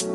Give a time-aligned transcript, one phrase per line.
[0.00, 0.12] Hello,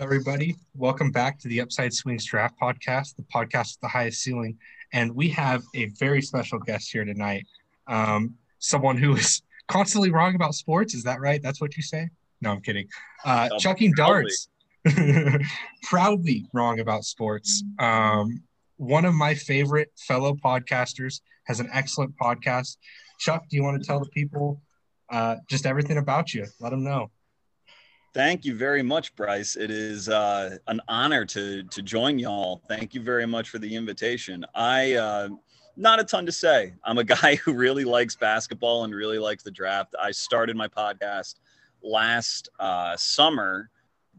[0.00, 0.56] everybody.
[0.74, 4.56] Welcome back to the Upside Swings Draft Podcast, the podcast with the highest ceiling.
[4.94, 7.46] And we have a very special guest here tonight.
[7.86, 10.94] Um, someone who is constantly wrong about sports.
[10.94, 11.42] Is that right?
[11.42, 12.08] That's what you say?
[12.40, 12.88] No, I'm kidding.
[13.22, 14.48] Uh, Um, chucking darts.
[15.82, 17.62] proudly wrong about sports.
[17.78, 18.42] Um,
[18.76, 22.76] one of my favorite fellow podcasters has an excellent podcast.
[23.18, 24.60] Chuck, do you want to tell the people
[25.10, 26.46] uh, just everything about you?
[26.60, 27.10] Let them know.
[28.14, 29.56] Thank you very much, Bryce.
[29.56, 32.62] It is uh, an honor to to join y'all.
[32.68, 34.44] Thank you very much for the invitation.
[34.54, 35.28] I uh,
[35.76, 36.74] not a ton to say.
[36.84, 39.94] I'm a guy who really likes basketball and really likes the draft.
[40.00, 41.36] I started my podcast
[41.82, 43.70] last uh, summer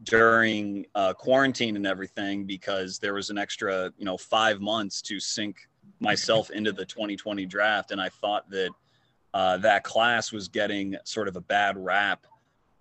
[0.04, 5.18] during uh, quarantine and everything because there was an extra, you know, five months to
[5.18, 5.56] sink
[6.00, 8.70] myself into the 2020 draft, and I thought that
[9.32, 12.26] uh, that class was getting sort of a bad rap.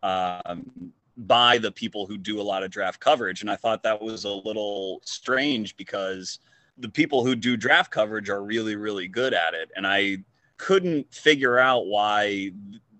[0.04, 3.42] Um, by the people who do a lot of draft coverage.
[3.42, 6.40] And I thought that was a little strange because
[6.78, 9.70] the people who do draft coverage are really, really good at it.
[9.76, 10.18] And I
[10.58, 12.52] couldn't figure out why,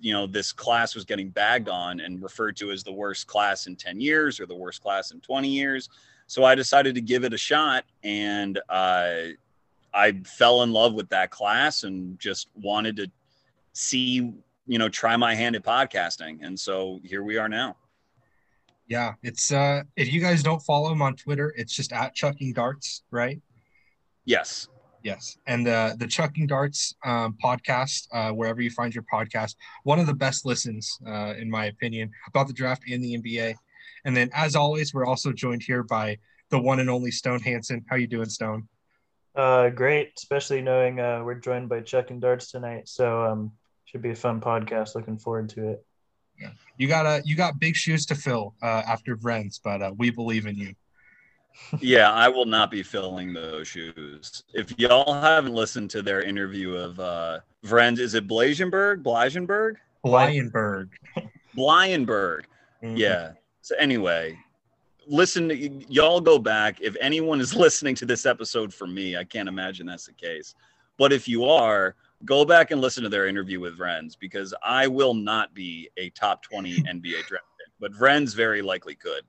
[0.04, 3.68] you know, this class was getting bagged on and referred to as the worst class
[3.68, 5.88] in 10 years or the worst class in 20 years.
[6.28, 9.16] So I decided to give it a shot and uh,
[9.94, 13.10] I fell in love with that class and just wanted to
[13.72, 14.34] see,
[14.68, 16.46] you know, try my hand at podcasting.
[16.46, 17.78] And so here we are now.
[18.86, 22.52] Yeah, it's uh if you guys don't follow him on Twitter, it's just at chucking
[22.52, 23.42] darts, right?
[24.26, 24.68] Yes.
[25.04, 25.38] Yes.
[25.48, 30.08] And uh the Chucking Darts um, podcast, uh, wherever you find your podcast, one of
[30.08, 33.56] the best listens, uh, in my opinion, about the draft and the NBA.
[34.06, 36.18] And then as always, we're also joined here by
[36.50, 37.84] the one and only Stone Hansen.
[37.90, 38.68] How you doing, Stone?
[39.36, 42.88] Uh, great, especially knowing uh, we're joined by Chucking Darts tonight.
[42.88, 43.52] So um,
[43.86, 44.96] should be a fun podcast.
[44.96, 45.86] Looking forward to it.
[46.40, 46.52] Yeah.
[46.78, 50.12] You got uh, you got big shoes to fill uh, after Vrens, but uh, we
[50.12, 50.74] believe in you.
[51.80, 54.44] Yeah, I will not be filling those shoes.
[54.54, 59.04] If y'all haven't listened to their interview of uh Vrens, is it Blazenberg?
[59.04, 59.76] Blazenberg?
[60.06, 60.90] Blyenberg.
[61.56, 62.42] Blyenberg.
[62.84, 62.98] Mhm.
[62.98, 63.32] Yeah.
[63.62, 64.38] So anyway,
[65.08, 66.82] listen, y'all go back.
[66.82, 70.56] If anyone is listening to this episode for me, I can't imagine that's the case.
[70.98, 74.88] But if you are, go back and listen to their interview with Vrens because I
[74.88, 79.24] will not be a top 20 NBA draft pick, but Vrens very likely could.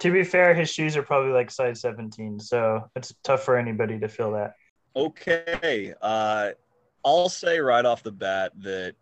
[0.00, 3.98] To be fair, his shoes are probably like size 17, so it's tough for anybody
[3.98, 4.54] to fill that.
[4.94, 5.94] Okay.
[6.02, 6.50] Uh,
[7.04, 8.94] I'll say right off the bat that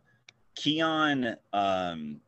[0.54, 2.20] Keon, um,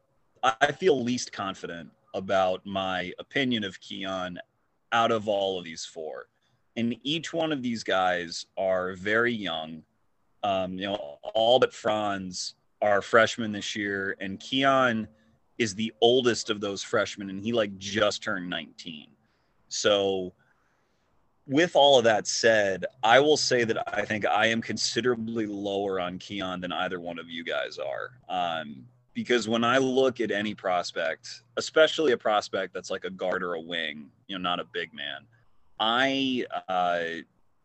[0.43, 4.39] I I feel least confident about my opinion of Keon
[4.93, 6.27] out of all of these four.
[6.77, 9.83] And each one of these guys are very young.
[10.43, 15.07] Um, you know, all but Franz are freshmen this year, and Keon
[15.59, 19.07] is the oldest of those freshmen, and he like just turned 19.
[19.69, 20.33] So,
[21.47, 25.99] with all of that said, I will say that I think I am considerably lower
[25.99, 28.11] on Keon than either one of you guys are.
[28.29, 33.43] Um, because when I look at any prospect, especially a prospect that's like a guard
[33.43, 35.27] or a wing, you know, not a big man,
[35.79, 37.23] I uh,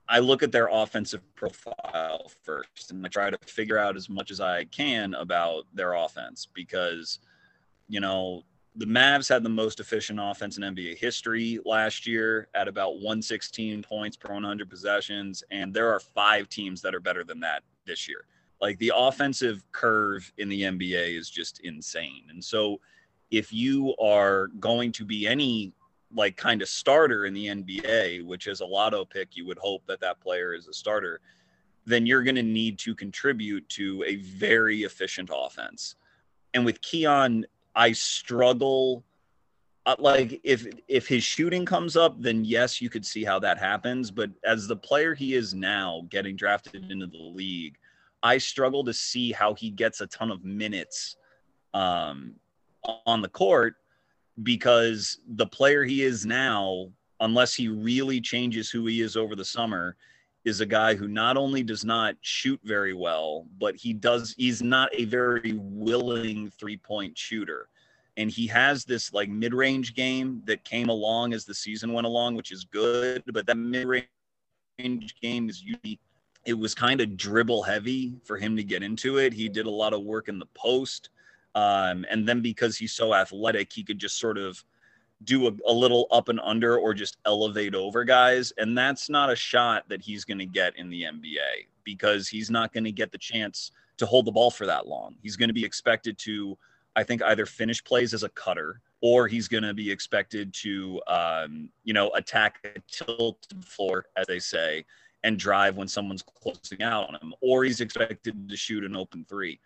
[0.09, 4.31] I look at their offensive profile first, and I try to figure out as much
[4.31, 7.19] as I can about their offense because,
[7.87, 8.43] you know,
[8.75, 13.81] the Mavs had the most efficient offense in NBA history last year at about 116
[13.81, 15.43] points per 100 possessions.
[15.49, 18.25] And there are five teams that are better than that this year.
[18.61, 22.23] Like the offensive curve in the NBA is just insane.
[22.29, 22.79] And so
[23.31, 25.73] if you are going to be any
[26.13, 29.85] like kind of starter in the NBA, which is a lotto pick, you would hope
[29.87, 31.19] that that player is a starter,
[31.85, 35.95] then you're going to need to contribute to a very efficient offense.
[36.53, 37.45] And with Keon,
[37.77, 39.05] I struggle.
[39.85, 43.57] Uh, like if if his shooting comes up, then yes, you could see how that
[43.57, 44.11] happens.
[44.11, 47.77] But as the player he is now, getting drafted into the league,
[48.24, 51.15] I struggle to see how he gets a ton of minutes
[51.74, 52.33] um,
[53.06, 53.75] on the court
[54.44, 56.89] because the player he is now,
[57.19, 59.95] unless he really changes who he is over the summer,
[60.47, 64.61] is a guy who not only does not shoot very well, but he does, he's
[64.61, 67.67] not a very willing three point shooter.
[68.15, 72.07] And he has this like mid range game that came along as the season went
[72.07, 73.23] along, which is good.
[73.27, 75.99] But that mid range game is usually,
[76.45, 79.33] it was kind of dribble heavy for him to get into it.
[79.33, 81.09] He did a lot of work in the post.
[81.55, 84.63] Um, and then because he's so athletic, he could just sort of
[85.23, 88.53] do a, a, little up and under or just elevate over guys.
[88.57, 92.51] And that's not a shot that he's going to get in the NBA because he's
[92.51, 95.15] not going to get the chance to hold the ball for that long.
[95.21, 96.57] He's going to be expected to,
[96.95, 101.01] I think, either finish plays as a cutter or he's going to be expected to,
[101.07, 104.85] um, you know, attack a tilted floor, as they say,
[105.23, 109.25] and drive when someone's closing out on him, or he's expected to shoot an open
[109.27, 109.59] three.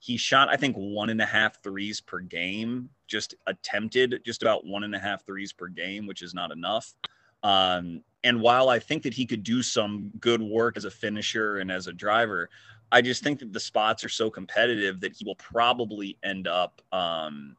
[0.00, 4.66] He shot, I think, one and a half threes per game, just attempted just about
[4.66, 6.94] one and a half threes per game, which is not enough.
[7.42, 11.58] Um, and while I think that he could do some good work as a finisher
[11.58, 12.48] and as a driver,
[12.90, 16.82] I just think that the spots are so competitive that he will probably end up.
[16.92, 17.56] Um,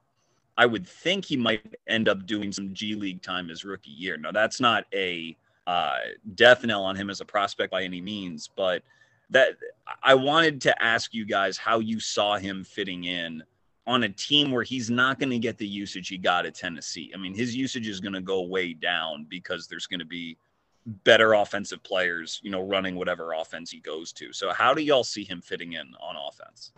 [0.58, 4.18] I would think he might end up doing some G League time his rookie year.
[4.18, 5.98] Now, that's not a uh,
[6.36, 8.84] death knell on him as a prospect by any means, but
[9.32, 9.56] that
[10.04, 13.44] I wanted to ask you guys how you saw him fitting in
[13.88, 17.12] on a team where he's not going to get the usage he got at Tennessee.
[17.14, 20.38] I mean, his usage is going to go way down because there's going to be
[20.86, 24.34] better offensive players, you know, running whatever offense he goes to.
[24.34, 26.74] So how do y'all see him fitting in on offense?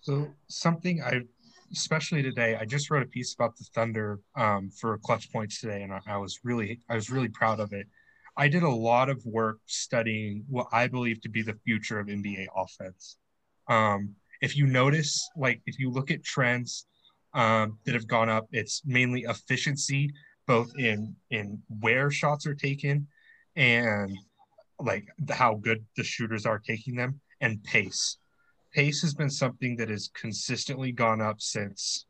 [0.00, 1.22] So something I
[1.72, 5.82] especially today, I just wrote a piece about the Thunder um, for Clutch Points today,
[5.82, 7.86] and I, I was really I was really proud of it.
[8.40, 12.06] I did a lot of work studying what I believe to be the future of
[12.06, 13.18] NBA offense.
[13.68, 16.86] Um, if you notice, like if you look at trends
[17.34, 20.10] um, that have gone up, it's mainly efficiency,
[20.46, 23.06] both in in where shots are taken
[23.56, 24.16] and
[24.78, 28.16] like how good the shooters are taking them and pace.
[28.72, 32.06] Pace has been something that has consistently gone up since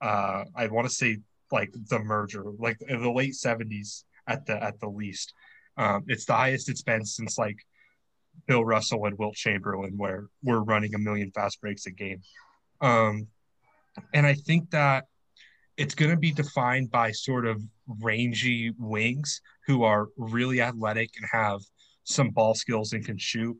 [0.00, 1.18] uh, I want to say
[1.50, 5.34] like the merger, like in the late 70s at the at the least.
[5.76, 7.56] Um, it's the highest it's been since like
[8.46, 12.20] Bill Russell and Wilt Chamberlain, where we're running a million fast breaks a game.
[12.80, 13.28] Um,
[14.12, 15.04] and I think that
[15.76, 17.62] it's going to be defined by sort of
[18.00, 21.60] rangy wings who are really athletic and have
[22.04, 23.56] some ball skills and can shoot.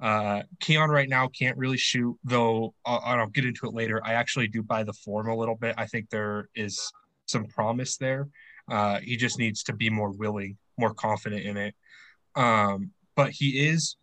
[0.00, 2.74] Uh, Keon right now can't really shoot, though.
[2.84, 4.00] I'll, I'll get into it later.
[4.04, 5.74] I actually do buy the form a little bit.
[5.78, 6.92] I think there is
[7.26, 8.28] some promise there.
[8.70, 11.74] Uh, he just needs to be more willing, more confident in it.
[12.36, 13.96] Um, but he is,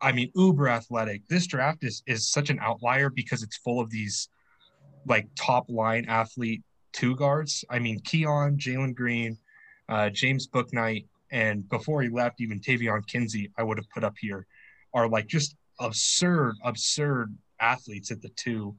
[0.00, 1.22] I mean, uber athletic.
[1.28, 4.28] This draft is is such an outlier because it's full of these
[5.06, 7.64] like top line athlete two guards.
[7.68, 9.36] I mean, Keon, Jalen Green,
[9.88, 14.14] uh, James Bouknight, and before he left, even Taevion Kinsey, I would have put up
[14.18, 14.46] here,
[14.94, 18.76] are like just absurd, absurd athletes at the two.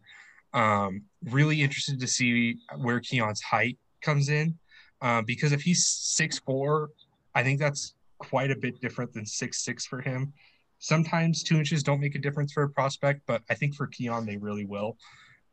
[0.54, 4.58] Um, really interested to see where Keon's height comes in,
[5.02, 6.90] uh, because if he's six four,
[7.34, 10.34] I think that's quite a bit different than six six for him.
[10.80, 14.26] Sometimes two inches don't make a difference for a prospect, but I think for Keon
[14.26, 14.98] they really will.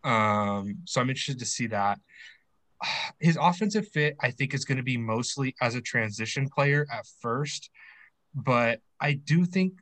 [0.05, 1.99] Um, so I'm interested to see that
[3.21, 7.07] his offensive fit, I think, is going to be mostly as a transition player at
[7.21, 7.71] first,
[8.35, 9.75] but I do think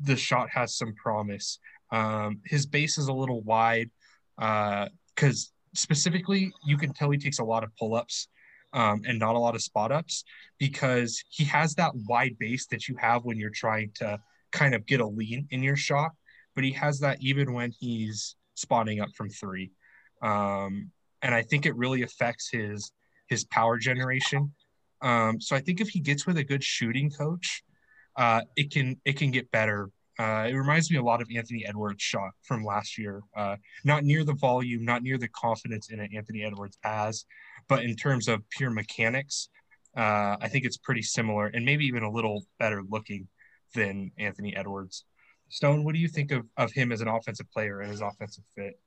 [0.00, 1.58] the shot has some promise.
[1.90, 3.90] Um, his base is a little wide
[4.36, 4.88] because
[5.22, 8.28] uh, specifically, you can tell he takes a lot of pull ups
[8.74, 10.24] um, and not a lot of spot ups
[10.58, 14.18] because he has that wide base that you have when you're trying to
[14.52, 16.10] kind of get a lean in your shot,
[16.54, 19.70] but he has that even when he's spotting up from three.
[20.22, 20.90] Um,
[21.22, 22.92] and I think it really affects his
[23.28, 24.52] his power generation.
[25.00, 27.62] Um, so I think if he gets with a good shooting coach,
[28.16, 29.90] uh, it can it can get better.
[30.18, 33.22] Uh, it reminds me a lot of Anthony Edwards' shot from last year.
[33.36, 37.24] Uh, not near the volume, not near the confidence in it Anthony Edwards has,
[37.68, 39.48] but in terms of pure mechanics,
[39.96, 43.28] uh, I think it's pretty similar and maybe even a little better looking
[43.74, 45.04] than Anthony Edwards.
[45.48, 48.44] Stone, what do you think of, of him as an offensive player and his offensive
[48.56, 48.80] fit?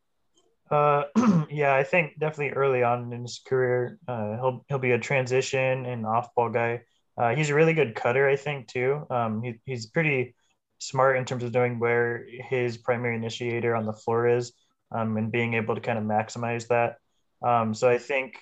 [0.69, 1.03] Uh,
[1.49, 5.85] yeah, I think definitely early on in his career, uh, he'll he'll be a transition
[5.85, 6.81] and off ball guy.
[7.17, 9.05] Uh, he's a really good cutter, I think, too.
[9.09, 10.35] Um, he, he's pretty
[10.79, 14.53] smart in terms of knowing where his primary initiator on the floor is,
[14.91, 16.97] um, and being able to kind of maximize that.
[17.41, 18.37] Um, so I think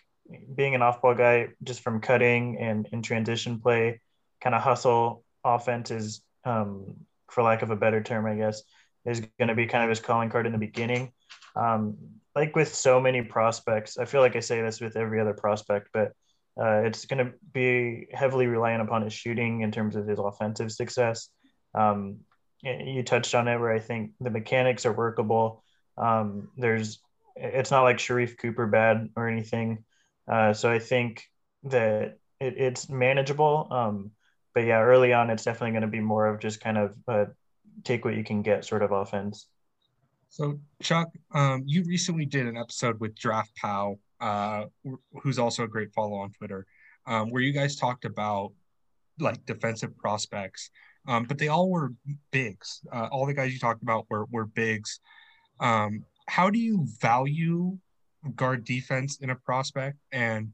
[0.56, 4.02] being an off ball guy, just from cutting and in transition play,
[4.42, 6.96] kind of hustle offense is, um,
[7.30, 8.64] for lack of a better term, I guess,
[9.06, 11.12] is going to be kind of his calling card in the beginning.
[11.56, 11.98] Um,
[12.36, 15.90] like with so many prospects, I feel like I say this with every other prospect,
[15.94, 16.12] but
[16.60, 20.72] uh, it's going to be heavily reliant upon his shooting in terms of his offensive
[20.72, 21.30] success.
[21.74, 22.20] Um,
[22.62, 25.64] you touched on it where I think the mechanics are workable.
[25.98, 27.00] Um, there's,
[27.36, 29.85] it's not like Sharife Cooper bad or anything.
[30.28, 31.24] Uh, so I think
[31.64, 33.68] that it, it's manageable.
[33.72, 34.12] Um,
[34.54, 37.28] but yeah, early on, it's definitely going to be more of just kind of a
[37.84, 39.48] take what you can get sort of offense.
[40.30, 44.66] So, Chuck, um, you recently did an episode with Draft Pow, uh, uh,
[45.22, 46.66] who's also a great follow on Twitter,
[47.06, 48.52] um, where you guys talked about
[49.20, 50.72] like defensive prospects,
[51.08, 51.94] um, but they all were
[52.32, 52.82] bigs.
[52.92, 55.00] Uh, all the guys you talked about were were bigs.
[55.60, 57.78] Um, how do you value
[58.36, 60.52] guard defense in a prospect, and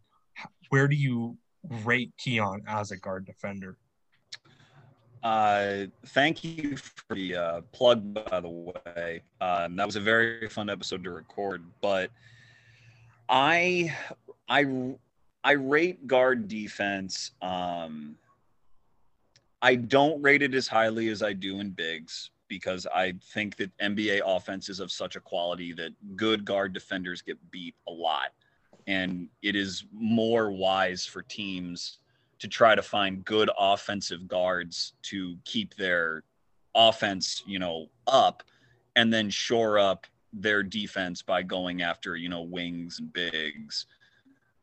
[0.69, 1.37] where do you
[1.83, 3.77] rate Keon as a guard defender?
[5.23, 9.21] Uh, thank you for the uh, plug, by the way.
[9.39, 11.63] Um, that was a very fun episode to record.
[11.79, 12.09] But
[13.29, 13.95] I,
[14.49, 14.95] I,
[15.43, 17.31] I rate guard defense.
[17.41, 18.15] Um,
[19.61, 23.71] I don't rate it as highly as I do in bigs because I think that
[23.77, 28.33] NBA offense is of such a quality that good guard defenders get beat a lot,
[28.87, 31.99] and it is more wise for teams
[32.39, 36.23] to try to find good offensive guards to keep their
[36.75, 38.43] offense, you know, up
[38.97, 43.85] and then shore up their defense by going after, you know, wings and bigs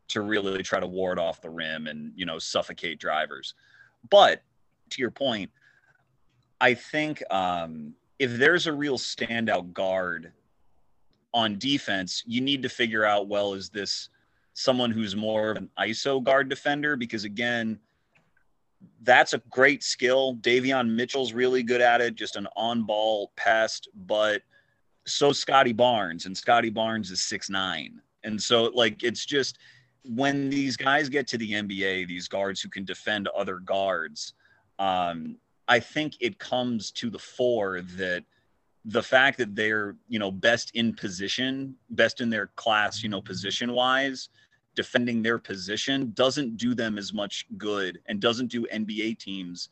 [0.09, 3.55] to really try to ward off the rim and, you know, suffocate drivers.
[4.11, 4.43] But
[4.91, 5.51] to your point,
[6.61, 10.33] I think um, if there's a real standout guard
[11.33, 14.09] on defense, you need to figure out well, is this
[14.55, 17.79] someone who's more of an ISO guard defender because again,
[19.03, 20.37] that's a great skill.
[20.37, 24.43] Davion Mitchell's really good at it, just an on-ball pest, but
[25.07, 29.59] so Scottie Barnes, and Scottie Barnes is six nine, and so like it's just
[30.05, 34.35] when these guys get to the NBA, these guards who can defend other guards,
[34.79, 35.37] um,
[35.69, 38.25] I think it comes to the fore that
[38.85, 43.21] the fact that they're you know best in position, best in their class, you know
[43.21, 44.31] position wise,
[44.75, 49.69] defending their position doesn't do them as much good and doesn't do NBA teams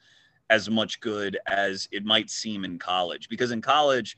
[0.50, 3.28] as much good as it might seem in college.
[3.28, 4.16] Because in college,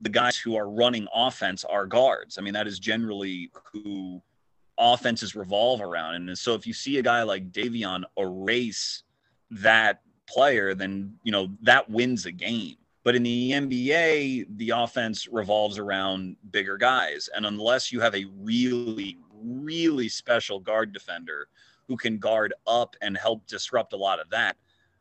[0.00, 2.38] the guys who are running offense are guards.
[2.38, 4.20] I mean, that is generally who
[4.78, 6.14] offenses revolve around.
[6.14, 9.04] And so if you see a guy like Davion erase
[9.50, 10.00] that
[10.32, 12.76] player, then, you know, that wins a game.
[13.04, 17.28] But in the NBA, the offense revolves around bigger guys.
[17.34, 21.48] And unless you have a really, really special guard defender
[21.88, 24.56] who can guard up and help disrupt a lot of that,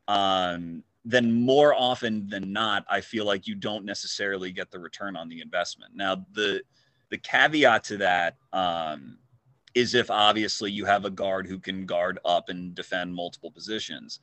[0.07, 5.15] um, then more often than not, I feel like you don't necessarily get the return
[5.15, 5.93] on the investment.
[5.95, 6.61] Now, the
[7.09, 9.17] the caveat to that um,
[9.75, 14.19] is if obviously you have a guard who can guard up and defend multiple positions.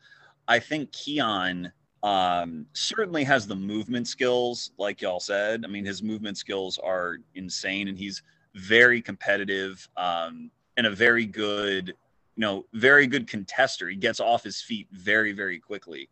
[0.48, 1.70] I think Keon
[2.02, 5.64] um, certainly has the movement skills, like y'all said.
[5.64, 8.22] I mean, his movement skills are insane, and he's
[8.54, 13.90] very competitive um, and a very good, you know, very good contester.
[13.90, 16.08] He gets off his feet very, very quickly.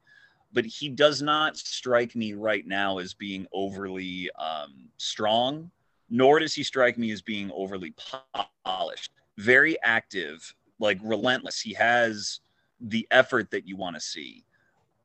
[0.52, 5.70] But he does not strike me right now as being overly um, strong,
[6.08, 7.94] nor does he strike me as being overly
[8.64, 9.12] polished.
[9.38, 11.60] Very active, like relentless.
[11.60, 12.40] He has
[12.80, 14.44] the effort that you want to see.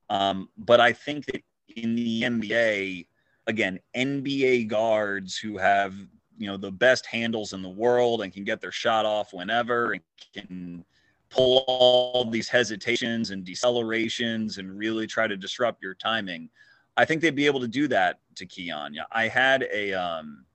[0.10, 1.42] Um, but I think that
[1.76, 3.08] in the NBA,
[3.48, 5.94] again, NBA guards who have
[6.38, 9.94] you know the best handles in the world and can get their shot off whenever
[9.94, 10.02] and
[10.34, 10.84] can
[11.30, 16.50] pull all these hesitations and decelerations and really try to disrupt your timing.
[16.98, 18.98] I think they'd be able to do that to Keon.
[19.12, 20.46] I had a um,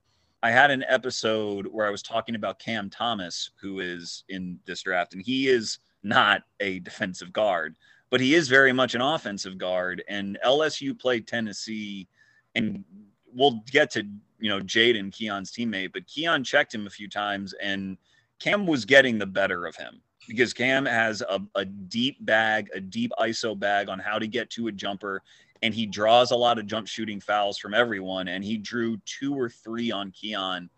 [0.42, 4.82] I had an episode where I was talking about Cam Thomas, who is in this
[4.82, 7.77] draft, and he is not a defensive guard,
[8.11, 10.03] but he is very much an offensive guard.
[10.09, 12.09] And LSU played Tennessee,
[12.55, 12.85] and
[13.33, 14.07] we'll get to
[14.39, 17.97] you know, Jaden, Keon's teammate, but Keon checked him a few times and
[18.39, 22.81] Cam was getting the better of him because Cam has a, a deep bag, a
[22.81, 25.23] deep ISO bag on how to get to a jumper.
[25.63, 28.29] And he draws a lot of jump shooting fouls from everyone.
[28.29, 30.69] And he drew two or three on Keon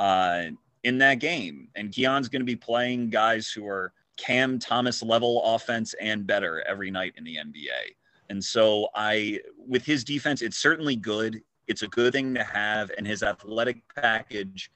[0.00, 0.44] uh,
[0.82, 1.68] in that game.
[1.76, 6.62] And Keon's going to be playing guys who are Cam Thomas level offense and better
[6.66, 7.94] every night in the NBA.
[8.30, 11.42] And so I, with his defense, it's certainly good.
[11.66, 14.70] It's a good thing to have, and his athletic package,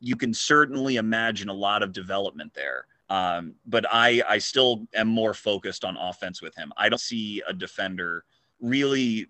[0.00, 2.86] you can certainly imagine a lot of development there.
[3.08, 6.72] Um, but I, I still am more focused on offense with him.
[6.76, 8.24] I don't see a defender
[8.60, 9.26] really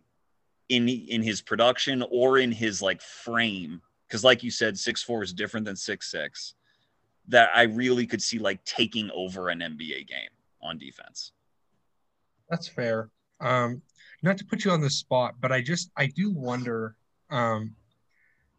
[0.69, 5.23] in in his production or in his like frame, because like you said, six four
[5.23, 6.55] is different than six six.
[7.29, 10.31] That I really could see like taking over an NBA game
[10.63, 11.33] on defense.
[12.51, 13.11] That's fair.
[13.41, 13.83] Um,
[14.23, 16.97] not to put you on the spot, but I just I do wonder
[17.31, 17.75] um,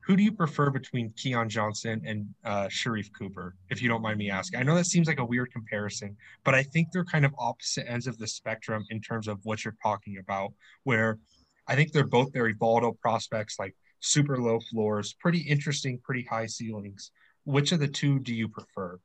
[0.05, 4.17] who do you prefer between Keon Johnson and uh, Sharife Cooper, if you don't mind
[4.17, 4.59] me asking?
[4.59, 7.89] I know that seems like a weird comparison, but I think they're kind of opposite
[7.89, 10.51] ends of the spectrum in terms of what you're talking about.
[10.83, 11.19] Where
[11.67, 16.47] I think they're both very volatile prospects, like super low floors, pretty interesting, pretty high
[16.47, 17.11] ceilings.
[17.45, 18.99] Which of the two do you prefer?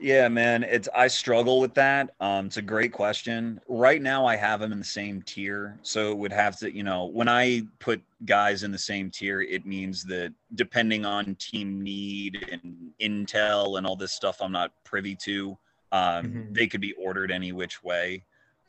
[0.00, 2.14] Yeah, man, it's I struggle with that.
[2.18, 3.60] Um, it's a great question.
[3.68, 6.82] Right now, I have them in the same tier, so it would have to, you
[6.82, 11.80] know, when I put guys in the same tier, it means that depending on team
[11.80, 15.56] need and intel and all this stuff, I'm not privy to.
[15.92, 16.52] Um, mm-hmm.
[16.52, 18.24] They could be ordered any which way.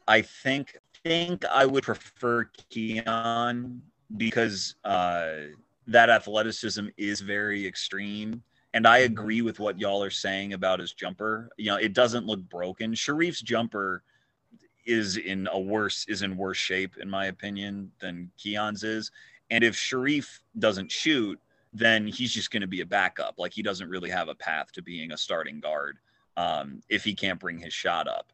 [0.07, 3.81] I think think I would prefer Keon
[4.17, 5.35] because uh,
[5.87, 8.43] that athleticism is very extreme
[8.75, 9.13] and I mm-hmm.
[9.13, 11.49] agree with what y'all are saying about his jumper.
[11.57, 12.93] You know, it doesn't look broken.
[12.93, 14.03] Sharife's jumper
[14.85, 19.11] is in a worse is in worse shape in my opinion than Keon's is.
[19.49, 21.39] And if Sharife doesn't shoot,
[21.73, 23.35] then he's just going to be a backup.
[23.39, 25.97] Like he doesn't really have a path to being a starting guard
[26.35, 28.33] um, if he can't bring his shot up.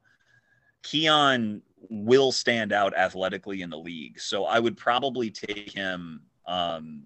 [0.81, 6.24] Keon will stand out athletically in the league, so I would probably take him.
[6.48, 7.03] Um,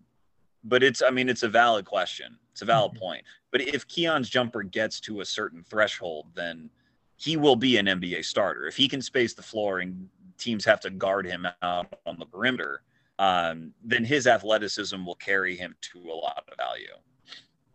[0.66, 2.38] but it's, I mean, it's a valid question.
[2.52, 3.00] It's a valid mm-hmm.
[3.00, 3.24] point.
[3.52, 6.70] But if Keon's jumper gets to a certain threshold, then
[7.18, 8.66] he will be an NBA starter.
[8.66, 12.26] If he can space the floor and teams have to guard him out on the
[12.26, 12.82] perimeter,
[13.20, 16.88] um, then his athleticism will carry him to a lot of value.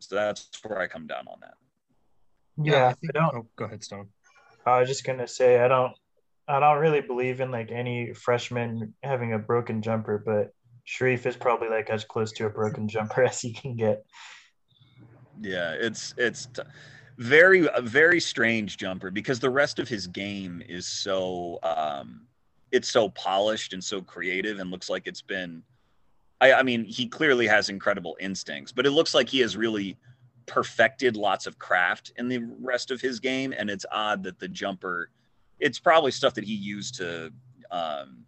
[0.00, 1.54] So that's where I come down on that.
[2.62, 3.34] Yeah, I, think, I don't.
[3.34, 4.08] Oh, go ahead, Stone.
[4.66, 5.92] I was just gonna say I don't.
[6.46, 10.52] I don't really believe in like any freshman having a broken jumper, but
[10.86, 14.04] Sharife is probably like as close to a broken jumper as he can get.
[15.40, 16.62] Yeah, it's it's t-
[17.20, 22.22] very very strange jumper because the rest of his game is so um
[22.72, 25.62] it's so polished and so creative and looks like it's been
[26.40, 29.98] I, I mean he clearly has incredible instincts but it looks like he has really
[30.46, 34.48] perfected lots of craft in the rest of his game and it's odd that the
[34.48, 35.10] jumper
[35.58, 37.30] it's probably stuff that he used to
[37.70, 38.24] um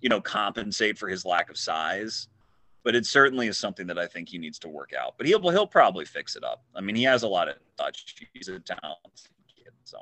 [0.00, 2.28] you know compensate for his lack of size
[2.88, 5.14] but it certainly is something that I think he needs to work out.
[5.18, 6.64] But he'll he'll probably fix it up.
[6.74, 8.14] I mean, he has a lot of touch.
[8.32, 9.72] He's a talented kid.
[9.84, 9.98] So,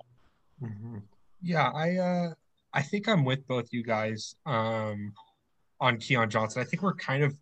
[0.63, 0.99] mm-hmm.
[1.43, 2.35] yeah, I uh,
[2.73, 5.13] I think I'm with both you guys um,
[5.81, 6.63] on Keon Johnson.
[6.63, 7.37] I think we're kind of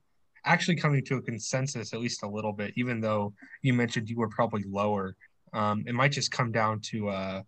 [0.46, 2.72] actually coming to a consensus, at least a little bit.
[2.76, 5.14] Even though you mentioned you were probably lower,
[5.52, 7.42] um, it might just come down to uh,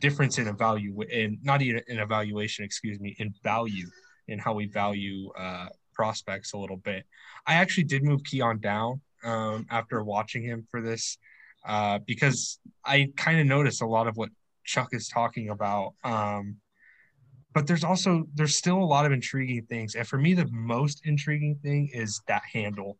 [0.00, 3.86] difference in value in not even in evaluation, excuse me, in value
[4.28, 7.04] in how we value uh, prospects a little bit.
[7.46, 11.18] I actually did move Keon down um, after watching him for this
[11.66, 14.30] uh, because I kind of noticed a lot of what
[14.64, 15.94] Chuck is talking about.
[16.04, 16.56] Um,
[17.52, 21.02] but there's also there's still a lot of intriguing things, and for me, the most
[21.04, 22.96] intriguing thing is that handle.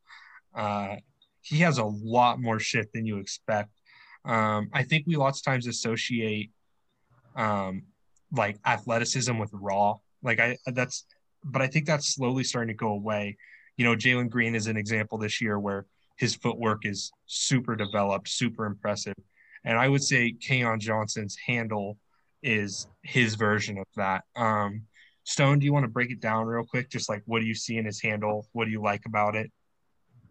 [0.54, 0.96] Uh,
[1.42, 3.70] he has a lot more shit than you expect.
[4.24, 6.50] Um, I think we lots of times associate
[7.36, 7.82] um,
[8.32, 9.96] like athleticism with raw.
[10.22, 11.04] Like I that's
[11.44, 13.36] but I think that's slowly starting to go away.
[13.76, 18.28] You know, Jalen Green is an example this year where his footwork is super developed,
[18.28, 19.14] super impressive.
[19.64, 21.96] And I would say Keon Johnson's handle
[22.42, 24.24] is his version of that.
[24.36, 24.82] Um,
[25.24, 26.90] Stone, do you want to break it down real quick?
[26.90, 28.46] Just like what do you see in his handle?
[28.52, 29.50] What do you like about it?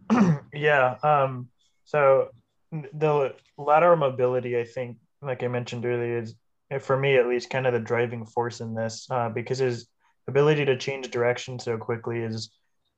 [0.54, 0.98] yeah.
[1.04, 1.50] Um,
[1.86, 2.30] so
[2.72, 6.36] the lateral mobility, I think, like I mentioned earlier, is
[6.78, 9.88] for me at least kind of the driving force in this uh, because his
[10.28, 12.52] ability to change direction so quickly is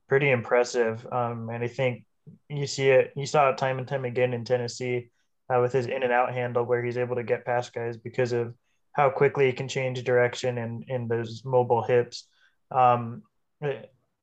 [0.09, 1.07] pretty impressive.
[1.11, 2.03] Um, and I think
[2.49, 5.09] you see it, you saw it time and time again in Tennessee
[5.49, 8.33] uh, with his in and out handle where he's able to get past guys because
[8.33, 8.53] of
[8.93, 12.27] how quickly he can change direction and in those mobile hips.
[12.71, 13.23] Um,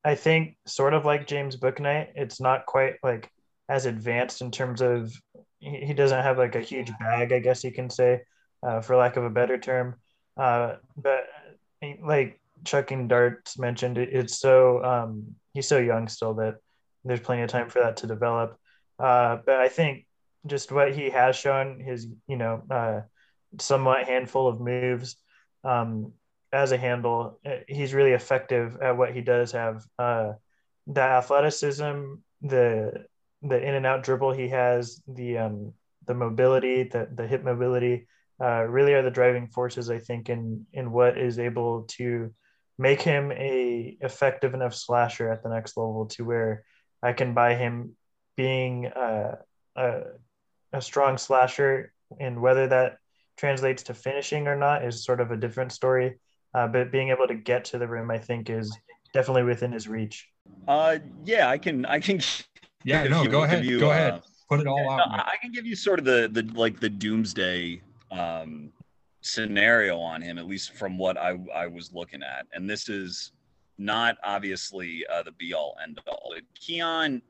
[0.05, 3.31] I think sort of like James Bouknight, it's not quite like
[3.69, 5.13] as advanced in terms of
[5.61, 8.23] he doesn't have like a huge bag, I guess you can say,
[8.63, 9.97] uh, for lack of a better term.
[10.37, 11.27] Uh, but
[12.03, 16.57] like Chucking Darts mentioned it, it's so um, he's so young still that
[17.05, 18.59] there's plenty of time for that to develop.
[18.99, 20.07] Uh, but I think
[20.47, 23.01] just what he has shown his you know uh,
[23.59, 25.17] somewhat handful of moves
[25.65, 26.13] um,
[26.53, 29.85] as a handle, uh, he's really effective at what he does have.
[29.99, 30.33] Uh,
[30.87, 33.05] the athleticism, the
[33.43, 35.73] the in and out dribble he has, the um,
[36.07, 38.07] the mobility, the the hip mobility,
[38.41, 42.33] uh, really are the driving forces I think in in what is able to
[42.79, 46.65] make him a effective enough slasher at the next level to where
[47.03, 47.97] I can buy him
[48.37, 49.39] being a,
[49.77, 50.01] a,
[50.73, 52.99] a strong slasher and whether that
[53.37, 56.19] translates to finishing or not is sort of a different story.
[56.55, 58.75] Uh, but being able to get to the rim, I think, is
[59.13, 60.27] definitely within his reach.
[60.67, 62.21] Uh, yeah, I can, I can.
[62.85, 63.65] Yeah, no, you, go ahead.
[63.65, 64.23] You, go uh, ahead.
[64.49, 65.11] Put it all yeah, out.
[65.11, 68.71] No, I can give you sort of the, the like the doomsday um,
[69.21, 72.47] scenario on him, at least from what I, I was looking at.
[72.53, 73.33] And this is
[73.79, 76.35] not obviously uh, the be all end all.
[76.55, 77.23] Keon,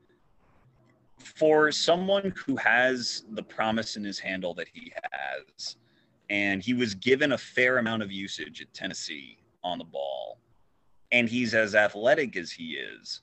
[1.17, 5.75] for someone who has the promise in his handle that he has,
[6.29, 10.39] and he was given a fair amount of usage at Tennessee on the ball,
[11.11, 13.21] and he's as athletic as he is,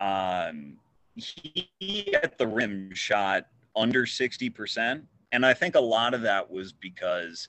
[0.00, 0.76] um,
[1.14, 5.02] he at the rim shot under 60%.
[5.32, 7.48] And I think a lot of that was because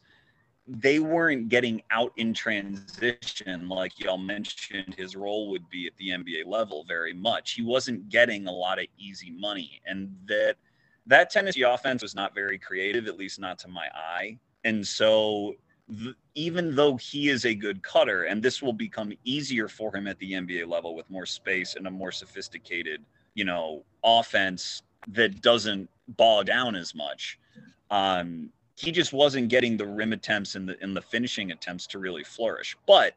[0.67, 6.09] they weren't getting out in transition like y'all mentioned his role would be at the
[6.09, 7.53] NBA level very much.
[7.53, 10.55] He wasn't getting a lot of easy money and that
[11.07, 14.37] that Tennessee offense was not very creative at least not to my eye.
[14.63, 15.55] And so
[16.35, 20.19] even though he is a good cutter and this will become easier for him at
[20.19, 25.89] the NBA level with more space and a more sophisticated, you know, offense that doesn't
[26.09, 27.39] bog down as much.
[27.91, 31.99] Um, he just wasn't getting the rim attempts and the in the finishing attempts to
[31.99, 32.77] really flourish.
[32.87, 33.15] But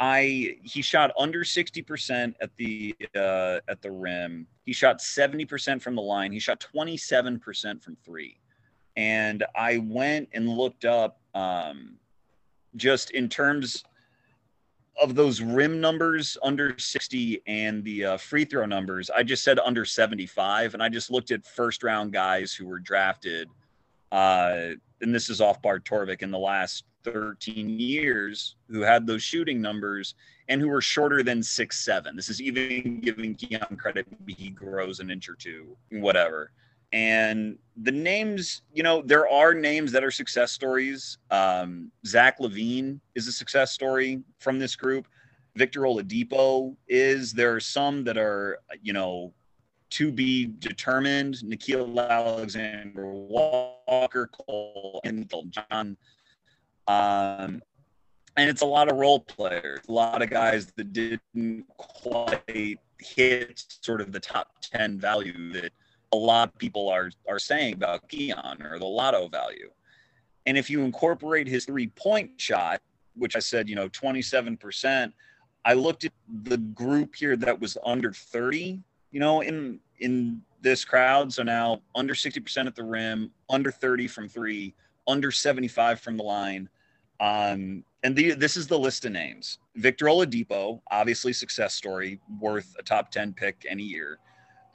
[0.00, 4.46] I he shot under 60% at the uh, at the rim.
[4.64, 6.32] He shot 70% from the line.
[6.32, 8.38] He shot 27% from 3.
[8.96, 11.96] And I went and looked up um,
[12.76, 13.84] just in terms
[15.00, 19.10] of those rim numbers under 60 and the uh, free throw numbers.
[19.10, 22.80] I just said under 75 and I just looked at first round guys who were
[22.80, 23.48] drafted
[24.12, 29.22] uh, and this is off Bart Torvik in the last 13 years who had those
[29.22, 30.14] shooting numbers
[30.48, 32.16] and who were shorter than six seven.
[32.16, 34.06] This is even giving Keon credit.
[34.26, 36.52] He grows an inch or two, whatever.
[36.92, 41.18] And the names, you know, there are names that are success stories.
[41.30, 45.06] Um, Zach LaVine is a success story from this group.
[45.54, 47.32] Victor Oladipo is.
[47.32, 49.34] There are some that are, you know,
[49.90, 51.36] to be determined.
[51.36, 55.96] Nickeil Alexander Walker, Cole and John.
[56.86, 57.62] Um,
[58.36, 63.64] and it's a lot of role players, a lot of guys that didn't quite hit
[63.82, 65.72] sort of the top 10 value that
[66.12, 69.70] a lot of people are, are saying about Keon or the lotto value.
[70.46, 72.80] And if you incorporate his three point shot,
[73.14, 75.12] which I said, you know, 27%,
[75.64, 76.12] I looked at
[76.44, 81.32] the group here that was under 30 you know, in in this crowd.
[81.32, 84.74] So now under 60% at the rim, under 30 from three,
[85.06, 86.68] under 75 from the line.
[87.20, 89.58] Um, and the, this is the list of names.
[89.76, 94.18] Victor Oladipo, obviously success story, worth a top 10 pick any year.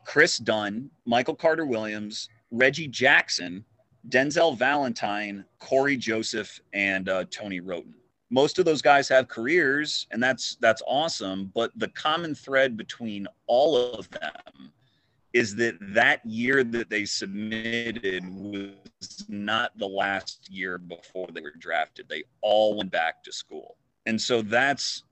[0.05, 3.63] Kris Dunn, Michael Carter Williams, Reggie Jackson,
[4.09, 7.93] Denzel Valentine, Cory Joseph, and uh, Tony Wroten
[8.33, 13.27] most of those guys have careers and that's that's awesome but the common thread between
[13.47, 14.71] all of them
[15.33, 21.53] is that that year that they submitted was not the last year before they were
[21.57, 22.07] drafted.
[22.07, 23.77] They all went back to school.
[24.05, 25.03] And so that's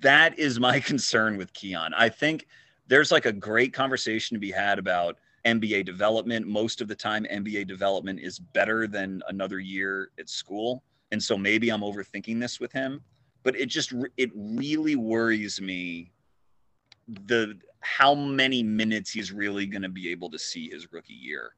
[0.00, 1.94] that is my concern with keon.
[1.94, 2.48] I think
[2.88, 6.46] there's like a great conversation to be had about nba development.
[6.46, 11.36] Most of the time nba development is better than another year at school and so
[11.36, 13.00] maybe i'm overthinking this with him
[13.42, 16.10] but it just it really worries me
[17.26, 21.54] the how many minutes he's really going to be able to see his rookie year.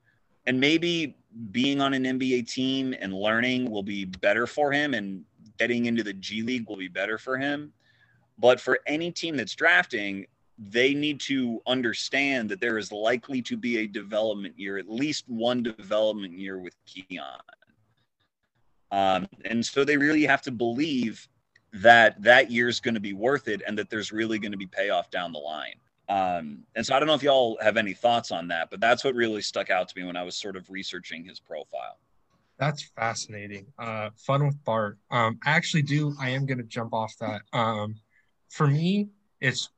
[0.46, 1.16] And maybe
[1.50, 5.24] being on an nba team and learning will be better for him and
[5.58, 7.72] getting into the g league will be better for him.
[8.38, 10.26] But for any team that's drafting
[10.58, 15.24] they need to understand that there is likely to be a development year at least
[15.26, 17.40] one development year with keon
[18.92, 21.26] um, and so they really have to believe
[21.72, 24.58] that that year is going to be worth it and that there's really going to
[24.58, 25.74] be payoff down the line.
[26.08, 29.02] Um, and so I don't know if y'all have any thoughts on that, but that's
[29.02, 31.98] what really stuck out to me when I was sort of researching his profile.
[32.58, 33.66] That's fascinating.
[33.78, 34.98] Uh, fun with Bart.
[35.10, 36.14] Um, I actually do.
[36.20, 37.40] I am going to jump off that.
[37.54, 37.94] Um,
[38.50, 39.08] for me,
[39.40, 39.70] it's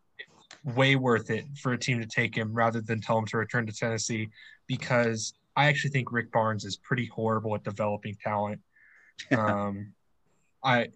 [0.65, 3.67] way worth it for a team to take him rather than tell him to return
[3.67, 4.29] to Tennessee
[4.67, 8.61] because I actually think Rick Barnes is pretty horrible at developing talent
[9.37, 9.93] um,
[10.63, 10.89] I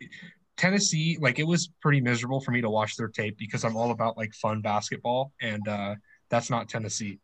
[0.58, 3.92] Tennessee, like it was pretty miserable for me to watch their tape because I'm all
[3.92, 5.94] about like fun basketball, and uh,
[6.28, 7.20] that's not Tennessee.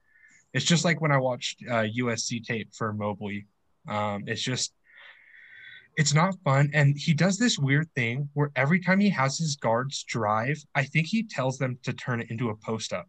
[0.55, 3.47] It's just like when I watched uh, USC tape for Mobley.
[3.89, 4.73] Um, it's just,
[5.97, 6.71] it's not fun.
[6.73, 10.85] And he does this weird thing where every time he has his guards drive, I
[10.85, 13.09] think he tells them to turn it into a post up.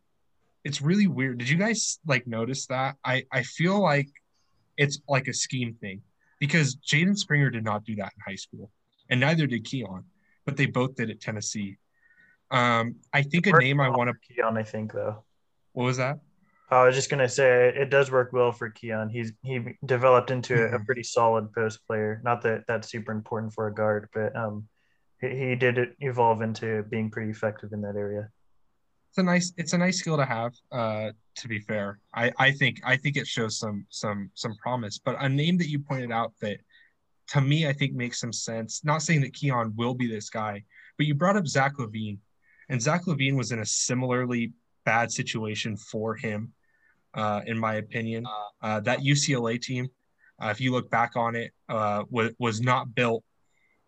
[0.64, 1.38] It's really weird.
[1.38, 2.96] Did you guys like notice that?
[3.06, 4.10] I I feel like
[4.76, 6.02] it's like a scheme thing
[6.40, 8.72] because Jaden Springer did not do that in high school,
[9.10, 10.06] and neither did Keon,
[10.46, 11.78] but they both did at Tennessee.
[12.52, 14.58] Um, I think a name I want to Keon.
[14.58, 15.24] I think though.
[15.74, 16.20] What was that?
[16.70, 19.10] I was just gonna say it does work well for Keon.
[19.10, 20.76] He's he developed into mm-hmm.
[20.76, 22.22] a pretty solid post player.
[22.24, 24.68] Not that that's super important for a guard, but um,
[25.22, 28.30] he, he did evolve into being pretty effective in that area.
[29.10, 30.54] it's a nice it's a nice skill to have.
[30.72, 34.98] Uh, to be fair, I I think I think it shows some some some promise.
[34.98, 36.58] But a name that you pointed out that
[37.30, 38.84] to me I think makes some sense.
[38.84, 40.64] Not saying that Keon will be this guy,
[40.98, 42.18] but you brought up Zach LaVine,
[42.70, 44.54] and Zach LaVine was in a similarly
[44.86, 46.54] bad situation for him,
[47.14, 48.26] uh, in my opinion.
[48.62, 49.88] Uh, that UCLA team,
[50.42, 53.24] uh, if you look back on it, uh, was was not built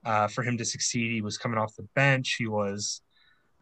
[0.05, 1.11] uh, for him to succeed.
[1.11, 2.35] He was coming off the bench.
[2.37, 3.01] He was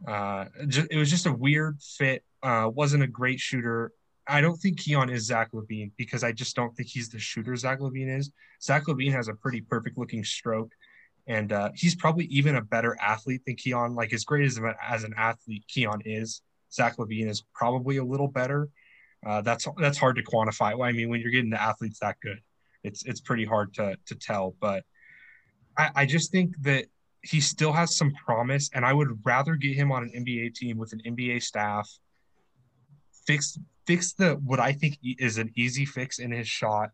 [0.08, 2.24] uh, it was just a weird fit.
[2.44, 3.92] Uh, wasn't a great shooter.
[4.28, 7.56] I don't think Keon is Zach LaVine because I just don't think he's the shooter
[7.56, 8.32] Zach LaVine is.
[8.62, 10.72] Zach LaVine has a pretty perfect looking stroke,
[11.28, 13.94] and uh, he's probably even a better athlete than Keon.
[13.94, 18.28] Like as great as, as an athlete Keon is, Zach LaVine is probably a little
[18.28, 18.70] better.
[19.26, 20.84] Uh, that's that's hard to quantify.
[20.86, 22.40] I mean, when you're getting the athletes that good,
[22.84, 24.56] it's it's pretty hard to to tell.
[24.60, 24.84] But
[25.78, 26.86] I, I just think that
[27.26, 30.78] he still has some promise, and I would rather get him on an NBA team
[30.78, 31.90] with an NBA staff.
[33.26, 33.58] Fix
[33.88, 36.92] fix the what I think is an easy fix in his shot.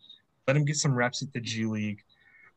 [0.48, 2.02] Let him get some reps at the G League.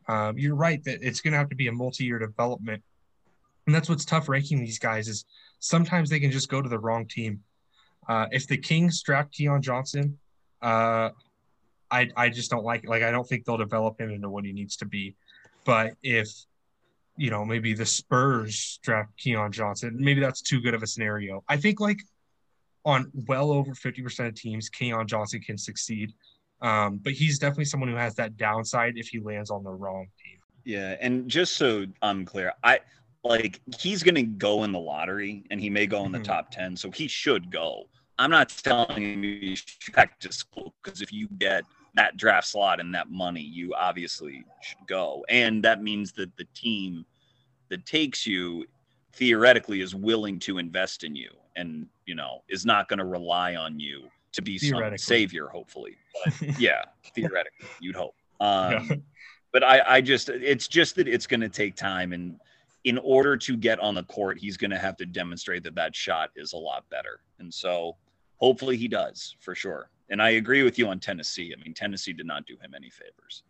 [0.08, 2.82] Um, you're right that it's going to have to be a multi-year development,
[3.66, 5.24] and that's what's tough ranking these guys is
[5.58, 7.42] sometimes they can just go to the wrong team.
[8.08, 10.18] Uh, if the Kings draft Keon Johnson,
[10.62, 11.10] uh,
[11.90, 12.90] I I just don't like it.
[12.90, 15.16] Like I don't think they'll develop him into what he needs to be.
[15.64, 16.28] But if
[17.16, 19.96] you know, maybe the Spurs draft Keon Johnson.
[19.98, 21.44] Maybe that's too good of a scenario.
[21.48, 22.00] I think like
[22.85, 26.12] on well over 50% of teams, Keon Johnson can succeed.
[26.61, 30.07] Um, but he's definitely someone who has that downside if he lands on the wrong
[30.22, 30.38] team.
[30.64, 32.81] Yeah, and just so I'm clear, I
[33.22, 36.24] like he's going to go in the lottery and he may go in the mm-hmm.
[36.24, 37.85] top 10, so he should go.
[38.18, 42.48] I'm not telling him you should back to school because if you get that draft
[42.48, 45.24] slot and that money, you obviously should go.
[45.28, 47.04] And that means that the team
[47.68, 48.66] that takes you
[49.12, 53.54] theoretically is willing to invest in you and, you know, is not going to rely
[53.54, 55.96] on you to be some savior, hopefully.
[56.24, 56.83] But yeah,
[57.14, 58.16] theoretically, you'd hope.
[58.40, 58.96] Um, yeah.
[59.52, 62.12] But I, I just, it's just that it's going to take time.
[62.12, 62.40] And
[62.83, 65.94] in order to get on the court, he's going to have to demonstrate that that
[65.94, 67.20] shot is a lot better.
[67.38, 67.96] And so
[68.38, 69.90] hopefully he does for sure.
[70.14, 71.53] And I agree with you on Tennessee.
[71.53, 73.42] I mean, Tennessee did not do him any favors.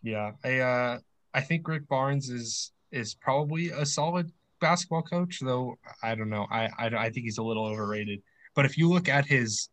[0.00, 0.98] Yeah, I uh,
[1.34, 6.46] I think Rick Barnes is is probably a solid basketball coach, though I don't know.
[6.52, 8.22] I I, I think he's a little overrated.
[8.54, 9.70] But if you look at his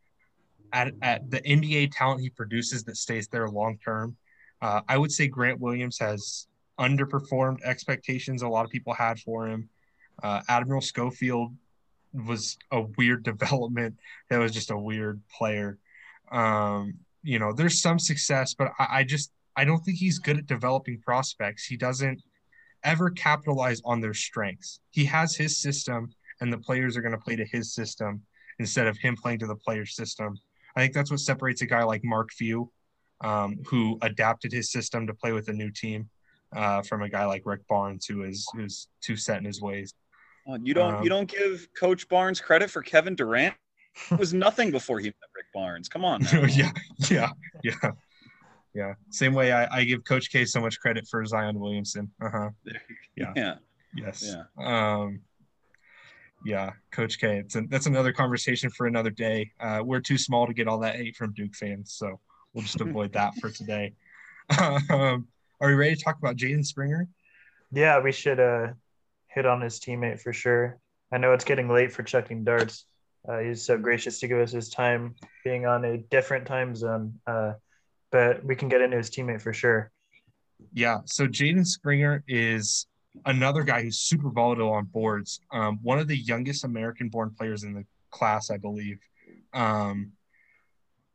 [0.74, 4.18] at, at the NBA talent he produces that stays there long term,
[4.64, 6.48] uh, I would say Grant Williams has
[6.80, 9.70] underperformed expectations a lot of people had for him.
[10.24, 11.54] Uh, Admiral Schofield
[12.16, 13.96] was a weird development.
[14.32, 15.78] That was just a weird player.
[16.32, 20.38] Um, you know, there's some success, but I, I just I don't think he's good
[20.38, 21.66] at developing prospects.
[21.66, 22.22] He doesn't
[22.84, 24.80] ever capitalize on their strengths.
[24.92, 28.22] He has his system, and the players are going to play to his system
[28.60, 30.38] instead of him playing to the player's system.
[30.76, 32.72] I think that's what separates a guy like Mark Few,
[33.22, 36.10] um, who adapted his system to play with a new team,
[36.56, 39.94] uh, from a guy like Rick Barnes, who is who's too set in his ways.
[40.62, 43.56] You don't um, you don't give Coach Barnes credit for Kevin Durant.
[44.12, 45.90] It was nothing before he met Barnes.
[45.90, 46.22] Come on.
[46.50, 46.72] yeah,
[47.10, 47.30] yeah,
[47.64, 47.92] yeah,
[48.74, 48.94] yeah.
[49.10, 52.12] Same way I, I give Coach K so much credit for Zion Williamson.
[52.22, 52.50] Uh huh.
[53.16, 53.32] Yeah.
[53.36, 53.56] yeah.
[53.96, 54.36] Yes.
[54.36, 54.44] Yeah.
[54.58, 55.22] Um.
[56.46, 57.38] Yeah, Coach K.
[57.38, 59.52] It's a, that's another conversation for another day.
[59.60, 62.20] Uh, we're too small to get all that hate from Duke fans, so
[62.54, 63.94] we'll just avoid that for today.
[64.90, 65.28] Um,
[65.62, 67.08] are we ready to talk about Jaden Springer?
[67.72, 68.42] Yeah, we should.
[68.42, 68.74] Uh,
[69.34, 70.78] hit on his teammate for sure.
[71.12, 72.86] I know it's getting late for Chucking Darts.
[73.28, 77.20] Uh, he's so gracious to give us his time, being on a different time zone.
[77.26, 77.54] Uh,
[78.12, 79.92] but we can get into his teammate for sure.
[80.74, 81.00] Yeah.
[81.06, 82.88] So Jaden Springer is
[83.26, 85.40] another guy who's super volatile on boards.
[85.52, 89.00] Um, one of the youngest American-born players in the class, I believe,
[89.54, 90.12] um,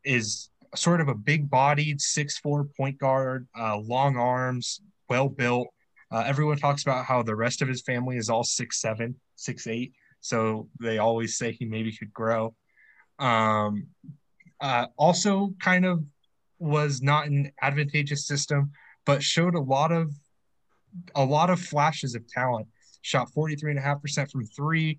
[0.04, 5.68] is sort of a big-bodied six-four point guard, uh, long arms, well built.
[6.10, 9.66] Uh, everyone talks about how the rest of his family is all six seven, six
[9.66, 9.92] eight.
[10.20, 12.54] So they always say he maybe could grow.
[13.18, 13.88] Um,
[14.60, 16.04] uh, also, kind of
[16.58, 18.72] was not an advantageous system,
[19.06, 20.12] but showed a lot of
[21.14, 22.66] a lot of flashes of talent.
[23.02, 24.98] Shot 43.5% from three.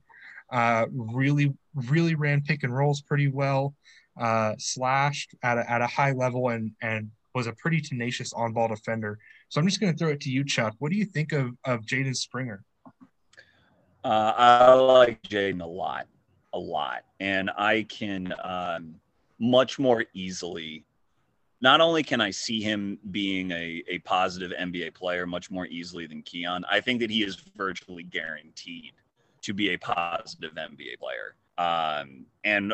[0.51, 3.75] Uh, really, really ran pick and rolls pretty well.
[4.19, 8.53] Uh, slashed at a, at a high level and and was a pretty tenacious on
[8.53, 9.19] ball defender.
[9.49, 10.75] So I'm just going to throw it to you, Chuck.
[10.79, 12.63] What do you think of, of Jaden Springer?
[14.03, 16.07] Uh, I like Jaden a lot,
[16.53, 17.03] a lot.
[17.19, 18.95] And I can um,
[19.39, 20.85] much more easily,
[21.61, 26.07] not only can I see him being a, a positive NBA player much more easily
[26.07, 28.93] than Keon, I think that he is virtually guaranteed
[29.41, 31.35] to be a positive NBA player.
[31.57, 32.73] Um, and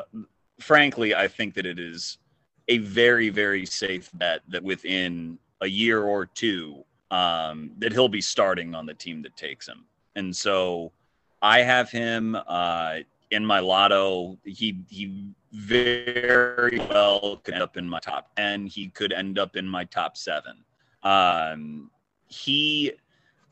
[0.60, 2.20] frankly, I think that it is
[2.68, 8.22] a very, very safe bet that within a year or two, um, that he'll be
[8.22, 9.86] starting on the team that takes him.
[10.16, 10.92] And so
[11.42, 12.98] I have him uh,
[13.32, 14.38] in my lotto.
[14.44, 18.68] He he very well could end up in my top ten.
[18.68, 20.64] He could end up in my top seven.
[21.04, 21.92] Um,
[22.28, 22.94] he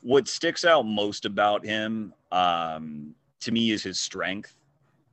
[0.01, 4.55] what sticks out most about him um, to me is his strength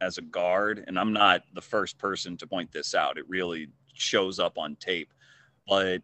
[0.01, 0.85] as a guard.
[0.87, 3.19] And I'm not the first person to point this out.
[3.19, 5.13] It really shows up on tape.
[5.69, 6.03] But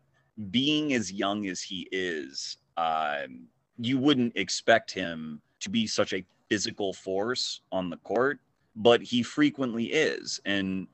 [0.51, 3.49] being as young as he is, um,
[3.79, 8.39] you wouldn't expect him to be such a physical force on the court,
[8.75, 10.41] but he frequently is.
[10.45, 10.87] And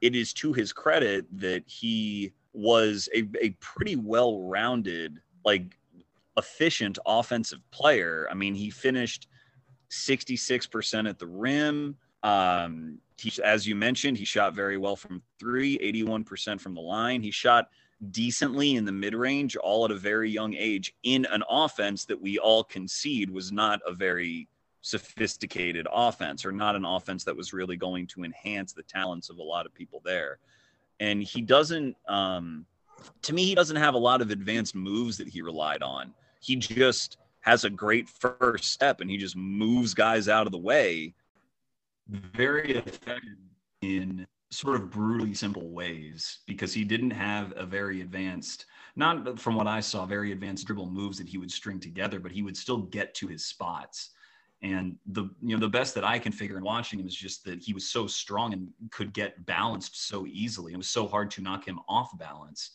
[0.00, 5.78] it is to his credit that he was a, a pretty well rounded, like
[6.36, 8.28] efficient offensive player.
[8.30, 9.28] I mean, he finished
[9.90, 11.96] 66% at the rim.
[12.22, 17.22] Um, he, as you mentioned, he shot very well from three, 81% from the line.
[17.22, 17.68] He shot
[18.10, 22.20] decently in the mid range, all at a very young age, in an offense that
[22.20, 24.48] we all concede was not a very
[24.80, 29.38] sophisticated offense or not an offense that was really going to enhance the talents of
[29.38, 30.38] a lot of people there.
[31.00, 32.66] And he doesn't, um,
[33.22, 36.12] to me, he doesn't have a lot of advanced moves that he relied on.
[36.40, 40.58] He just has a great first step and he just moves guys out of the
[40.58, 41.14] way.
[42.08, 43.36] Very effective
[43.82, 49.54] in sort of brutally simple ways because he didn't have a very advanced, not from
[49.54, 52.56] what I saw, very advanced dribble moves that he would string together, but he would
[52.56, 54.10] still get to his spots.
[54.62, 57.44] And the you know the best that I can figure in watching him is just
[57.44, 60.72] that he was so strong and could get balanced so easily.
[60.72, 62.72] It was so hard to knock him off balance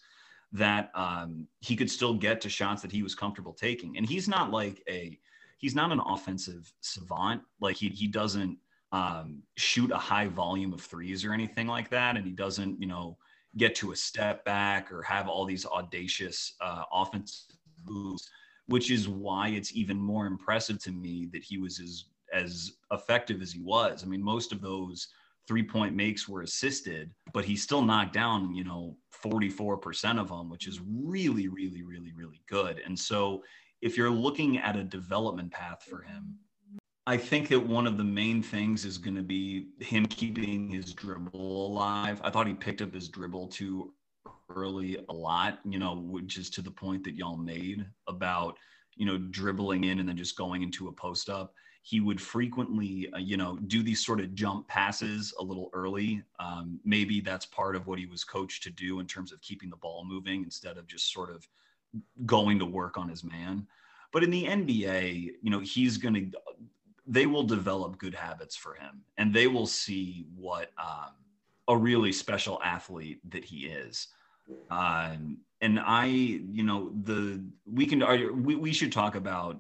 [0.54, 3.98] that um, he could still get to shots that he was comfortable taking.
[3.98, 5.20] And he's not like a
[5.58, 7.42] he's not an offensive savant.
[7.60, 8.58] Like he he doesn't
[8.94, 12.16] um, shoot a high volume of threes or anything like that.
[12.16, 13.18] And he doesn't, you know,
[13.58, 18.30] get to a step back or have all these audacious uh, offensive moves,
[18.68, 23.42] which is why it's even more impressive to me that he was as as effective
[23.42, 24.04] as he was.
[24.04, 25.08] I mean, most of those
[25.48, 30.50] three point makes were assisted, but he still knocked down, you know, 44% of them,
[30.50, 32.82] which is really, really, really, really good.
[32.86, 33.44] And so
[33.82, 36.38] if you're looking at a development path for him,
[37.06, 40.94] I think that one of the main things is going to be him keeping his
[40.94, 42.22] dribble alive.
[42.24, 43.94] I thought he picked up his dribble too
[44.50, 48.58] early a lot, you know, which is to the point that y'all made about,
[48.96, 51.54] you know, dribbling in and then just going into a post up.
[51.82, 56.24] He would frequently, uh, you know, do these sort of jump passes a little early.
[56.40, 59.70] Um, maybe that's part of what he was coached to do in terms of keeping
[59.70, 61.46] the ball moving instead of just sort of
[62.26, 63.68] going to work on his man.
[64.14, 66.40] But in the NBA, you know, he's going to
[67.06, 71.12] they will develop good habits for him and they will see what um,
[71.68, 74.08] a really special athlete that he is.
[74.70, 79.60] Um, and I, you know, the we can we, we should talk about.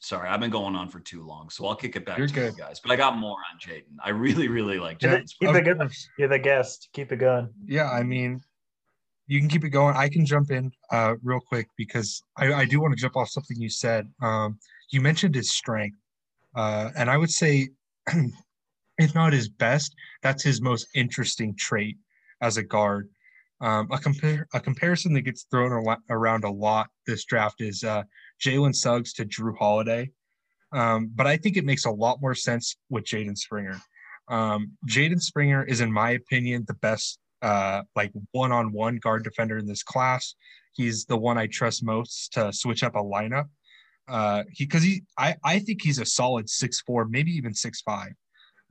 [0.00, 2.34] Sorry, I've been going on for too long, so I'll kick it back You're to
[2.34, 2.54] good.
[2.56, 2.80] you guys.
[2.80, 3.96] But I got more on Jaden.
[4.02, 5.30] I really, really like Jaden.
[5.40, 5.90] Keep it going.
[6.18, 6.88] You're the guest.
[6.92, 7.48] Keep it going.
[7.66, 8.42] Yeah, I mean,
[9.28, 9.96] you can keep it going.
[9.96, 13.28] I can jump in uh, real quick because I, I do want to jump off
[13.28, 14.10] something you said.
[14.20, 14.58] Um,
[14.90, 15.98] you mentioned his strength,
[16.56, 17.68] uh, and I would say,
[18.98, 21.96] if not his best, that's his most interesting trait
[22.42, 23.08] as a guard.
[23.60, 27.84] Um, a, compare, a comparison that gets thrown a around a lot this draft is
[27.84, 28.02] uh,
[28.44, 30.10] Jalen Suggs to Jrue Holiday.
[30.72, 33.80] Um, but I think it makes a lot more sense with Jaden Springer.
[34.28, 39.66] Um, Jaden Springer is, in my opinion, the best uh, like one-on-one guard defender in
[39.66, 40.34] this class.
[40.72, 43.48] He's the one I trust most to switch up a lineup
[44.08, 47.80] uh, he because he I I think he's a solid six four, maybe even six
[47.80, 48.12] five.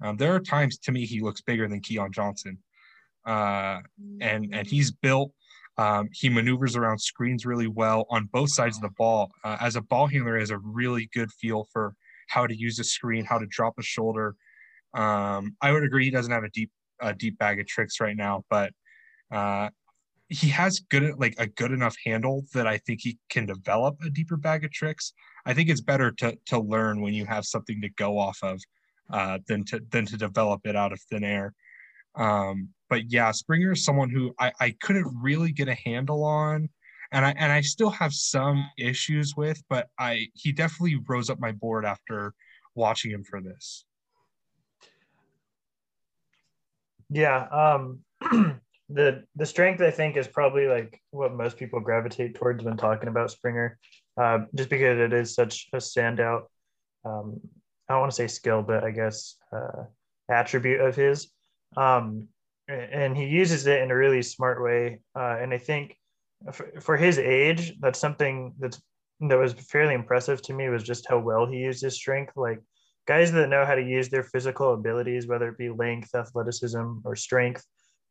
[0.02, 2.58] Um, there are times to me he looks bigger than Keon Johnson,
[3.26, 3.80] uh,
[4.22, 5.32] and and he's built.
[5.78, 9.32] Um, he maneuvers around screens really well on both sides of the ball.
[9.44, 11.96] Uh, as a ball handler, has a really good feel for
[12.28, 14.36] how to use a screen, how to drop a shoulder.
[14.94, 18.16] Um, I would agree he doesn't have a deep a deep bag of tricks right
[18.16, 18.72] now, but
[19.32, 19.70] uh,
[20.30, 24.10] he has good like a good enough handle that I think he can develop a
[24.10, 25.14] deeper bag of tricks.
[25.46, 28.62] I think it's better to to learn when you have something to go off of
[29.12, 31.54] uh, than to than to develop it out of thin air.
[32.16, 36.70] Um, but yeah, Springer is someone who I, I couldn't really get a handle on,
[37.12, 41.40] and I and I still have some issues with, but I he definitely rose up
[41.40, 42.36] my board after
[42.76, 43.86] watching him for this.
[47.10, 48.02] Yeah, um,
[48.90, 53.10] the the strength I think is probably like what most people gravitate towards when talking
[53.10, 53.80] about Springer,
[54.22, 56.44] uh, just because it is such a standout.
[57.04, 57.42] Um,
[57.90, 59.86] I don't want to say skill, but I guess uh,
[60.30, 61.32] attribute of his.
[61.76, 62.28] Um,
[62.68, 65.00] and he uses it in a really smart way.
[65.16, 65.96] Uh, and I think
[66.52, 68.82] for, for his age, that's something that's
[69.30, 72.34] that was fairly impressive to me was just how well he used his strength.
[72.36, 72.60] Like
[73.08, 77.16] guys that know how to use their physical abilities, whether it be length, athleticism, or
[77.16, 77.64] strength,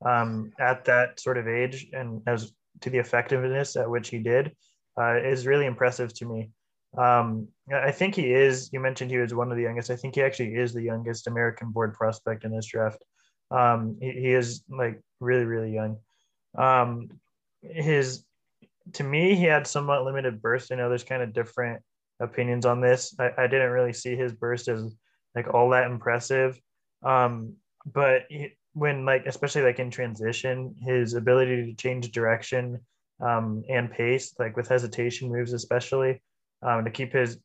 [0.05, 4.55] um, at that sort of age, and as to the effectiveness at which he did,
[4.98, 6.50] uh, is really impressive to me.
[6.96, 8.70] Um, I think he is.
[8.72, 9.90] You mentioned he was one of the youngest.
[9.90, 13.03] I think he actually is the youngest American board prospect in this draft.
[13.53, 15.98] Um, he, he, is like really, really young.
[16.57, 17.11] Um,
[17.62, 18.24] his,
[18.94, 20.72] to me, he had somewhat limited burst.
[20.72, 21.82] I know there's kind of different
[22.20, 23.14] opinions on this.
[23.18, 24.94] I, I didn't really see his burst as
[25.34, 26.59] like all that impressive.
[27.03, 32.80] Um, but he, when like especially like in transition, his ability to change direction
[33.20, 36.22] um, and pace, like with hesitation moves especially,
[36.62, 37.38] um, to keep his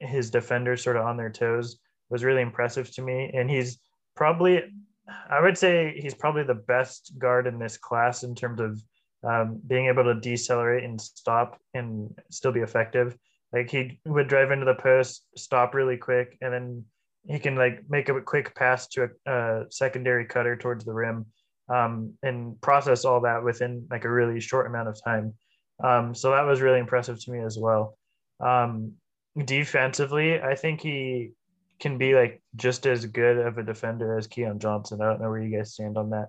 [0.00, 1.78] his defenders sort of on their toes
[2.10, 3.30] was really impressive to me.
[3.34, 3.78] And he's
[4.14, 4.62] probably,
[5.06, 8.82] I would say, he's probably the best guard in this class in terms of
[9.22, 13.16] um, being able to decelerate and stop and still be effective.
[13.52, 16.84] Like he would drive into the post, stop really quick, and then
[17.26, 21.26] he can like make a quick pass to a, a secondary cutter towards the rim
[21.68, 25.34] um, and process all that within like a really short amount of time.
[25.82, 27.96] Um, so that was really impressive to me as well.
[28.40, 28.92] Um,
[29.44, 31.30] defensively, I think he
[31.80, 35.00] can be like just as good of a defender as Keon Johnson.
[35.00, 36.28] I don't know where you guys stand on that.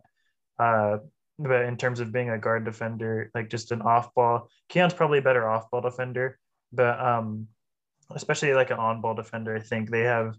[0.58, 0.98] Uh,
[1.38, 5.20] but in terms of being a guard defender, like just an off ball, Keon's probably
[5.20, 6.40] a better off ball defender,
[6.72, 7.48] but um,
[8.12, 10.36] especially like an on ball defender, I think they have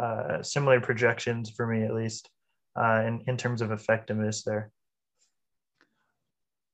[0.00, 2.30] uh, similar projections for me at least
[2.78, 4.70] uh, in, in terms of effectiveness there.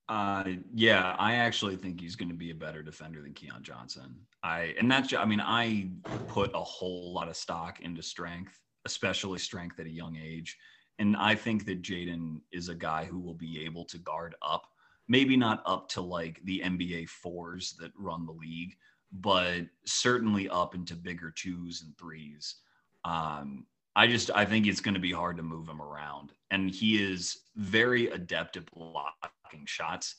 [0.09, 0.45] Uh,
[0.75, 4.17] yeah, I actually think he's going to be a better defender than Keon Johnson.
[4.43, 5.91] I and that's I mean I
[6.29, 10.59] put a whole lot of stock into strength, especially strength at a young age,
[10.99, 14.67] and I think that Jaden is a guy who will be able to guard up,
[15.09, 18.75] maybe not up to like the NBA fours that run the league,
[19.13, 22.57] but certainly up into bigger twos and threes.
[23.05, 26.71] Um, I just I think it's going to be hard to move him around, and
[26.71, 29.31] he is very adept at blocking
[29.67, 30.17] shots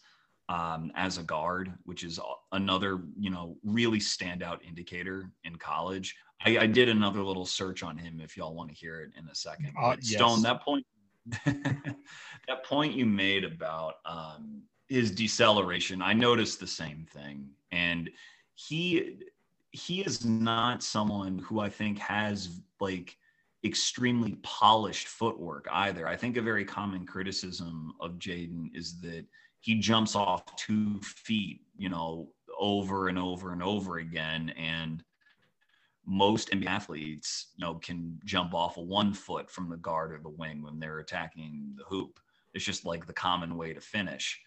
[0.50, 2.20] um, as a guard, which is
[2.52, 6.16] another you know really standout indicator in college.
[6.46, 9.28] I, I did another little search on him if y'all want to hear it in
[9.30, 9.74] a second.
[9.82, 10.16] Uh, yes.
[10.16, 10.86] Stone, that point,
[11.46, 18.10] that point you made about um, his deceleration, I noticed the same thing, and
[18.56, 19.18] he
[19.72, 23.18] he is not someone who I think has like
[23.66, 26.08] extremely polished footwork either.
[26.08, 29.26] I think a very common criticism of Jaden is that
[29.62, 34.54] he jumps off two feet, you know, over and over and over again.
[34.58, 35.04] And
[36.06, 40.20] most NBA athletes, you know, can jump off a one foot from the guard or
[40.20, 42.20] the wing when they're attacking the hoop.
[42.54, 44.40] It's just like the common way to finish.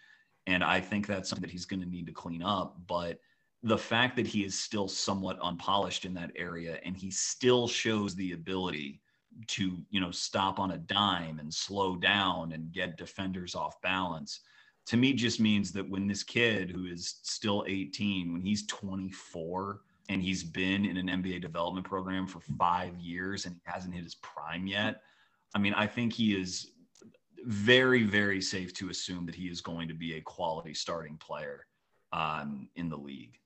[0.47, 2.77] And I think that's something that he's going to need to clean up.
[2.87, 3.19] But
[3.63, 8.15] the fact that he is still somewhat unpolished in that area and he still shows
[8.15, 9.01] the ability
[9.47, 14.41] to you know stop on a dime and slow down and get defenders off balance
[14.87, 19.81] to me just means that when this kid who is still 18 when he's 24
[20.09, 24.05] and he's been in an NBA development program for 5 years and he hasn't hit
[24.05, 25.03] his prime yet
[25.55, 26.73] i mean i think he is
[27.45, 31.67] very very safe to assume that he is going to be a quality starting player
[32.13, 33.39] um, in the league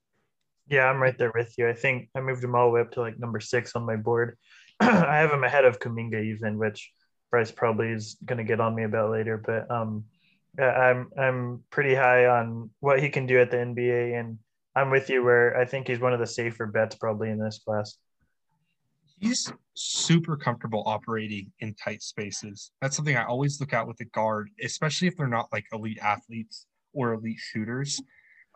[0.71, 1.69] yeah, I'm right there with you.
[1.69, 3.97] I think I moved him all the way up to like number six on my
[3.97, 4.39] board.
[5.09, 6.91] I have him ahead of Kuminga even, which
[7.31, 9.37] Bryce probably is going to get on me about later.
[9.37, 10.05] But um,
[10.59, 14.39] I'm I'm pretty high on what he can do at the NBA, and
[14.75, 17.61] I'm with you where I think he's one of the safer bets probably in this
[17.65, 17.97] class.
[19.19, 22.73] He's super comfortable operating in tight spaces.
[22.81, 25.99] That's something I always look at with a guard, especially if they're not like elite
[25.99, 28.01] athletes or elite shooters.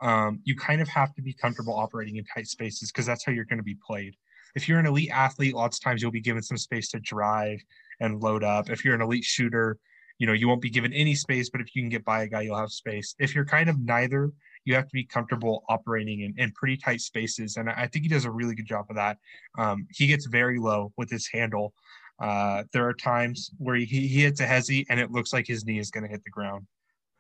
[0.01, 3.33] Um, you kind of have to be comfortable operating in tight spaces because that's how
[3.33, 4.17] you're going to be played
[4.55, 7.61] if you're an elite athlete, lots of times you'll be given some space to drive
[8.01, 8.71] and load up.
[8.71, 9.79] If you're an elite shooter,
[10.19, 12.29] you know, you won't be given any space, but if you can get by a
[12.29, 13.15] guy, you'll have space.
[13.19, 14.31] If you're kind of neither,
[14.65, 17.57] you have to be comfortable operating in, in pretty tight spaces.
[17.57, 19.19] And I think he does a really good job of that.
[19.59, 21.75] Um, he gets very low with his handle.
[22.23, 25.65] Uh, there are times where he, he hits a hezzy and it looks like his
[25.65, 26.67] knee is going to hit the ground.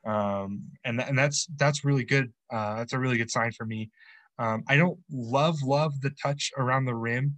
[0.07, 2.33] Um, and, and that's, that's really good.
[2.53, 3.91] Uh, that's a really good sign for me.
[4.39, 7.37] Um, I don't love love the touch around the rim.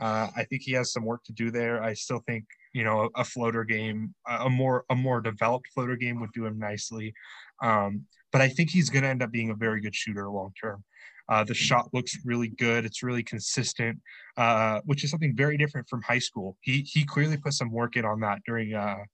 [0.00, 1.82] Uh, I think he has some work to do there.
[1.82, 6.20] I still think you know a, floater game, a more a more developed floater game
[6.20, 7.12] would do him nicely.
[7.62, 10.52] Um, but I think he's going to end up being a very good shooter long
[10.60, 10.84] term.
[11.28, 12.86] Uh, the shot looks really good.
[12.86, 13.98] It's really consistent,
[14.38, 16.56] uh, which is something very different from high school.
[16.60, 19.04] He he clearly put some work in on that during uh,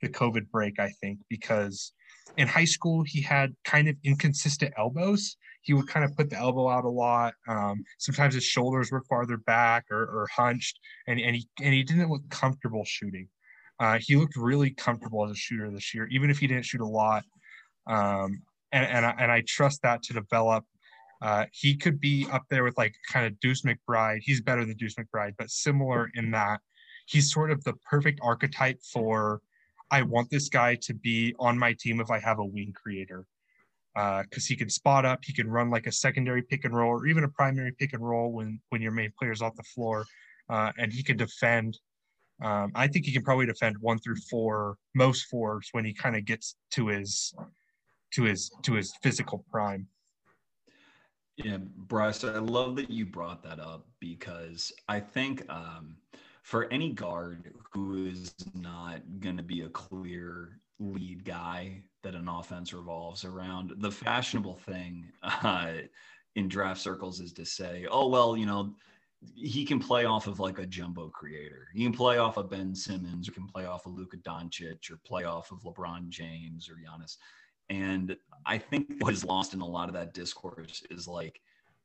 [0.00, 1.92] the COVID break, I think, because
[2.36, 5.36] in high school he had kind of inconsistent elbows.
[5.62, 7.34] He would kind of put the elbow out a lot.
[7.48, 11.82] Um, sometimes his shoulders were farther back or, or hunched, and, and he and he
[11.82, 13.28] didn't look comfortable shooting.
[13.80, 16.80] Uh, he looked really comfortable as a shooter this year, even if he didn't shoot
[16.80, 17.24] a lot.
[17.86, 20.64] Um, and and I, and I trust that to develop.
[21.22, 24.20] Uh, he could be up there with like kind of Deuce McBride.
[24.22, 26.60] He's better than Deuce McBride, but similar in that
[27.06, 29.40] he's sort of the perfect archetype for
[29.90, 33.24] I want this guy to be on my team if I have a wing creator.
[33.94, 36.90] Because uh, he can spot up, he can run like a secondary pick and roll
[36.90, 40.04] or even a primary pick and roll when when your main player's off the floor,
[40.50, 41.78] uh, and he can defend.
[42.42, 46.14] Um, I think he can probably defend one through four, most fours when he kind
[46.14, 47.34] of gets to his
[48.12, 49.88] to his to his physical prime.
[51.36, 55.96] Yeah, Bryce, I love that you brought that up because I think um,
[56.46, 62.28] for any guard who is not going to be a clear lead guy that an
[62.28, 65.72] offense revolves around, the fashionable thing uh,
[66.36, 68.72] in draft circles is to say, oh, well, you know,
[69.34, 71.66] he can play off of like a jumbo creator.
[71.74, 75.00] He can play off of Ben Simmons or can play off of Luka Doncic or
[75.04, 77.16] play off of LeBron James or Giannis.
[77.70, 81.40] And I think what is lost in a lot of that discourse is like,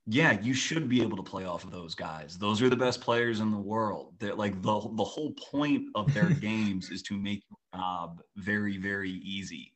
[0.08, 2.38] yeah, you should be able to play off of those guys.
[2.38, 4.14] Those are the best players in the world.
[4.20, 8.78] They're like the the whole point of their games is to make your job very,
[8.78, 9.74] very easy.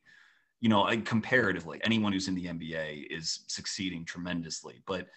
[0.60, 4.82] You know, comparatively, anyone who's in the NBA is succeeding tremendously.
[4.86, 5.08] But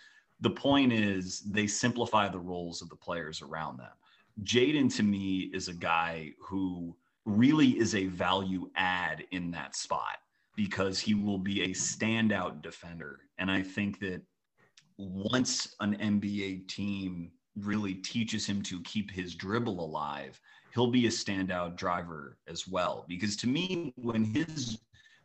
[0.42, 3.92] the point is they simplify the roles of the players around them.
[4.44, 6.96] Jaden to me is a guy who
[7.26, 10.18] really is a value add in that spot
[10.56, 13.22] because he will be a standout defender.
[13.38, 14.22] And I think that
[15.00, 20.40] once an NBA team really teaches him to keep his dribble alive,
[20.74, 23.06] he'll be a standout driver as well.
[23.08, 24.78] Because to me, when his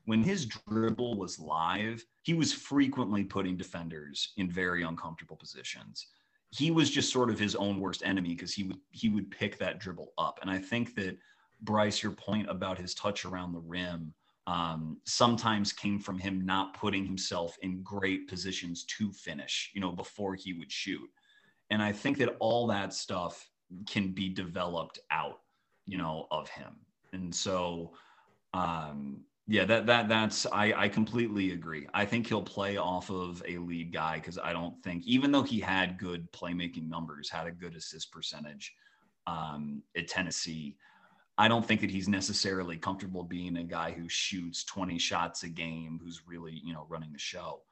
[0.06, 6.08] when his dribble was live, he was frequently putting defenders in very uncomfortable positions.
[6.50, 9.58] He was just sort of his own worst enemy because he would he would pick
[9.58, 10.38] that dribble up.
[10.40, 11.18] And I think that
[11.62, 14.14] Bryce, your point about his touch around the rim
[14.46, 19.92] um, sometimes came from him not putting himself in great positions to finish, you know,
[19.92, 21.08] before he would shoot.
[21.70, 23.48] And I think that all that stuff
[23.88, 25.40] can be developed out,
[25.86, 26.76] you know, of him.
[27.12, 27.94] And so,
[28.52, 31.86] um, yeah, that that that's I I completely agree.
[31.92, 35.42] I think he'll play off of a lead guy because I don't think even though
[35.42, 38.74] he had good playmaking numbers, had a good assist percentage
[39.26, 40.76] um, at Tennessee,
[41.36, 45.48] I don't think that he's necessarily comfortable being a guy who shoots 20 shots a
[45.48, 47.62] game, who's really, you know, running the show.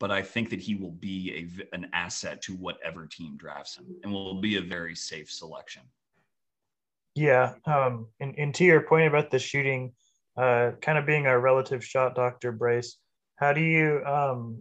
[0.00, 3.86] But I think that he will be a, an asset to whatever team drafts him
[4.02, 5.82] and will be a very safe selection.
[7.14, 7.54] Yeah.
[7.64, 9.92] Um, and, and to your point about the shooting,
[10.36, 12.96] uh, kind of being a relative shot doctor, Bryce,
[13.36, 14.60] how do you, um,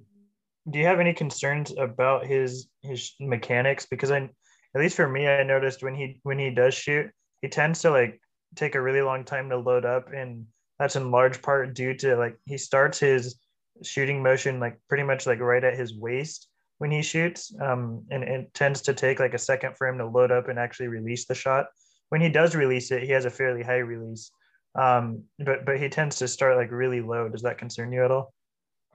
[0.69, 3.87] do you have any concerns about his, his mechanics?
[3.89, 4.29] Because I,
[4.75, 7.09] at least for me, I noticed when he, when he does shoot,
[7.41, 8.21] he tends to like
[8.55, 10.45] take a really long time to load up and
[10.79, 13.39] that's in large part due to like he starts his
[13.83, 16.47] shooting motion like pretty much like right at his waist
[16.79, 20.05] when he shoots um, and it tends to take like a second for him to
[20.05, 21.67] load up and actually release the shot.
[22.09, 24.31] When he does release it he has a fairly high release
[24.75, 27.29] um, but but he tends to start like really low.
[27.29, 28.33] Does that concern you at all?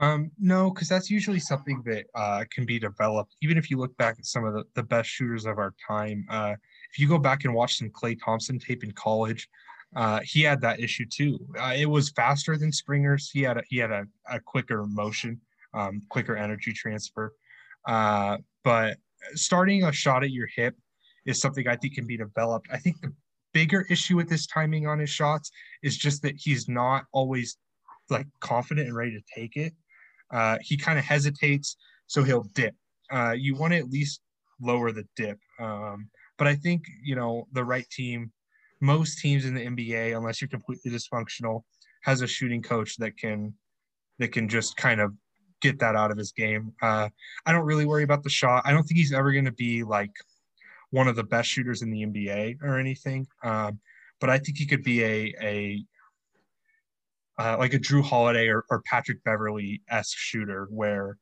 [0.01, 3.35] Um, no, because that's usually something that uh, can be developed.
[3.43, 6.27] Even if you look back at some of the, the best shooters of our time,
[6.29, 6.55] uh,
[6.93, 9.49] if you go back and watch some Klay Thompson tape in college,
[9.95, 11.39] uh, he had that issue too.
[11.59, 13.31] Uh, it was faster than Springer's.
[13.31, 15.41] He had a, he had a, a quicker motion,
[15.75, 17.33] um, quicker energy transfer.
[17.87, 18.99] Uh, but
[19.35, 20.77] starting a shot at your hip
[21.25, 22.69] is something I think can be developed.
[22.73, 23.13] I think the
[23.53, 25.51] bigger issue with this timing on his shots
[25.83, 27.57] is just that he's not always
[28.11, 29.73] like confident and ready to take it.
[30.33, 31.77] Uh, he kind of hesitates,
[32.07, 32.75] so he'll dip.
[33.11, 34.21] Uh, you want to at least
[34.61, 35.39] lower the dip.
[35.61, 36.09] Um,
[36.39, 38.33] but I think, you know, the right team,
[38.81, 41.63] most teams in the NBA, unless you're completely dysfunctional,
[42.03, 43.55] has a shooting coach that can
[44.19, 45.13] that can just kind of
[45.61, 46.73] get that out of his game.
[46.83, 47.09] Uh,
[47.45, 48.63] I don't really worry about the shot.
[48.65, 50.13] I don't think he's ever going to be like
[50.91, 53.27] one of the best shooters in the NBA or anything.
[53.43, 53.81] Um,
[54.21, 55.85] but I think he could be a a
[57.39, 61.19] uh, like a Jrue Holiday or, or Patrick Beverley esque shooter where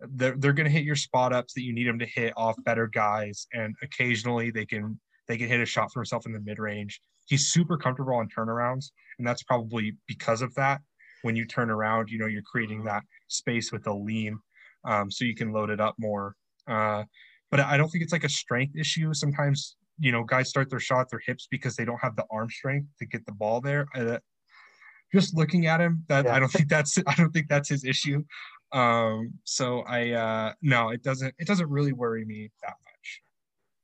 [0.00, 2.56] they're, they're going to hit your spot ups that you need them to hit off
[2.64, 6.40] better guys and occasionally they can they can hit a shot for himself in the
[6.40, 8.86] mid range he's super comfortable on turnarounds
[9.18, 10.80] and that's probably because of that
[11.22, 14.38] when you turn around you know you're creating that space with a lean
[14.84, 16.34] um, so you can load it up more.
[16.66, 17.04] Uh,
[17.50, 19.12] but I don't think it's like a strength issue.
[19.14, 22.48] Sometimes you know guys start their shot their hips because they don't have the arm
[22.50, 23.86] strength to get the ball there.
[23.94, 24.18] Uh,
[25.12, 26.34] just looking at him, that yeah.
[26.34, 28.22] I don't think that's I don't think that's his issue.
[28.72, 33.22] Um, so I uh, no, it doesn't it doesn't really worry me that much.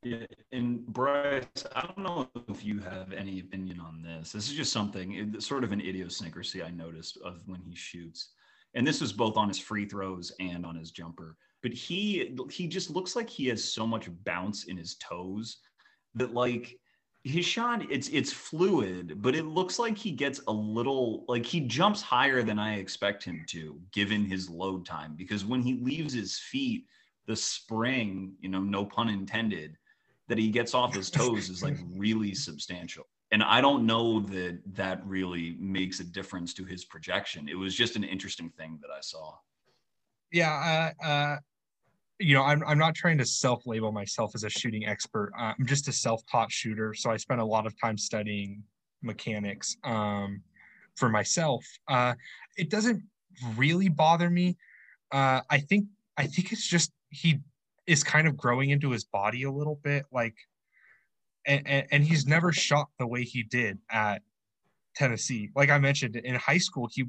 [0.03, 4.33] Yeah, and Bryce, I don't know if you have any opinion on this.
[4.33, 8.33] This is just something, sort of an idiosyncrasy I noticed of when he shoots,
[8.75, 11.37] and this was both on his free throws and on his jumper.
[11.63, 15.57] But he he just looks like he has so much bounce in his toes
[16.15, 16.79] that like
[17.25, 21.61] his shot it's it's fluid but it looks like he gets a little like he
[21.61, 26.13] jumps higher than i expect him to given his load time because when he leaves
[26.13, 26.87] his feet
[27.27, 29.77] the spring you know no pun intended
[30.29, 33.05] that he gets off his toes is like really substantial.
[33.31, 37.49] And i don't know that that really makes a difference to his projection.
[37.49, 39.35] It was just an interesting thing that i saw.
[40.33, 41.37] Yeah uh, uh
[42.25, 45.31] you know, I'm, I'm not trying to self label myself as a shooting expert.
[45.39, 46.95] Uh, I'm just a self taught shooter.
[46.95, 48.63] So I spent a lot of time studying
[49.03, 50.41] mechanics um,
[50.97, 51.65] for myself.
[51.87, 52.15] Uh,
[52.57, 53.03] it doesn't
[53.57, 54.57] really bother me.
[55.13, 57.41] Uh, I think I think it's just he
[57.87, 60.35] is kind of growing into his body a little bit, like,
[61.47, 64.23] and, and, and he's never shot the way he did at
[64.97, 65.51] Tennessee.
[65.55, 67.05] Like I mentioned in high school, he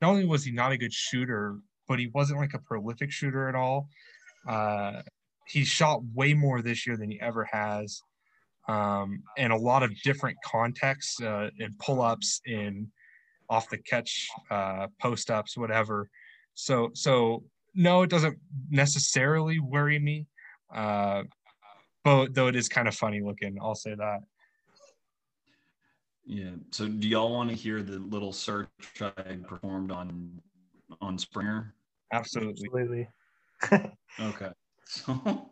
[0.00, 3.48] not only was he not a good shooter, but he wasn't like a prolific shooter
[3.48, 3.88] at all.
[4.46, 5.02] Uh,
[5.46, 8.02] he's shot way more this year than he ever has,
[8.68, 12.90] um, and a lot of different contexts uh, in pull-ups, in
[13.50, 16.08] off the catch, uh, post-ups, whatever.
[16.54, 18.38] So, so no, it doesn't
[18.70, 20.26] necessarily worry me,
[20.74, 21.24] uh,
[22.04, 24.20] but though it is kind of funny looking, I'll say that.
[26.26, 26.52] Yeah.
[26.70, 28.68] So, do y'all want to hear the little search
[29.02, 30.40] I performed on
[31.02, 31.74] on Springer?
[32.12, 32.64] Absolutely.
[32.64, 33.08] Absolutely
[34.20, 34.50] okay.
[34.86, 35.50] So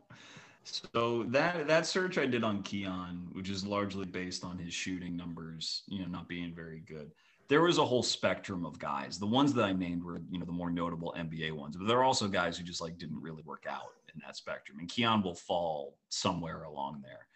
[0.65, 5.17] so that that search I did on Keon, which is largely based on his shooting
[5.17, 7.11] numbers, you know, not being very good.
[7.49, 9.19] There was a whole spectrum of guys.
[9.19, 11.99] The ones that I named were, you know, the more notable NBA ones, but there
[11.99, 14.79] are also guys who just like didn't really work out in that spectrum.
[14.79, 17.27] And Keon will fall somewhere along there.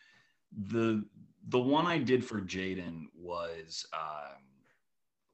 [0.71, 1.05] The
[1.49, 4.43] the one I did for Jaden was um,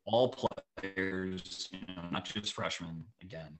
[0.04, 0.34] all
[0.78, 3.58] players, you know, not just freshmen again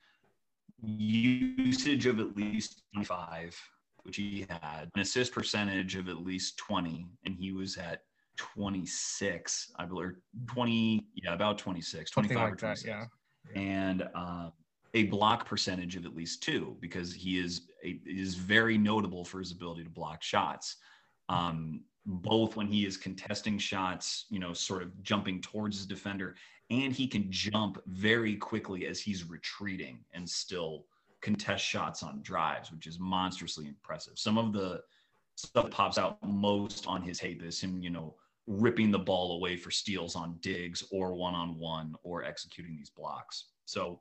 [0.83, 3.59] usage of at least 25,
[4.05, 8.03] which he had, an assist percentage of at least 20, and he was at
[8.37, 10.13] 26, I believe,
[10.49, 12.83] 20, yeah, about 26, 25 like or 26.
[12.83, 13.05] That, yeah.
[13.55, 13.61] yeah.
[13.61, 14.51] And uh,
[14.95, 19.39] a block percentage of at least two, because he is a, is very notable for
[19.39, 20.77] his ability to block shots.
[21.29, 26.35] Um, both when he is contesting shots, you know, sort of jumping towards his defender,
[26.73, 30.87] and he can jump very quickly as he's retreating and still
[31.21, 34.15] contest shots on drives, which is monstrously impressive.
[34.17, 34.81] Some of the
[35.37, 38.15] stuff pops out most on his tape is him, you know,
[38.47, 42.91] ripping the ball away for steals on digs or one on one or executing these
[42.91, 43.45] blocks.
[43.67, 44.01] So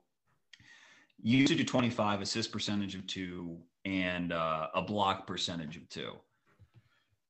[1.22, 6.14] usage of 25, assist percentage of two, and uh, a block percentage of two.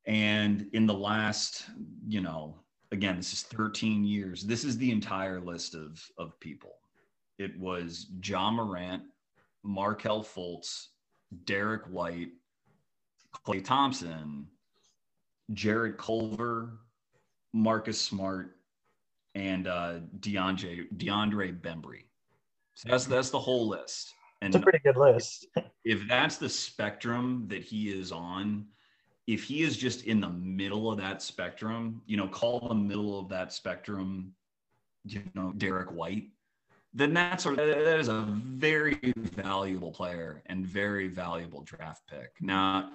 [0.07, 1.64] And in the last,
[2.07, 2.62] you know,
[2.93, 4.43] again, this is 13 years.
[4.43, 6.76] This is the entire list of of people.
[7.38, 9.03] It was Ja Morant,
[9.64, 10.88] Markelle Fultz,
[11.45, 12.28] Derrick White,
[13.47, 14.47] Klay Thompson,
[15.53, 16.78] Jarrett Culver,
[17.53, 18.57] Marcus Smart,
[19.34, 22.05] and uh, DeAndre DeAndre Bembry.
[22.74, 24.12] So that's that's the whole list.
[24.43, 25.47] And it's a pretty good list.
[25.84, 28.66] if that's the spectrum that he is on,
[29.27, 33.18] if he is just in the middle of that spectrum, you know, call the middle
[33.18, 34.35] of that spectrum,
[35.05, 36.29] you know, Derrick White,
[36.95, 42.33] then that's a, that is a very valuable player and very valuable draft pick.
[42.41, 42.91] Now,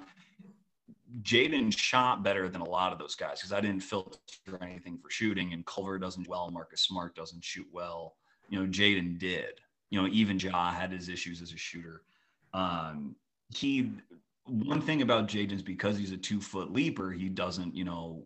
[1.22, 4.18] Jaden shot better than a lot of those guys because I didn't filter
[4.62, 8.18] anything for shooting, and Culver doesn't well, Marcus Smart doesn't shoot well.
[8.50, 9.62] You know, Jaden did.
[9.90, 12.02] You know, even Ja had his issues as a shooter.
[12.54, 13.16] Um,
[13.56, 13.92] he
[14.48, 18.26] one thing about Jaden is because he's a two foot leaper, he doesn't, you know,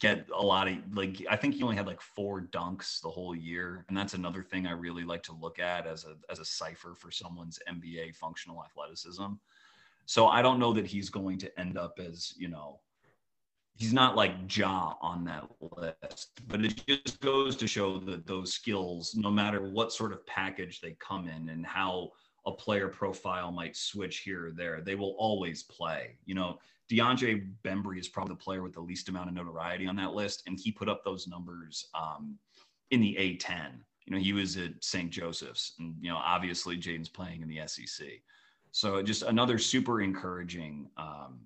[0.00, 3.34] get a lot of like I think he only had like four dunks the whole
[3.34, 3.84] year.
[3.88, 6.94] And that's another thing I really like to look at as a as a cipher
[6.94, 9.34] for someone's NBA functional athleticism.
[10.06, 12.80] So I don't know that he's going to end up as, you know,
[13.76, 15.44] he's not like Ja on that
[15.76, 20.26] list, but it just goes to show that those skills, no matter what sort of
[20.26, 22.12] package they come in and how
[22.48, 24.80] a player profile might switch here or there.
[24.80, 26.16] They will always play.
[26.24, 26.58] You know,
[26.90, 30.42] DeAndre Bembry is probably the player with the least amount of notoriety on that list,
[30.46, 32.38] and he put up those numbers um,
[32.90, 33.72] in the A10.
[34.06, 35.10] you know, he was at St.
[35.10, 38.08] Joseph's, and you know, obviously Jaden's playing in the SEC.
[38.72, 41.40] So just another super encouraging um,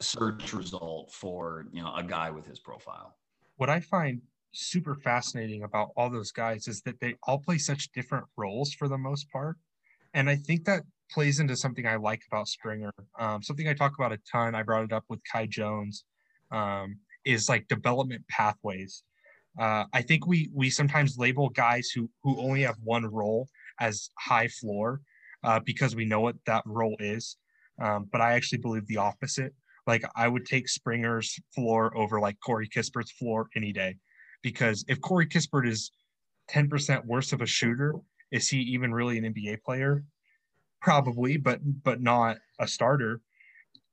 [0.00, 3.14] search result for you know a guy with his profile.
[3.56, 4.22] What I find
[4.52, 8.88] super fascinating about all those guys is that they all play such different roles for
[8.88, 9.58] the most part,
[10.14, 12.92] and I think that plays into something I like about Springer.
[13.18, 14.54] Um, something I talk about a ton.
[14.54, 16.04] I brought it up with Kai Jones.
[16.50, 19.02] Um, is like development pathways.
[19.58, 23.48] Uh, I think we we sometimes label guys who who only have one role
[23.80, 25.00] as high floor
[25.42, 27.36] uh, because we know what that role is.
[27.80, 29.52] Um, but I actually believe the opposite.
[29.86, 33.96] Like I would take Springer's floor over like Corey Kispert's floor any day,
[34.42, 35.90] because if Corey Kispert is
[36.50, 37.94] 10% worse of a shooter,
[38.34, 40.04] is he even really an NBA player?
[40.82, 43.20] Probably, but but not a starter.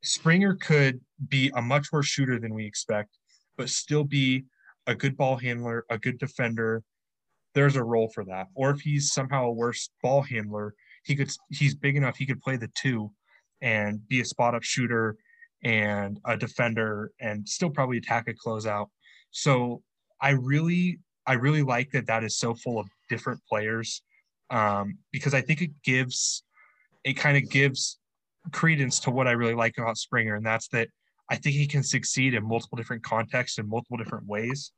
[0.03, 3.11] Springer could be a much worse shooter than we expect,
[3.55, 4.45] but still be
[4.87, 6.81] a good ball handler, a good defender.
[7.53, 8.47] There's a role for that.
[8.55, 10.73] Or if he's somehow a worse ball handler,
[11.03, 13.11] he could he's big enough he could play the two
[13.61, 15.17] and be a spot up shooter
[15.63, 18.87] and a defender and still probably attack a closeout.
[19.29, 19.83] So
[20.19, 24.01] I really I really like that that is so full of different players
[24.51, 26.43] um, because I think it gives
[27.03, 27.97] it kind of gives
[28.51, 30.89] credence to what I really like about Springer, and that's that
[31.29, 34.71] I think he can succeed in multiple different contexts in multiple different ways,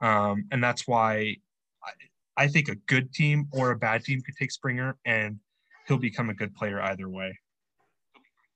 [0.00, 1.36] um, and that's why
[1.84, 5.38] I, I think a good team or a bad team could take Springer and
[5.86, 7.36] he'll become a good player either way.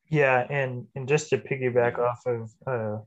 [0.08, 2.98] Yeah, and and just to piggyback off of uh,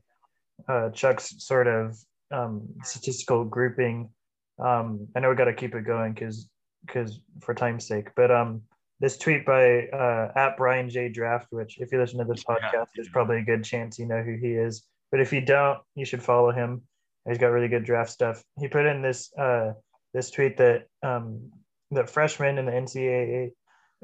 [0.70, 1.96] uh, Chuck's sort of
[2.30, 4.10] um, statistical grouping,
[4.58, 6.48] um, I know we got to keep it going because
[6.86, 8.62] because for time's sake, but um,
[9.00, 12.72] this tweet by uh, at Brian J Draft, which if you listen to this podcast,
[12.72, 12.84] yeah.
[12.94, 14.84] there's probably a good chance you know who he is.
[15.10, 16.82] But if you don't, you should follow him.
[17.28, 18.42] He's got really good draft stuff.
[18.58, 19.72] He put in this uh,
[20.14, 21.50] this tweet that um,
[21.90, 23.50] that freshmen in the NCAA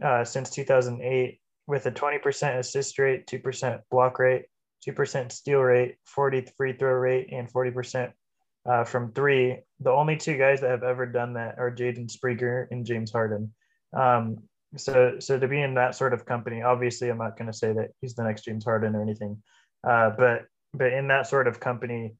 [0.02, 4.46] uh, since 2008 with a 20% assist rate, 2% block rate,
[4.86, 8.12] 2% steal rate, 40 free throw rate, and 40%
[8.66, 9.58] uh, from three.
[9.80, 13.52] The only two guys that have ever done that are Jaden Springer and James Harden.
[13.92, 14.38] Um,
[14.76, 17.72] so, so to be in that sort of company, obviously, I'm not going to say
[17.72, 19.42] that he's the next James Harden or anything,
[19.86, 20.44] uh, but
[20.74, 22.14] but in that sort of company,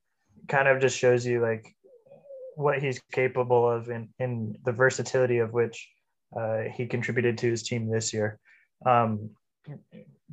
[0.49, 1.75] kind of just shows you like
[2.57, 5.89] what he's capable of in in the versatility of which
[6.39, 8.39] uh, he contributed to his team this year.
[8.85, 9.31] Um,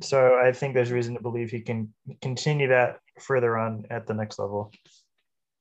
[0.02, 4.14] so I think there's reason to believe he can continue that further on at the
[4.14, 4.72] next level.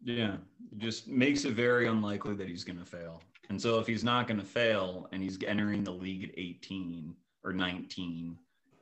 [0.04, 0.38] Yeah,
[0.78, 3.22] just makes it very unlikely that he's going to fail.
[3.50, 7.14] And so if he's not going to fail and he's entering the league at 18
[7.44, 8.38] or 19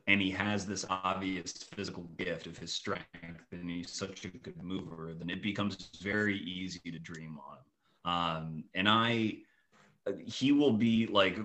[0.06, 3.06] and he has this obvious physical gift of his strength
[3.52, 8.12] and he's such a good mover, then it becomes very easy to dream on him.
[8.12, 9.38] Um, and I,
[10.24, 11.38] he will be like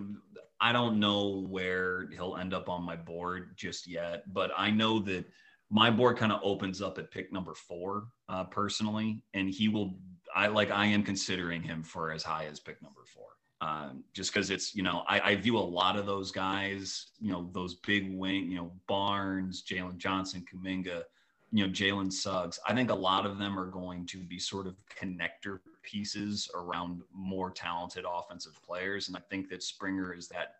[0.63, 4.99] I don't know where he'll end up on my board just yet, but I know
[4.99, 5.25] that
[5.73, 9.95] my board kind of opens up at pick number four uh, personally, and he will.
[10.35, 13.25] I like I am considering him for as high as pick number four,
[13.59, 17.31] um, just because it's you know I, I, view a lot of those guys, you
[17.31, 21.03] know those big wing, you know Barnes, Jalen Johnson, Kuminga,
[21.51, 24.67] you know, Jalen Suggs, I think a lot of them are going to be sort
[24.67, 29.07] of connector pieces around more talented offensive players.
[29.07, 30.55] And I think that Springer is that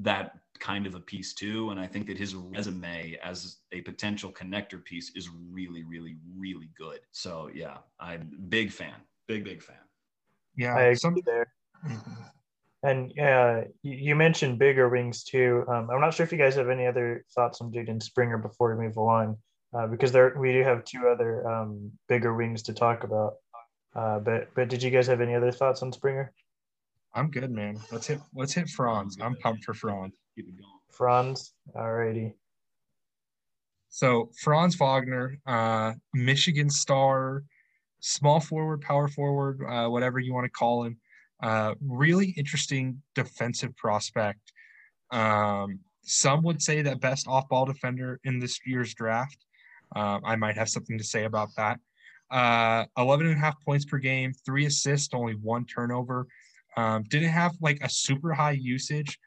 [0.00, 1.70] that kind of a piece too.
[1.70, 6.70] And I think that his resume as a potential connector piece is really, really, really
[6.78, 7.00] good.
[7.12, 8.94] So yeah, I'm big fan,
[9.26, 9.76] big, big fan.
[10.56, 11.16] Yeah, I agree some...
[11.24, 11.52] there.
[12.82, 15.64] And uh, you mentioned bigger wings too.
[15.68, 18.76] Um, I'm not sure if you guys have any other thoughts on Jaden Springer before
[18.76, 19.38] we move on
[19.74, 23.34] uh, because there we do have two other um, bigger wings to talk about.
[23.96, 26.32] Uh, but but did you guys have any other thoughts on Springer?
[27.14, 27.78] I'm good, man.
[27.92, 29.16] Let's hit let's hit Franz.
[29.20, 30.14] I'm pumped for Franz.
[30.34, 30.80] Keep it going.
[30.90, 32.34] Franz, alrighty.
[33.88, 37.44] So Franz Wagner, uh, Michigan star,
[38.00, 40.98] small forward, power forward, uh, whatever you want to call him.
[41.40, 44.52] Uh, really interesting defensive prospect.
[45.12, 49.38] Um, some would say that best off-ball defender in this year's draft.
[49.94, 51.78] Um, I might have something to say about that.
[52.30, 56.26] Uh, 11 and a half points per game, three assists, only one turnover.
[56.76, 59.18] Um, didn't have like a super high usage,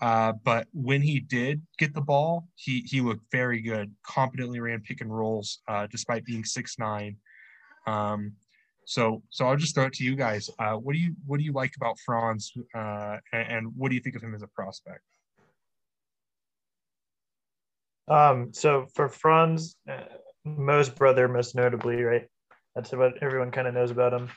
[0.00, 3.92] uh, but when he did get the ball, he he looked very good.
[4.06, 7.16] Competently ran pick and rolls, uh, despite being six nine.
[7.86, 8.32] Um,
[8.86, 10.50] so so I'll just throw it to you guys.
[10.58, 13.94] Uh, what do you what do you like about Franz, uh, and, and what do
[13.94, 15.02] you think of him as a prospect?
[18.08, 20.04] Um, so for Franz, uh,
[20.44, 22.26] Mo's brother, most notably, right?
[22.74, 24.28] That's what everyone kind of knows about him.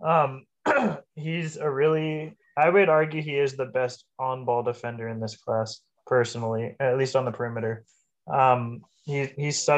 [0.00, 0.44] Um,
[1.14, 5.80] he's a really I would argue he is the best on-ball defender in this class,
[6.06, 7.84] personally, at least on the perimeter.
[8.32, 9.68] Um, he, he's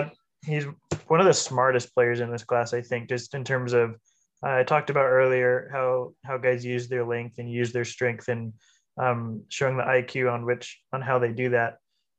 [0.45, 0.67] he's
[1.09, 3.97] one of the smartest players in this class, I think, just in terms of
[4.45, 8.29] uh, I talked about earlier how how guys use their length and use their strength
[8.29, 8.53] and
[8.97, 11.79] um, showing the IQ on which on how they do that.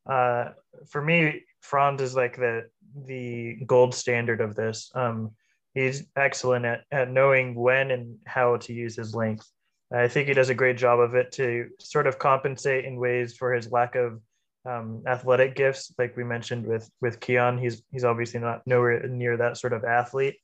[0.09, 0.49] Uh,
[0.89, 2.69] for me, Franz is like the
[3.05, 4.91] the gold standard of this.
[4.93, 5.31] Um,
[5.73, 9.49] he's excellent at, at knowing when and how to use his length.
[9.91, 13.35] I think he does a great job of it to sort of compensate in ways
[13.35, 14.21] for his lack of
[14.65, 17.57] um, athletic gifts, like we mentioned with with Keon.
[17.57, 20.35] He's he's obviously not nowhere near that sort of athlete,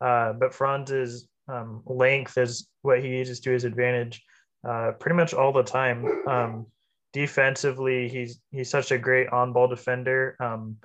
[0.00, 4.22] uh, but Franz's um, length is what he uses to his advantage
[4.66, 6.06] uh, pretty much all the time.
[6.28, 6.66] Um,
[7.12, 10.36] defensively, he's he's such a great on ball defender.
[10.40, 10.76] Um,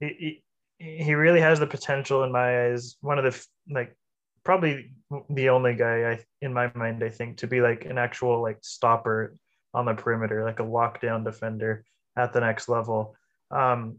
[0.00, 0.42] he,
[0.82, 2.96] he really has the potential in my eyes.
[3.00, 3.96] One of the like
[4.44, 4.92] probably
[5.30, 8.58] the only guy I in my mind I think to be like an actual like
[8.62, 9.36] stopper
[9.72, 11.84] on the perimeter, like a lockdown defender
[12.16, 13.14] at the next level.
[13.50, 13.98] Um,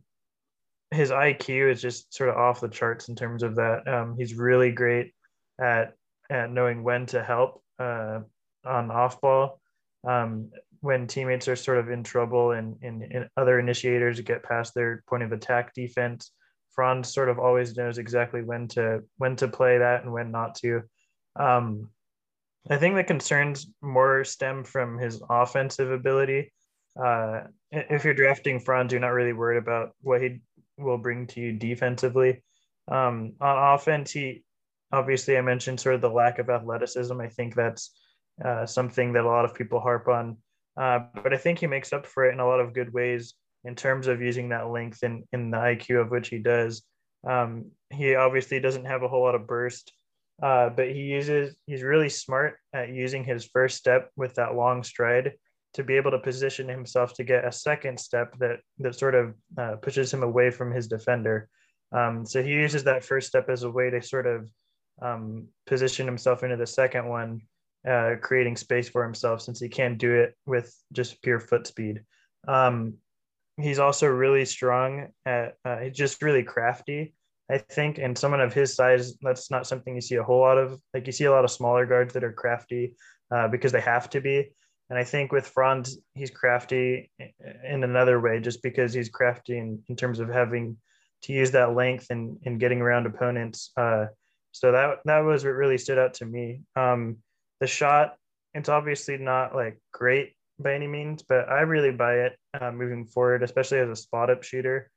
[0.92, 3.88] his IQ is just sort of off the charts in terms of that.
[3.88, 5.14] Um, he's really great
[5.60, 5.94] at
[6.30, 8.20] at knowing when to help uh,
[8.66, 9.62] on off ball
[10.06, 14.74] um, when teammates are sort of in trouble and, and, and, other initiators get past
[14.74, 16.32] their point of attack defense.
[16.76, 20.56] Franz sort of always knows exactly when to when to play that and when not
[20.56, 20.84] to.
[21.36, 21.90] Um,
[22.70, 26.54] I think the concerns more stem from his offensive ability.
[27.02, 30.42] Uh, if you're drafting Franz, you're not really worried about what he
[30.78, 32.44] will bring to you defensively.
[32.88, 34.44] Um, on offense, he
[34.92, 37.20] obviously I mentioned sort of the lack of athleticism.
[37.20, 37.92] I think that's
[38.44, 40.38] uh, something that a lot of people harp on,
[40.78, 43.34] uh, but I think he makes up for it in a lot of good ways
[43.66, 46.84] in terms of using that length in, in the IQ of which he does.
[47.28, 49.94] Um, he obviously doesn't have a whole lot of burst,
[50.42, 54.84] uh, but he uses he's really smart at using his first step with that long
[54.84, 55.34] stride
[55.74, 59.36] to be able to position himself to get a second step that that sort of
[59.58, 61.50] uh, pushes him away from his defender.
[61.92, 64.50] Um, so he uses that first step as a way to sort of
[65.02, 67.42] um, position himself into the second one,
[67.88, 72.02] uh, creating space for himself since he can't do it with just pure foot speed.
[72.48, 72.96] Um,
[73.58, 77.14] he's also really strong at uh, just really crafty.
[77.52, 80.58] I think, and someone of his size, that's not something you see a whole lot
[80.58, 80.80] of.
[80.94, 82.96] Like you see a lot of smaller guards that are crafty
[83.32, 84.50] uh, because they have to be
[84.90, 87.10] and I think with Franz, he's crafty
[87.68, 90.78] in another way, just because he's crafty in, in terms of having
[91.24, 93.72] to use that length and, and getting around opponents.
[93.76, 94.06] Uh,
[94.52, 96.62] so that that was what really stood out to me.
[96.76, 97.18] Um,
[97.60, 98.18] the shot,
[98.54, 103.06] it's obviously not like great by any means, but I really buy it uh, moving
[103.06, 104.90] forward, especially as a spot up shooter.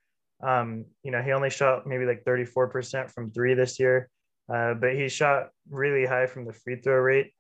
[0.43, 4.09] Um, you know, he only shot maybe like 34% from three this year,
[4.53, 7.33] uh, but he shot really high from the free throw rate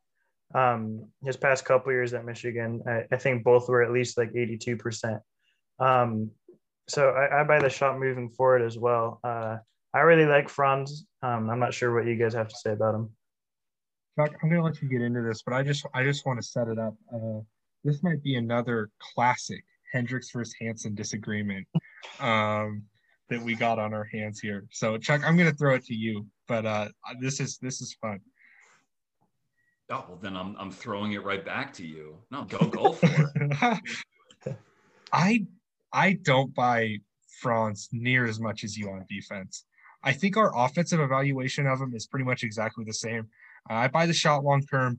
[0.55, 4.33] um, his past couple years at Michigan, I, I, think both were at least like
[4.33, 5.21] 82%.
[5.79, 6.31] Um,
[6.89, 9.19] so I, I, buy the shot moving forward as well.
[9.25, 9.57] Uh,
[9.93, 11.07] I really like Franz.
[11.23, 13.11] Um, I'm not sure what you guys have to say about him.
[14.19, 16.41] Chuck, I'm going to let you get into this, but I just I just want
[16.41, 16.95] to set it up.
[17.12, 17.41] Uh,
[17.87, 21.66] this might be another classic Hendricks versus Hansen disagreement
[22.20, 22.82] um,
[23.28, 24.66] that we got on our hands here.
[24.70, 26.89] So Chuck, I'm going to throw it to you, but uh,
[27.20, 28.20] this is this is fun.
[29.89, 32.16] Oh well, then I'm I'm throwing it right back to you.
[32.30, 34.57] No, go go for it.
[35.12, 35.47] I
[35.93, 36.99] I don't buy
[37.41, 39.64] Franz near as much as you on defense.
[40.03, 43.28] I think our offensive evaluation of him is pretty much exactly the same.
[43.70, 44.99] Uh, I buy the shot long term.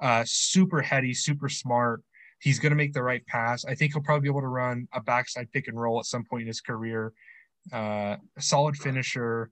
[0.00, 2.02] Uh, super heady, super smart.
[2.40, 3.64] He's going to make the right pass.
[3.64, 6.24] I think he'll probably be able to run a backside pick and roll at some
[6.24, 7.12] point in his career.
[7.72, 9.50] Uh, a solid finisher.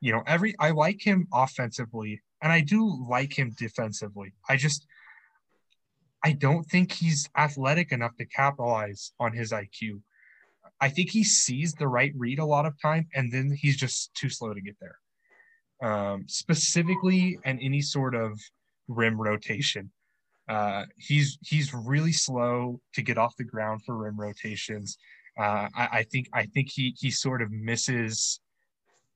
[0.00, 4.34] You know, every I like him offensively and I do like him defensively.
[4.48, 4.86] I just
[6.22, 10.02] I don't think he's athletic enough to capitalize on his IQ.
[10.80, 14.14] I think he sees the right read a lot of time, and then he's just
[14.14, 14.98] too slow to get there.
[15.82, 18.38] Um, specifically, and any sort of
[18.88, 19.90] rim rotation,
[20.48, 24.98] uh, he's he's really slow to get off the ground for rim rotations.
[25.38, 28.40] Uh, I, I, think I think he he sort of misses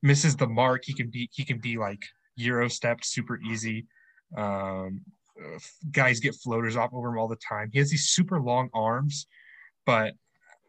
[0.01, 0.83] misses the mark.
[0.85, 2.01] He can be he can be like
[2.35, 3.85] euro stepped super easy.
[4.35, 5.01] Um,
[5.91, 7.69] guys get floaters off over him all the time.
[7.71, 9.27] He has these super long arms,
[9.85, 10.13] but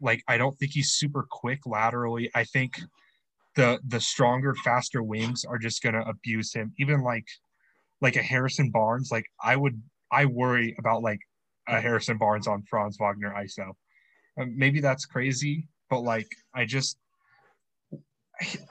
[0.00, 2.30] like I don't think he's super quick laterally.
[2.34, 2.80] I think
[3.56, 6.72] the the stronger, faster wings are just gonna abuse him.
[6.78, 7.26] Even like
[8.00, 9.80] like a Harrison Barnes, like I would
[10.12, 11.20] I worry about like
[11.68, 13.72] a Harrison Barnes on Franz Wagner ISO.
[14.36, 16.98] Maybe that's crazy, but like I just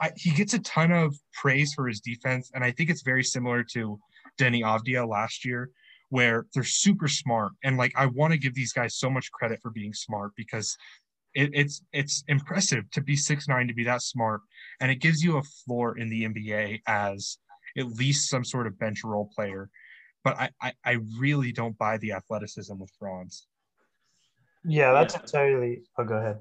[0.00, 3.22] I, he gets a ton of praise for his defense, and I think it's very
[3.22, 4.00] similar to
[4.38, 5.70] Deni Avdija last year,
[6.10, 9.60] where they're super smart and like I want to give these guys so much credit
[9.62, 10.76] for being smart because
[11.34, 14.40] it, it's it's impressive to be six nine to be that smart
[14.80, 17.38] and it gives you a floor in the NBA as
[17.78, 19.70] at least some sort of bench role player.
[20.22, 23.46] But I, I, I really don't buy the athleticism with Franz.
[24.64, 25.20] Yeah, that's yeah.
[25.22, 25.82] entirely.
[25.98, 26.38] Oh, go ahead.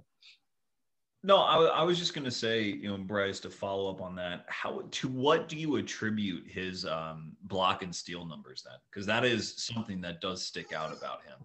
[1.21, 4.15] No, I, I was just going to say, you know, Bryce, to follow up on
[4.15, 8.77] that, how to what do you attribute his um, block and steal numbers then?
[8.89, 11.38] Because that is something that does stick out about him,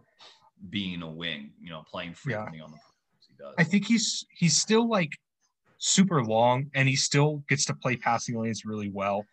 [0.71, 2.65] being a wing, you know, playing frequently yeah.
[2.65, 2.79] on the.
[3.29, 3.55] He does.
[3.59, 5.11] I think he's he's still like
[5.79, 9.25] super long, and he still gets to play passing lanes really well.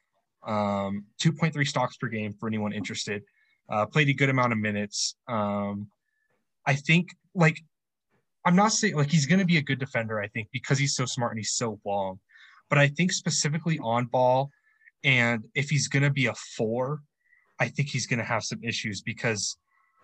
[0.45, 3.23] Um, 2.3 stocks per game for anyone interested.
[3.69, 5.15] Uh, played a good amount of minutes.
[5.27, 5.87] Um,
[6.65, 7.57] I think like
[8.45, 10.95] I'm not saying like he's going to be a good defender, I think, because he's
[10.95, 12.19] so smart and he's so long.
[12.69, 14.49] But I think specifically on ball,
[15.03, 17.01] and if he's going to be a four,
[17.59, 19.57] I think he's going to have some issues because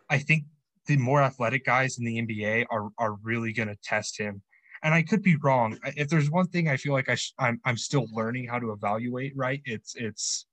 [0.10, 0.44] I think
[0.86, 4.42] the more athletic guys in the NBA are, are really going to test him.
[4.88, 5.78] And I could be wrong.
[5.98, 8.72] If there's one thing I feel like I sh- I'm, I'm still learning how to
[8.72, 9.62] evaluate, right?
[9.66, 10.46] It's it's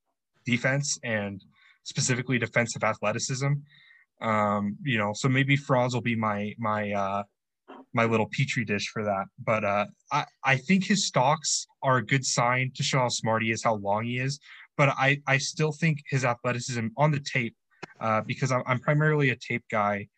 [0.44, 1.40] defense and
[1.84, 3.52] specifically defensive athleticism.
[4.20, 7.22] Um, you know, so maybe Franz will be my my uh,
[7.92, 9.26] my little petri dish for that.
[9.38, 13.44] But uh, I, I think his stocks are a good sign to show how smart
[13.44, 14.40] he is, how long he is.
[14.76, 17.54] But I, I still think his athleticism on the tape,
[18.00, 20.08] uh, because I'm, I'm primarily a tape guy,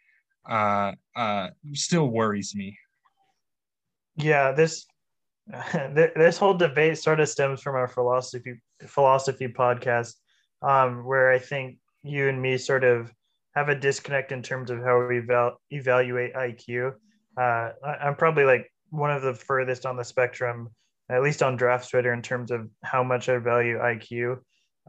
[0.48, 2.78] uh, uh, still worries me.
[4.16, 4.86] Yeah, this
[5.94, 10.14] this whole debate sort of stems from our philosophy philosophy podcast,
[10.62, 13.12] um, where I think you and me sort of
[13.54, 16.94] have a disconnect in terms of how we eval- evaluate IQ
[17.36, 20.70] uh, I, am probably like one of the furthest on the spectrum,
[21.10, 24.38] at least on draft Twitter, in terms of how much I value IQ.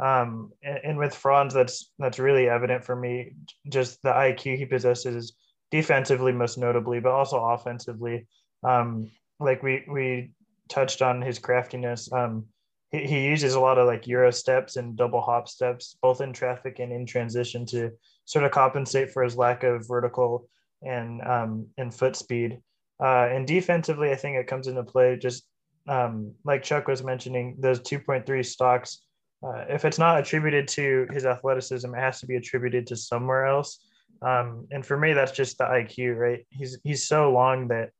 [0.01, 3.33] Um, and, and, with Franz, that's that's really evident for me.
[3.67, 5.35] Just the IQ he possesses
[5.71, 8.27] defensively, most notably, but also offensively.
[8.63, 10.31] Um, like we we
[10.69, 12.11] touched on his craftiness.
[12.11, 12.45] Um,
[12.91, 16.33] he, he uses a lot of like euro steps and double hop steps, both in
[16.33, 17.91] traffic and in transition, to
[18.25, 20.49] sort of compensate for his lack of vertical
[20.81, 22.59] and um, and foot speed.
[22.99, 25.47] Uh, and defensively, I think it comes into play just
[25.87, 28.99] um, like Chuck was mentioning, those 2.3 stocks.
[29.45, 33.45] Uh, if it's not attributed to his athleticism, it has to be attributed to somewhere
[33.45, 33.79] else.
[34.21, 36.45] Um, and for me, that's just the IQ, right?
[36.49, 37.91] He's he's so long that,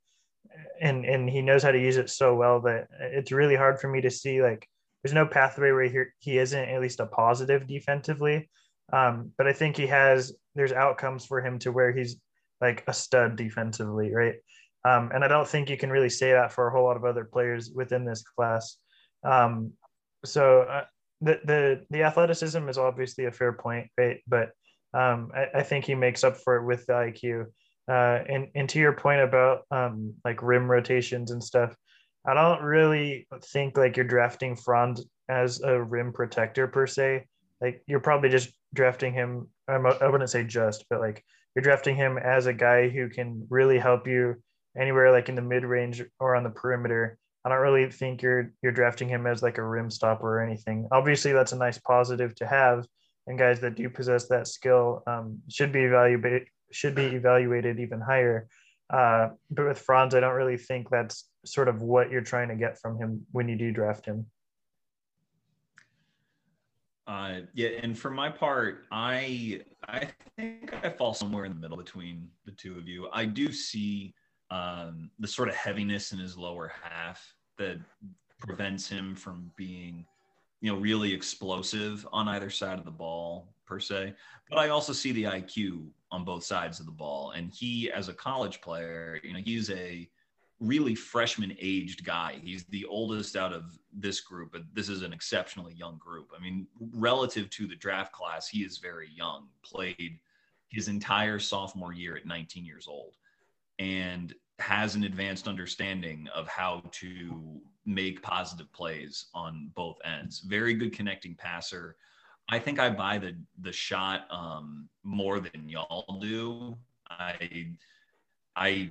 [0.82, 3.88] and and he knows how to use it so well that it's really hard for
[3.88, 4.68] me to see like
[5.04, 8.50] there's no pathway where he, isn't at least a positive defensively.
[8.92, 12.18] Um, but I think he has there's outcomes for him to where he's
[12.62, 14.36] like a stud defensively, right?
[14.86, 17.06] Um, and I don't think you can really say that for a whole lot of
[17.06, 18.78] other players within this class.
[19.24, 19.74] Um,
[20.26, 20.86] so uh,
[21.22, 24.22] the the the athleticism is obviously a fair point, right?
[24.28, 24.52] But
[24.94, 27.48] um, I, I, think he makes up for it with the IQ.
[27.90, 31.76] Uh, and and to your point about um, like rim rotations and stuff,
[32.26, 37.26] I don't really think like you're drafting Franz as a rim protector per se.
[37.62, 39.48] Like you're probably just drafting him.
[39.68, 41.24] I'm, I wouldn't say just, but like
[41.56, 44.36] you're drafting him as a guy who can really help you
[44.78, 47.18] anywhere like in the mid range or on the perimeter.
[47.46, 50.90] I don't really think you're you're drafting him as like a rim stopper or anything.
[50.92, 52.86] Obviously, that's a nice positive to have,
[53.26, 58.02] and guys that do possess that skill um, should be evaluated should be evaluated even
[58.02, 58.48] higher.
[58.90, 62.56] Uh, but with Franz, I don't really think that's sort of what you're trying to
[62.56, 64.26] get from him when you do draft him.
[67.08, 71.78] Uh, yeah, and for my part, I I think I fall somewhere in the middle
[71.78, 73.08] between the two of you.
[73.14, 74.14] I do see
[74.52, 77.26] um, the sort of heaviness in his lower half
[77.58, 77.78] that
[78.40, 80.06] prevents him from being,
[80.60, 84.14] you know, really explosive on either side of the ball per se.
[84.50, 88.08] But I also see the IQ on both sides of the ball, and he, as
[88.08, 90.10] a college player, you know, he's a
[90.60, 92.40] really freshman aged guy.
[92.42, 96.32] He's the oldest out of this group, but this is an exceptionally young group.
[96.36, 100.20] I mean, relative to the draft class, he is very young, played
[100.70, 103.14] his entire sophomore year at 19 years old,
[103.80, 110.40] and has an advanced understanding of how to make positive plays on both ends.
[110.40, 111.96] Very good connecting passer.
[112.50, 116.78] I think I buy the the shot um, more than y'all do.
[117.10, 117.68] I
[118.56, 118.90] I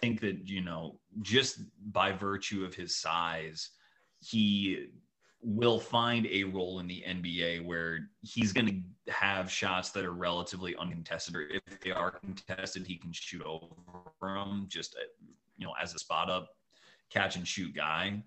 [0.00, 1.60] think that you know just
[1.92, 3.70] by virtue of his size
[4.20, 4.88] he
[5.40, 8.66] will find a role in the NBA where he's going
[9.06, 13.42] to have shots that are relatively uncontested, or if they are contested, he can shoot
[13.42, 13.68] over
[14.20, 15.04] them just uh,
[15.56, 16.48] you know as a spot up
[17.10, 18.22] catch and shoot guy.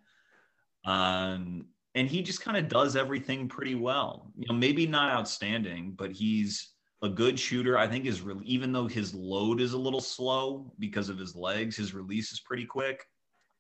[0.85, 1.65] Um,
[1.95, 4.31] and he just kind of does everything pretty well.
[4.37, 6.69] You know, maybe not outstanding, but he's
[7.01, 7.77] a good shooter.
[7.77, 11.35] I think is really, even though his load is a little slow because of his
[11.35, 13.05] legs, his release is pretty quick.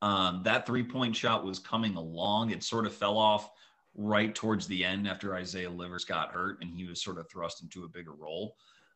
[0.01, 2.51] Um, that three point shot was coming along.
[2.51, 3.49] It sort of fell off
[3.93, 7.61] right towards the end after Isaiah Livers got hurt and he was sort of thrust
[7.61, 8.55] into a bigger role.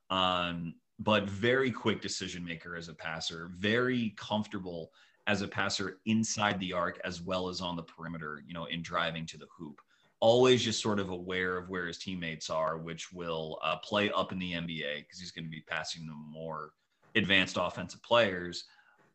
[0.09, 4.91] Um, but very quick decision maker as a passer, very comfortable
[5.27, 8.81] as a passer inside the arc as well as on the perimeter, you know, in
[8.81, 9.81] driving to the hoop.
[10.19, 14.31] Always just sort of aware of where his teammates are, which will uh, play up
[14.31, 16.71] in the NBA because he's going to be passing them more
[17.15, 18.65] advanced offensive players.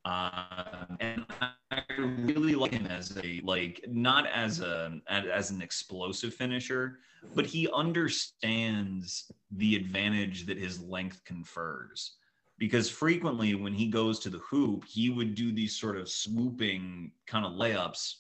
[0.04, 1.26] Um, and
[1.70, 7.00] I really like him as a like not as a as an explosive finisher,
[7.34, 12.16] but he understands the advantage that his length confers.
[12.60, 17.10] Because frequently, when he goes to the hoop, he would do these sort of swooping
[17.26, 18.16] kind of layups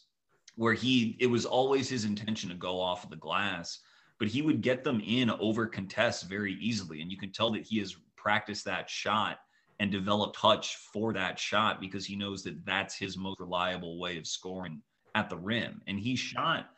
[0.56, 3.80] where he it was always his intention to go off of the glass,
[4.18, 7.66] but he would get them in over contests very easily, and you can tell that
[7.66, 9.38] he has practiced that shot
[9.78, 14.18] and developed touch for that shot because he knows that that's his most reliable way
[14.18, 14.82] of scoring
[15.14, 15.80] at the rim.
[15.86, 16.68] And he shot,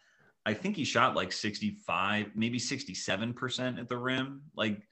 [0.46, 4.82] I think he shot like 65, maybe 67% at the rim, like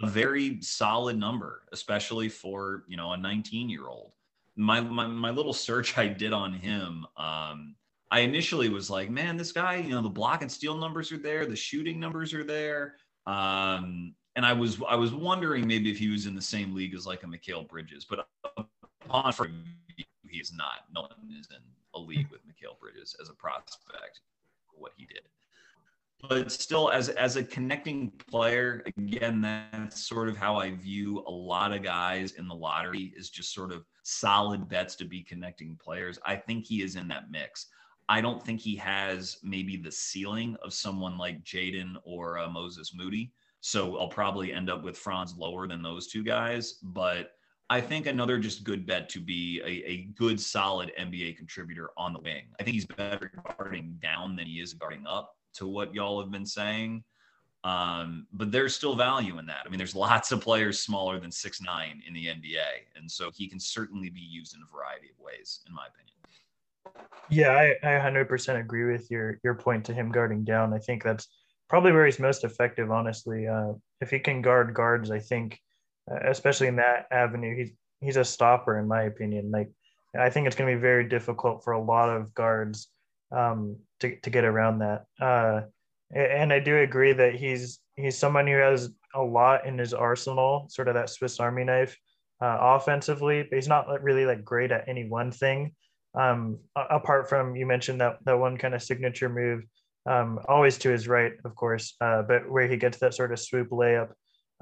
[0.00, 4.12] a very solid number, especially for, you know, a 19 year old.
[4.56, 7.76] My, my, my little search I did on him, um,
[8.12, 11.18] I initially was like, man, this guy, you know, the block and steal numbers are
[11.18, 12.96] there, the shooting numbers are there.
[13.26, 16.94] Um, and I was I was wondering maybe if he was in the same league
[16.94, 18.26] as like a Mikal Bridges, but
[19.06, 19.32] upon
[19.96, 20.84] he is not.
[20.94, 21.62] No one is in
[21.94, 24.20] a league with Mikal Bridges as a prospect.
[24.72, 25.22] What he did,
[26.28, 31.30] but still, as as a connecting player, again, that's sort of how I view a
[31.30, 35.76] lot of guys in the lottery is just sort of solid bets to be connecting
[35.82, 36.18] players.
[36.24, 37.66] I think he is in that mix.
[38.08, 42.92] I don't think he has maybe the ceiling of someone like Jaden or uh, Moses
[42.94, 46.74] Moody so I'll probably end up with Franz lower than those two guys.
[46.82, 47.32] But
[47.68, 52.12] I think another just good bet to be a, a good, solid NBA contributor on
[52.12, 52.44] the wing.
[52.58, 56.30] I think he's better guarding down than he is guarding up to what y'all have
[56.30, 57.04] been saying.
[57.62, 59.58] Um, but there's still value in that.
[59.66, 63.30] I mean, there's lots of players smaller than six nine in the NBA, and so
[63.34, 66.10] he can certainly be used in a variety of ways, in my opinion.
[67.28, 70.72] Yeah, I, I 100% agree with your your point to him guarding down.
[70.72, 71.28] I think that's
[71.68, 73.46] probably where he's most effective, honestly.
[73.46, 75.60] Uh, if he can guard guards, I think,
[76.10, 79.50] uh, especially in that avenue, he's he's a stopper in my opinion.
[79.50, 79.70] Like,
[80.18, 82.88] I think it's going to be very difficult for a lot of guards
[83.32, 85.04] um, to to get around that.
[85.20, 85.62] Uh,
[86.14, 90.66] and I do agree that he's he's someone who has a lot in his arsenal,
[90.68, 91.96] sort of that Swiss Army knife
[92.42, 95.74] uh, offensively, but he's not really like great at any one thing.
[96.14, 99.62] Um, apart from you mentioned that that one kind of signature move
[100.06, 103.38] um, always to his right, of course, uh, but where he gets that sort of
[103.38, 104.10] swoop layup.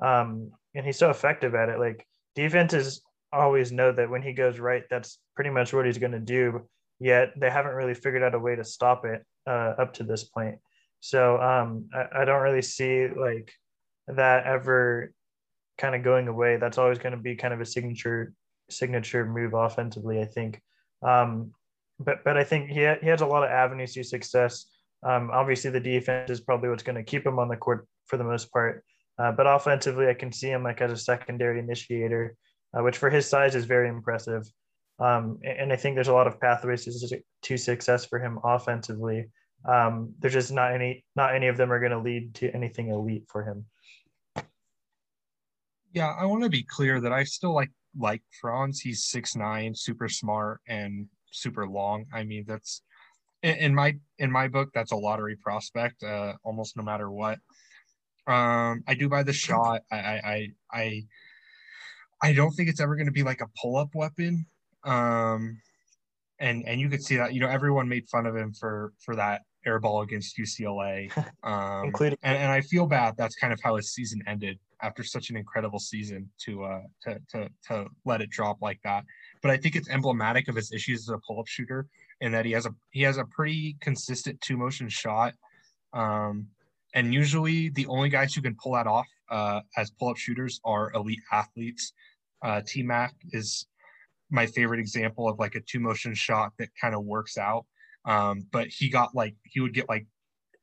[0.03, 1.79] Um, and he's so effective at it.
[1.79, 3.03] Like defenses
[3.33, 6.69] always know that when he goes right, that's pretty much what he's going to do.
[7.01, 10.25] Yet they haven't really figured out a way to stop it uh, up to this
[10.25, 10.59] point.
[11.01, 13.53] So um, I, I don't really see like
[14.09, 15.13] that ever
[15.77, 16.57] kind of going away.
[16.57, 18.33] That's always going to be kind of a signature
[18.71, 20.61] signature move offensively, I think.
[21.03, 21.53] Um,
[22.01, 24.67] but but I think he ha- he has a lot of avenues to success.
[25.03, 28.17] Um, obviously, the defense is probably what's going to keep him on the court for
[28.17, 28.85] the most part.
[29.19, 32.37] Uh, but offensively, I can see him like as a secondary initiator,
[32.77, 34.45] uh, which for his size is very impressive.
[35.01, 39.27] Um, and I think there's a lot of pathways to, to success for him offensively.
[39.65, 42.89] Um, there's just not any, not any of them are going to lead to anything
[42.89, 43.67] elite for him.
[45.93, 48.81] Yeah, I want to be clear that I still like like Franz.
[48.81, 52.07] He's six nine, super smart and super long.
[52.13, 52.83] I mean, that's
[53.43, 57.39] in, my in my book, that's a lottery prospect, uh, almost no matter what.
[58.27, 59.83] Um, I do buy the shot.
[59.91, 61.07] I I I
[62.23, 64.47] I don't think it's ever going to be like a pull up weapon.
[64.85, 65.61] Um,
[66.41, 69.17] and and you could see that you know everyone made fun of him for for
[69.17, 71.11] that air ball against UCLA,
[71.43, 73.15] um, including and, and I feel bad.
[73.17, 77.21] That's kind of how his season ended after such an incredible season to uh to
[77.31, 79.05] to to let it drop like that.
[79.43, 81.87] But I think it's emblematic of his issues as a pull up shooter
[82.21, 85.35] in that he has a he has a pretty consistent two motion shot.
[85.93, 86.47] Um,
[86.95, 90.61] and usually the only guys who can pull that off uh, as pull up shooters
[90.65, 91.93] are elite athletes.
[92.43, 93.67] Uh, T Mac is
[94.31, 97.67] my favorite example of like a two motion shot that kind of works out.
[98.05, 100.07] Um, but he got like he would get like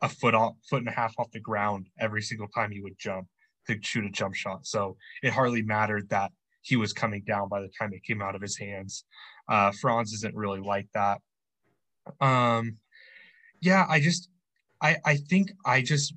[0.01, 2.97] a foot off, foot and a half off the ground every single time he would
[2.97, 3.27] jump
[3.67, 4.65] to shoot a jump shot.
[4.65, 6.31] So it hardly mattered that
[6.61, 9.05] he was coming down by the time it came out of his hands.
[9.47, 11.21] Uh, Franz isn't really like that.
[12.19, 12.77] Um,
[13.61, 14.29] yeah, I just,
[14.81, 16.13] I, I think I just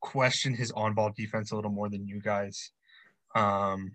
[0.00, 2.70] question his on-ball defense a little more than you guys.
[3.34, 3.92] Um,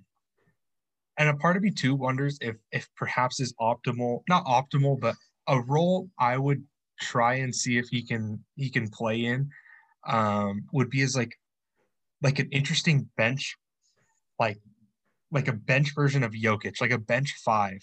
[1.18, 5.16] and a part of me too wonders if if perhaps is optimal, not optimal, but
[5.48, 6.64] a role I would
[7.00, 9.50] try and see if he can he can play in
[10.08, 11.38] um, would be as like
[12.22, 13.56] like an interesting bench,
[14.40, 14.58] like
[15.32, 17.80] like a bench version of Jokic, like a bench five,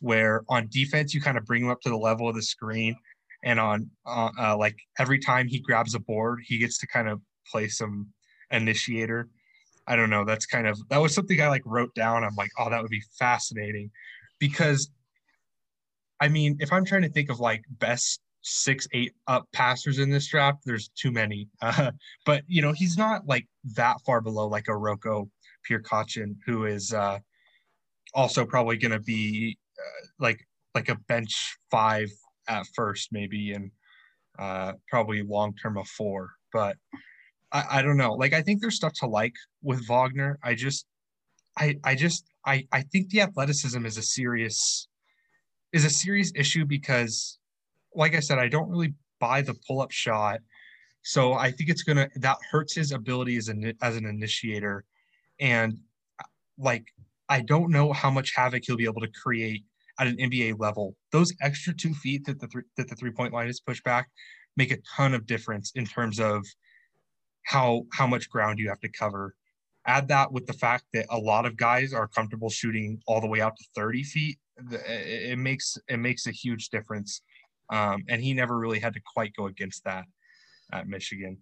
[0.00, 2.96] where on defense you kind of bring him up to the level of the screen,
[3.44, 7.08] and on uh, uh, like every time he grabs a board, he gets to kind
[7.08, 8.08] of play some
[8.50, 9.28] initiator.
[9.88, 10.24] I don't know.
[10.24, 12.22] That's kind of that was something I like wrote down.
[12.22, 13.90] I'm like, oh, that would be fascinating,
[14.38, 14.90] because
[16.20, 20.10] I mean, if I'm trying to think of like best six, eight up passers in
[20.10, 21.48] this draft, there's too many.
[21.62, 21.92] Uh,
[22.26, 23.46] but you know, he's not like
[23.76, 25.30] that far below like a Roko
[25.68, 27.18] Prkačin, who is uh,
[28.14, 32.10] also probably going to be uh, like like a bench five
[32.46, 33.70] at first, maybe, and
[34.38, 36.30] uh, probably long term a four.
[36.52, 36.76] But
[37.52, 38.12] I, I don't know.
[38.12, 40.38] Like I think there's stuff to like with Wagner.
[40.42, 40.86] I just
[41.56, 44.88] I I just I I think the athleticism is a serious
[45.72, 47.38] is a serious issue because
[47.94, 50.40] like I said, I don't really buy the pull up shot.
[51.02, 54.84] So I think it's gonna that hurts his ability as an as an initiator,
[55.40, 55.78] and
[56.58, 56.84] like
[57.28, 59.64] I don't know how much havoc he'll be able to create
[59.98, 60.96] at an NBA level.
[61.12, 64.08] Those extra two feet that the th- that the three point line is pushed back
[64.56, 66.44] make a ton of difference in terms of
[67.48, 69.34] how how much ground you have to cover.
[69.86, 73.26] Add that with the fact that a lot of guys are comfortable shooting all the
[73.26, 74.38] way out to 30 feet.
[74.70, 77.22] It makes it makes a huge difference,
[77.70, 80.04] um, and he never really had to quite go against that
[80.72, 81.38] at Michigan.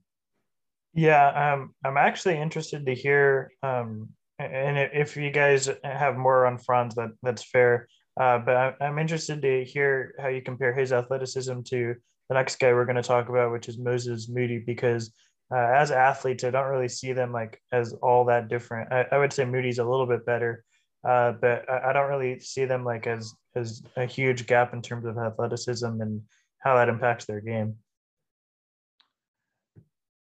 [0.94, 6.58] Yeah, um, I'm actually interested to hear, um, and if you guys have more on
[6.58, 7.88] Franz, that that's fair.
[8.18, 11.96] Uh, but I'm interested to hear how you compare his athleticism to
[12.28, 15.12] the next guy we're going to talk about, which is Moses Moody, because
[15.52, 18.92] uh, as athletes, I don't really see them like as all that different.
[18.92, 20.64] I, I would say Moody's a little bit better,
[21.06, 24.82] uh, but I, I, don't really see them like as as a huge gap in
[24.82, 26.22] terms of athleticism and
[26.58, 27.76] how that impacts their game.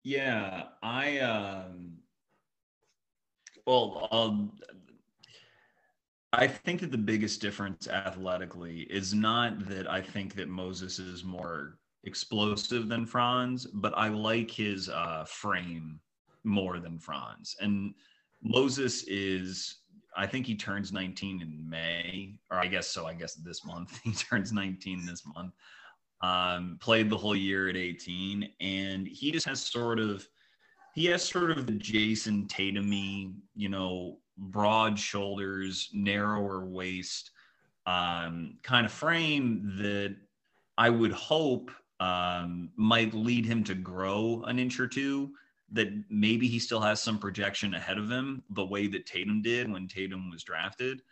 [0.03, 1.99] Yeah, I um,
[3.67, 4.53] well, um,
[6.33, 11.25] I think that the biggest difference athletically is not that I think that Moses is
[11.25, 16.01] more explosive than Franz, but I like his uh, frame
[16.45, 17.57] more than Franz.
[17.61, 17.95] And
[18.43, 19.79] Moses is,
[20.17, 23.07] I think he turns 19 in May, or I guess so.
[23.07, 25.53] I guess this month he turns 19 this month.
[26.23, 30.27] Um, played the whole year at 18, and he just has sort of,
[30.95, 37.31] he has sort of the Jayson Tatumy, you know, broad shoulders, narrower waist,
[37.87, 40.15] um, kind of frame that
[40.77, 41.71] I would hope
[42.01, 45.31] um, might lead him to grow an inch or two.
[45.73, 49.71] That maybe he still has some projection ahead of him, the way that Tatum did
[49.71, 51.03] when Tatum was drafted.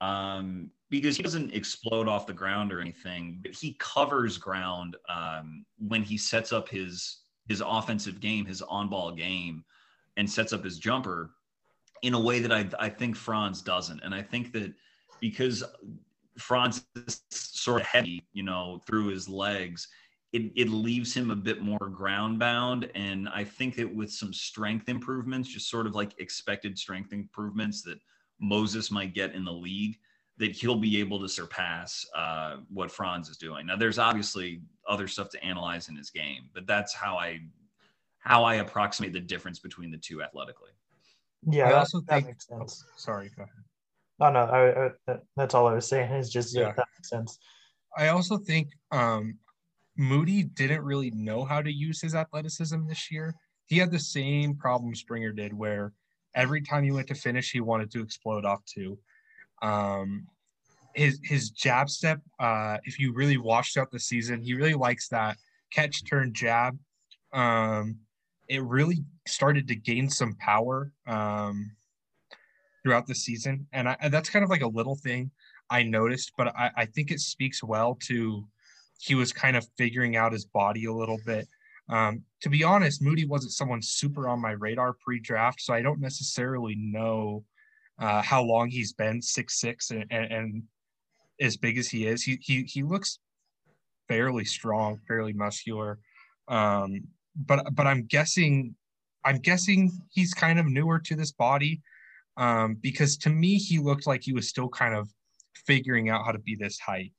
[0.00, 5.64] Um, because he doesn't explode off the ground or anything, but he covers ground um,
[5.78, 9.64] when he sets up his his offensive game, his on-ball game,
[10.16, 11.30] and sets up his jumper
[12.02, 14.02] in a way that I, I think Franz doesn't.
[14.02, 14.72] And I think that
[15.20, 15.64] because
[16.38, 19.88] Franz is sort of heavy, you know, through his legs,
[20.32, 22.90] it, it leaves him a bit more ground bound.
[22.94, 27.82] And I think that with some strength improvements, just sort of like expected strength improvements
[27.82, 27.98] that
[28.40, 29.96] Moses might get in the league,
[30.36, 33.66] that he'll be able to surpass uh, what Franz is doing.
[33.66, 37.40] Now, there's obviously other stuff to analyze in his game, but that's how I
[38.20, 40.70] how I approximate the difference between the two athletically.
[41.46, 42.84] Yeah, I also that, think, that makes sense.
[42.86, 43.64] Oh, sorry, go ahead.
[44.20, 46.12] Oh no, I, I, that's all I was saying.
[46.12, 46.72] Is just yeah.
[46.76, 47.38] that makes sense.
[47.96, 49.38] I also think um,
[49.98, 53.34] Moody didn't really know how to use his athleticism this year.
[53.66, 55.92] He had the same problem Springer did, where
[56.34, 58.96] every time he went to finish, he wanted to explode off two.
[59.60, 60.28] Um,
[60.94, 65.08] his his jab step, uh, if you really watched out the season, he really likes
[65.08, 65.36] that
[65.72, 66.78] catch turn jab.
[67.32, 67.98] Um,
[68.48, 71.72] it really started to gain some power um,
[72.82, 75.30] throughout the season, and, I, that's kind of like a little thing
[75.68, 78.46] I noticed, but I, I think it speaks well to
[78.98, 81.48] he was kind of figuring out his body a little bit.
[81.88, 86.00] Um, to be honest, Moody wasn't someone super on my radar pre-draft, so I don't
[86.00, 87.44] necessarily know
[87.98, 90.62] uh, how long he's been six six and, and, and,
[91.40, 92.22] as big as he is.
[92.22, 93.20] He he he looks
[94.08, 96.00] fairly strong, fairly muscular.
[96.48, 97.04] Um,
[97.36, 98.74] but but I'm guessing
[99.24, 101.80] I'm guessing he's kind of newer to this body
[102.36, 105.08] um, because to me he looked like he was still kind of
[105.54, 107.12] figuring out how to be this height.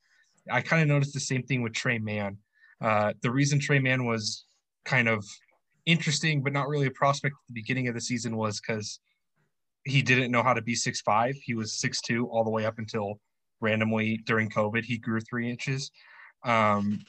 [0.52, 2.38] I kind of noticed the same thing with Tre Mann.
[2.82, 4.46] Uh, the reason Tre Mann was
[4.86, 5.26] kind of
[5.86, 9.00] interesting, but not really a prospect at the beginning of the season was because
[9.86, 11.36] he didn't know how to be six five.
[11.36, 13.20] He was six two all the way up until
[13.62, 15.92] randomly during COVID he grew three inches.
[16.46, 17.02] Um,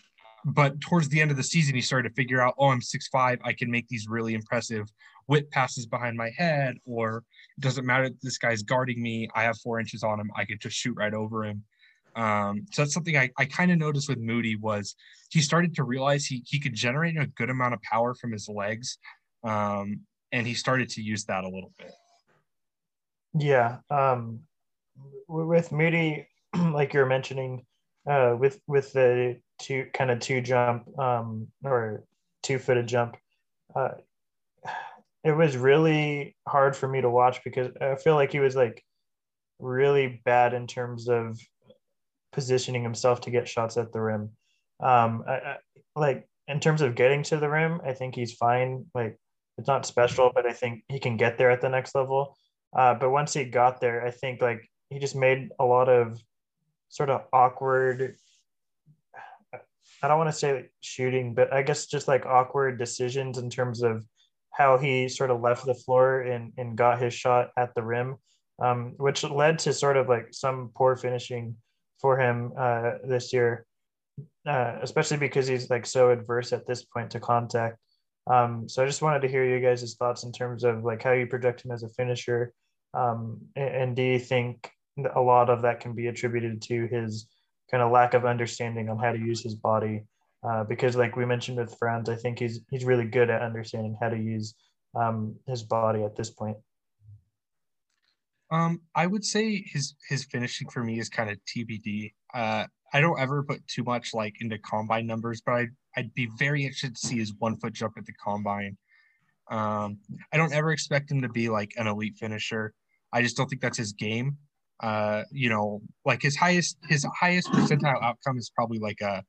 [0.44, 3.08] but towards the end of the season, he started to figure out, oh, I'm six
[3.08, 3.38] five.
[3.44, 4.88] I can make these really impressive
[5.26, 7.22] whip passes behind my head, or
[7.58, 9.28] it doesn't matter this guy's guarding me.
[9.34, 10.30] I have four inches on him.
[10.34, 11.62] I could just shoot right over him.
[12.16, 14.96] Um, so that's something I, I kind of noticed with Moody was
[15.30, 18.48] he started to realize he he could generate a good amount of power from his
[18.48, 18.98] legs,
[19.44, 20.00] um,
[20.32, 21.92] and he started to use that a little bit.
[23.34, 24.40] Yeah, um,
[25.28, 26.26] with Moody,
[26.56, 27.64] like you're mentioning,
[28.08, 32.04] uh, with with the two kind of two jump um, or
[32.42, 33.16] two footed jump,
[33.76, 33.90] uh,
[35.22, 38.84] it was really hard for me to watch because I feel like he was like
[39.58, 41.38] really bad in terms of
[42.32, 44.30] positioning himself to get shots at the rim.
[44.80, 45.56] Um, I, I,
[45.96, 48.86] like in terms of getting to the rim, I think he's fine.
[48.94, 49.18] Like
[49.58, 52.36] it's not special, but I think he can get there at the next level.
[52.76, 56.20] Uh, but once he got there, I think like he just made a lot of
[56.88, 58.16] sort of awkward.
[60.02, 63.82] I don't want to say shooting, but I guess just like awkward decisions in terms
[63.82, 64.04] of
[64.52, 68.16] how he sort of left the floor and, and got his shot at the rim,
[68.62, 71.56] um, which led to sort of like some poor finishing
[72.00, 73.66] for him uh, this year,
[74.46, 77.78] uh, especially because he's like so adverse at this point to contact.
[78.30, 81.12] Um, so I just wanted to hear you guys' thoughts in terms of like how
[81.12, 82.52] you project him as a finisher,
[82.94, 84.70] um, and, and do you think
[85.14, 87.26] a lot of that can be attributed to his
[87.70, 90.04] kind of lack of understanding on how to use his body?
[90.42, 93.96] Uh, because like we mentioned with Franz, I think he's he's really good at understanding
[94.00, 94.54] how to use
[94.94, 96.56] um, his body at this point.
[98.50, 102.12] Um, I would say his his finishing for me is kind of TBD.
[102.34, 106.28] Uh, I don't ever put too much like into combine numbers, but I'd I'd be
[106.38, 108.76] very interested to see his one foot jump at the combine.
[109.50, 109.98] Um,
[110.32, 112.72] I don't ever expect him to be like an elite finisher.
[113.12, 114.36] I just don't think that's his game.
[114.80, 119.22] Uh, you know, like his highest his highest percentile outcome is probably like a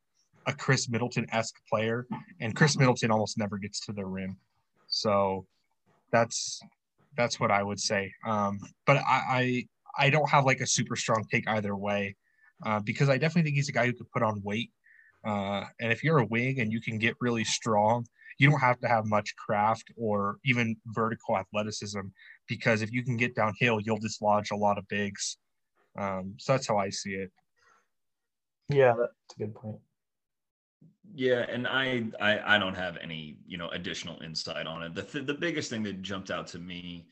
[0.48, 2.07] a Khris Middleton esque player,
[2.39, 4.38] and Khris Middleton almost never gets to the rim.
[4.88, 5.45] So
[6.11, 6.61] that's
[7.18, 8.12] that's what I would say.
[8.26, 9.68] Um, but I, I,
[9.98, 12.16] I don't have like a super strong take either way,
[12.66, 14.72] uh, because I definitely think he's a guy who could put on weight.
[15.24, 18.06] Uh, and if you're a wing and you can get really strong,
[18.40, 22.00] you don't have to have much craft or even vertical athleticism,
[22.48, 25.38] because if you can get downhill, you'll dislodge a lot of bigs.
[26.00, 27.32] Um, so that's how I see it.
[28.70, 29.78] Yeah, that's a good point.
[31.14, 34.96] Yeah, and I, I I don't have any you know additional insight on it.
[34.96, 37.08] The th- the biggest thing that jumped out to me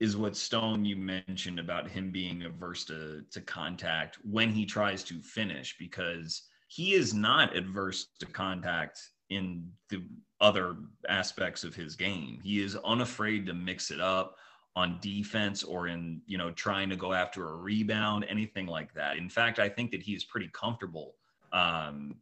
[0.00, 5.02] is what Stone you mentioned about him being averse to to contact when he tries
[5.04, 9.00] to finish because he is not adverse to contact
[9.30, 10.02] in the
[10.40, 10.76] other
[11.08, 12.40] aspects of his game.
[12.42, 14.36] He is unafraid to mix it up
[14.76, 19.18] on defense or in you know trying to go after a rebound, anything like that.
[19.18, 21.14] In fact, I think that he is pretty comfortable
[21.52, 22.16] um,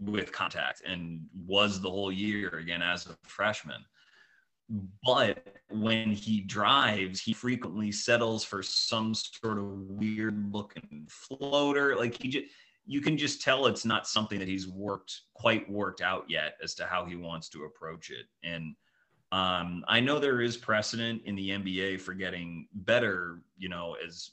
[0.00, 3.84] with contact and was the whole year again as a freshman.
[5.04, 11.96] But when he drives, he frequently settles for some sort of weird looking floater.
[11.96, 12.46] Like he just,
[12.86, 16.74] you can just tell it's not something that he's worked quite worked out yet as
[16.74, 18.26] to how he wants to approach it.
[18.42, 18.74] And
[19.30, 24.30] um, I know there is precedent in the NBA for getting better, you know, as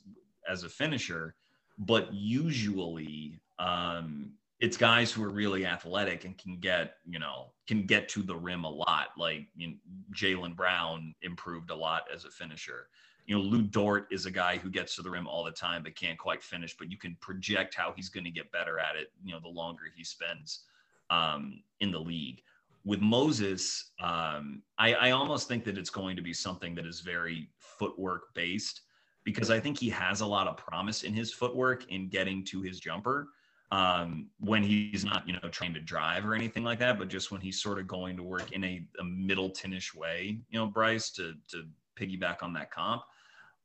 [0.50, 1.36] as a finisher,
[1.78, 7.86] but usually um, it's guys who are really athletic and can get you know can
[7.86, 9.74] get to the rim a lot like you know,
[10.14, 12.88] jaylen brown improved a lot as a finisher.
[13.26, 15.84] You know Lou dort is a guy who gets to the rim all the time
[15.84, 18.96] but can't quite finish but you can project how he's going to get better at
[18.96, 20.64] it you know the longer he spends
[21.10, 22.42] um, in the league.
[22.86, 27.02] With moses um, I, I almost think that it's going to be something that is
[27.02, 28.82] very footwork based
[29.26, 32.62] because i think he has a lot of promise in his footwork in getting to
[32.62, 33.28] his jumper
[33.72, 37.32] um, when he's not, you know, trying to drive or anything like that, but just
[37.32, 41.12] when he's sort of going to work in a, a Middletonish way, you know, Bryce,
[41.12, 41.66] to to
[42.00, 43.04] piggyback on that comp.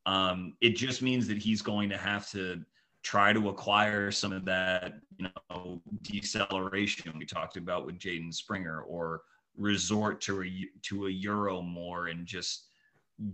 [0.06, 2.62] Um, it just means that he's going to have to
[3.02, 8.82] try to acquire some of that, you know, deceleration we talked about with Jaden Springer,
[8.82, 9.22] or
[9.56, 12.66] resort to a to a euro more and just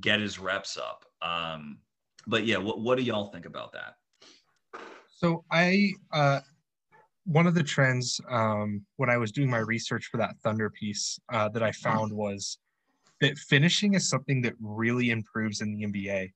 [0.01, 1.05] get his reps up.
[1.22, 1.78] Um,
[2.26, 3.97] but yeah, what what do y'all think about that?
[5.09, 6.40] So I uh,
[7.24, 11.18] one of the trends um, when I was doing my research for that Thunder piece
[11.32, 12.59] uh, that I found was
[13.20, 16.32] that finishing is something that really improves in the NBA.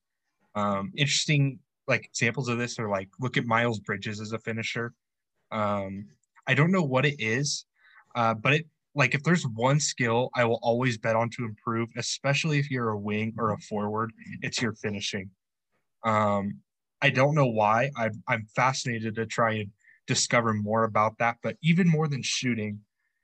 [0.54, 4.92] Um, interesting like examples of this are like look at Miles Bridges as a finisher.
[5.50, 6.06] Um,
[6.46, 7.64] I don't know what it is,
[8.14, 11.88] uh, but it like if there's one skill I will always bet on to improve,
[11.96, 14.12] especially if you're a wing or a forward,
[14.42, 15.30] it's your finishing.
[16.04, 16.60] Um,
[17.02, 17.90] I don't know why.
[17.96, 19.70] I'm I'm fascinated to try and
[20.06, 21.36] discover more about that.
[21.42, 22.80] But even more than shooting,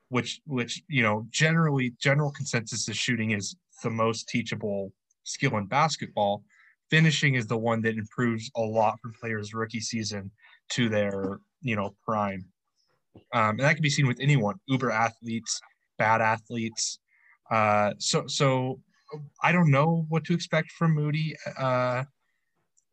[0.09, 4.93] which which you know generally general consensus is shooting is the most teachable
[5.24, 6.43] skill in basketball.
[6.90, 10.31] Finishing is the one that improves a lot from players' rookie season
[10.70, 12.44] to their you know prime.
[13.32, 15.61] Um, and that can be seen with anyone, uber athletes,
[15.98, 16.98] bad athletes.
[17.51, 18.81] Uh, so, so
[19.43, 22.05] I don't know what to expect from Moody uh,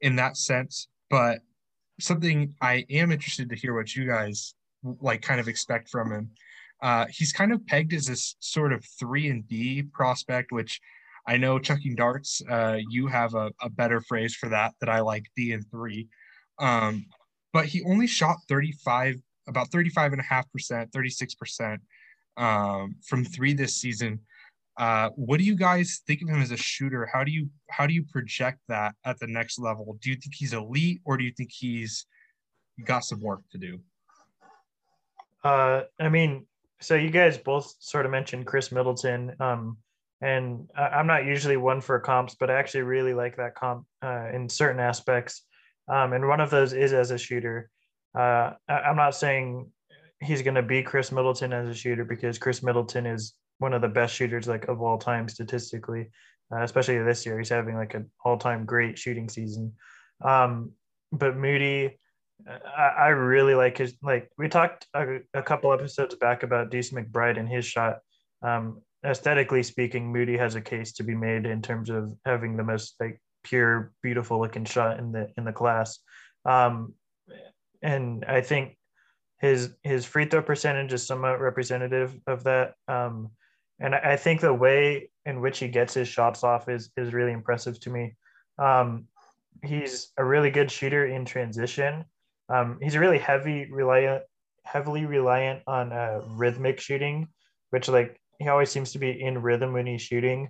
[0.02, 1.40] in that sense, but
[2.00, 4.54] something I am interested to hear what you guys
[5.02, 6.30] like kind of expect from him.
[6.82, 10.80] Uh, he's kind of pegged as this sort of three and D prospect, which
[11.28, 15.02] I know chucking darts, uh, you have a, a, better phrase for that that I
[15.02, 16.08] like D and three.
[16.58, 17.06] Um,
[17.52, 19.16] but he only shot 35
[19.48, 21.82] about 35 and a half percent, 36 percent
[22.38, 24.22] um, from three this season.
[24.78, 27.10] Uh, what do you guys think of him as a shooter?
[27.12, 29.98] How do you how do you project that at the next level?
[30.02, 32.06] Do you think he's elite, or do you think he's
[32.84, 33.80] got some work to do?
[35.44, 36.46] Uh, I mean,
[36.80, 39.78] so you guys both sort of mentioned Khris Middleton, um,
[40.22, 44.30] and I'm not usually one for comps, but I actually really like that comp uh,
[44.32, 45.44] in certain aspects.
[45.88, 47.70] Um, and one of those is as a shooter.
[48.14, 49.72] Uh, I'm not saying
[50.22, 53.82] he's going to be Khris Middleton as a shooter because Khris Middleton is one of
[53.82, 56.10] the best shooters like of all time statistically,
[56.52, 57.38] uh, especially this year.
[57.38, 59.74] He's having like an all-time great shooting season.
[60.24, 60.72] Um,
[61.12, 61.98] but Moody,
[62.48, 66.92] I, I, really like his like we talked a, a, couple episodes back about Deuce
[66.92, 68.00] McBride and his shot.
[68.42, 72.64] Um, aesthetically speaking, Moody has a case to be made in terms of having the
[72.64, 76.00] most like pure, beautiful looking shot in the in the class.
[76.46, 76.94] Um,
[77.82, 78.78] and I think
[79.40, 82.74] his his free throw percentage is somewhat representative of that.
[82.88, 83.32] Um,
[83.80, 87.32] and I, think the way in which he gets his shots off is is really
[87.32, 88.16] impressive to me.
[88.58, 89.06] Um,
[89.64, 92.06] he's a really good shooter in transition.
[92.50, 94.24] Um, he's really heavy reliant,
[94.64, 97.28] heavily reliant on uh, rhythmic shooting,
[97.70, 100.50] which like he always seems to be in rhythm when he's shooting.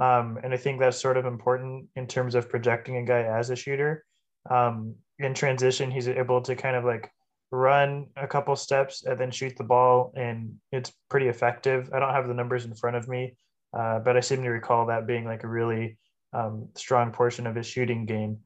[0.00, 3.50] Um, and I think that's sort of important in terms of projecting a guy as
[3.50, 4.04] a shooter.
[4.50, 7.10] Um, in transition, he's able to kind of like
[7.54, 11.90] run a couple steps and then shoot the ball, and it's pretty effective.
[11.92, 13.36] I don't have the numbers in front of me,
[13.76, 15.98] uh, but I seem to recall that being like a really
[16.32, 18.38] um, strong portion of his shooting game.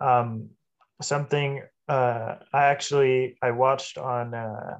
[0.00, 0.50] Um,
[1.02, 4.78] something uh, I actually I watched on uh,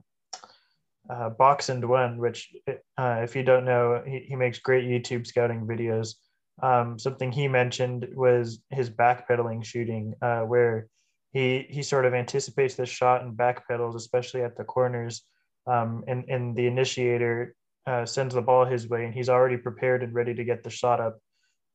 [1.09, 2.53] uh, Box and One, which
[2.99, 6.17] uh, if you don't know, he, he makes great YouTube scouting videos.
[6.63, 10.89] Um, something he mentioned was his backpedaling shooting, uh, where
[11.37, 15.23] he he sort of anticipates the shot and backpedals, especially at the corners,
[15.67, 17.55] um, and and the initiator
[17.87, 20.71] uh, sends the ball his way, and he's already prepared and ready to get the
[20.71, 21.19] shot up.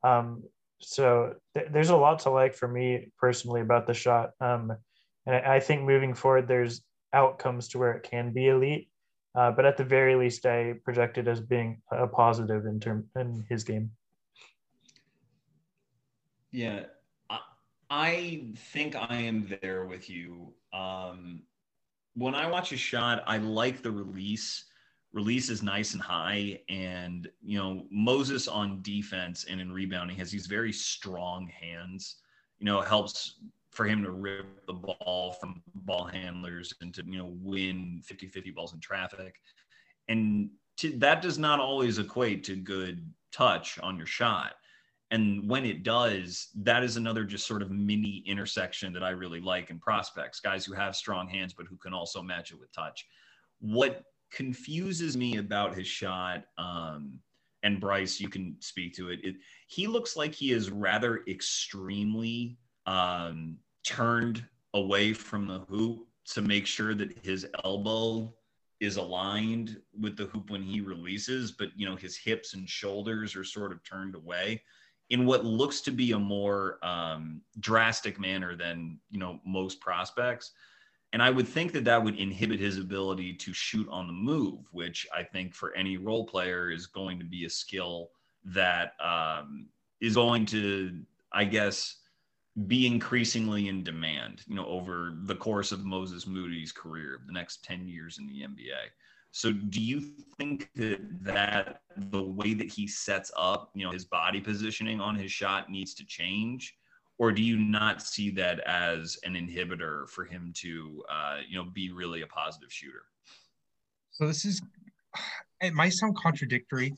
[0.04, 0.44] Um,
[0.80, 4.72] so th- there's a lot to like for me personally about the shot, um,
[5.28, 6.82] and I, I think moving forward, there's
[7.14, 8.90] outcomes to where it can be elite.
[9.36, 13.08] Uh, but at the very least, I project it as being a positive in term
[13.16, 13.92] in his game.
[16.52, 16.86] Yeah,
[17.92, 20.54] I, think I am there with you.
[20.74, 21.44] Um,
[22.16, 24.66] when I watch a shot, I like the release.
[25.12, 30.32] Release is nice and high, and you know Moses on defense and in rebounding has
[30.32, 32.16] these very strong hands.
[32.60, 33.36] You know, it helps
[33.72, 38.54] for him to rip the ball from ball handlers and to you know win 50-50
[38.56, 39.36] balls in traffic
[40.08, 44.56] and to, that does not always equate to good touch on your shot
[45.12, 49.42] and when it does that is another just sort of mini intersection that i really
[49.42, 52.72] like in prospects guys who have strong hands but who can also match it with
[52.72, 53.06] touch.
[53.60, 57.20] What confuses me about his shot um,
[57.64, 59.36] and bryce you can speak to it, it
[59.68, 62.58] he looks like he is rather extremely
[62.88, 64.44] um, turned
[64.74, 68.34] away from the hoop to make sure that his elbow
[68.80, 73.36] is aligned with the hoop when he releases, but you know his hips and shoulders
[73.36, 74.62] are sort of turned away
[75.12, 80.52] in what looks to be a more um, drastic manner than you know most prospects.
[81.14, 84.60] And I would think that that would inhibit his ability to shoot on the move,
[84.72, 88.12] which I think for any role player is going to be a skill
[88.46, 89.68] that um,
[90.00, 91.02] is going to,
[91.34, 91.98] I guess,
[92.68, 97.66] be increasingly in demand, you know, over the course of Moses Moody's career, the next
[97.66, 98.88] 10 years in the NBA.
[99.32, 100.02] So do you
[100.38, 105.16] think that that the way that he sets up, you know, his body positioning on
[105.16, 106.76] his shot needs to change?
[107.18, 111.64] Or do you not see that as an inhibitor for him to, uh, you know,
[111.64, 113.04] be really a positive shooter?
[114.12, 114.62] So this is,
[115.62, 116.94] it might sound contradictory,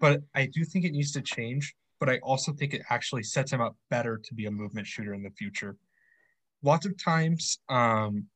[0.00, 1.74] but I do think it needs to change.
[1.98, 5.14] But I also think it actually sets him up better to be a movement shooter
[5.14, 5.76] in the future.
[6.62, 8.26] Lots of times, um,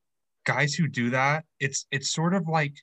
[0.44, 2.74] guys who do that, it's it's sort of like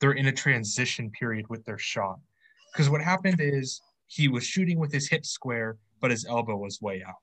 [0.00, 2.18] they're in a transition period with their shot.
[2.72, 6.80] Because what happened is he was shooting with his hip square, but his elbow was
[6.80, 7.14] way out.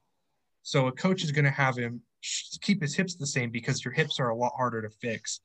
[0.63, 2.01] So a coach is going to have him
[2.61, 5.41] keep his hips the same because your hips are a lot harder to fix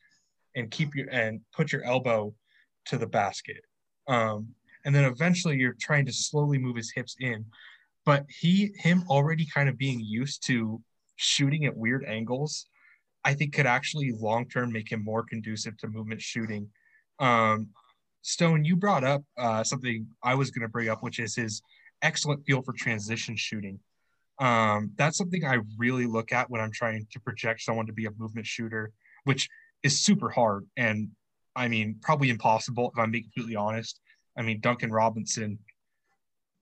[0.54, 2.32] and keep your and put your elbow
[2.86, 3.62] to the basket.
[4.06, 4.48] Um,
[4.84, 7.44] and then eventually you're trying to slowly move his hips in.
[8.04, 10.80] But he him already kind of being used to
[11.16, 12.66] shooting at weird angles,
[13.24, 16.68] I think could actually long term make him more conducive to movement shooting.
[17.18, 17.68] Um,
[18.22, 21.62] Stone, you brought up uh, something I was going to bring up, which is his
[22.02, 23.80] excellent feel for transition shooting.
[24.38, 28.06] Um, that's something I really look at when I'm trying to project someone to be
[28.06, 28.92] a movement shooter,
[29.24, 29.48] which
[29.82, 31.08] is super hard and
[31.54, 34.00] I mean probably impossible if I'm being completely honest.
[34.36, 35.58] I mean Duncan Robinson,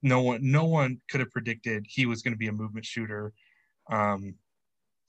[0.01, 3.33] no one no one could have predicted he was going to be a movement shooter.
[3.91, 4.35] Um,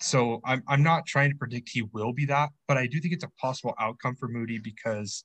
[0.01, 3.15] so I'm I'm not trying to predict he will be that, but I do think
[3.15, 5.25] it's a possible outcome for Moody because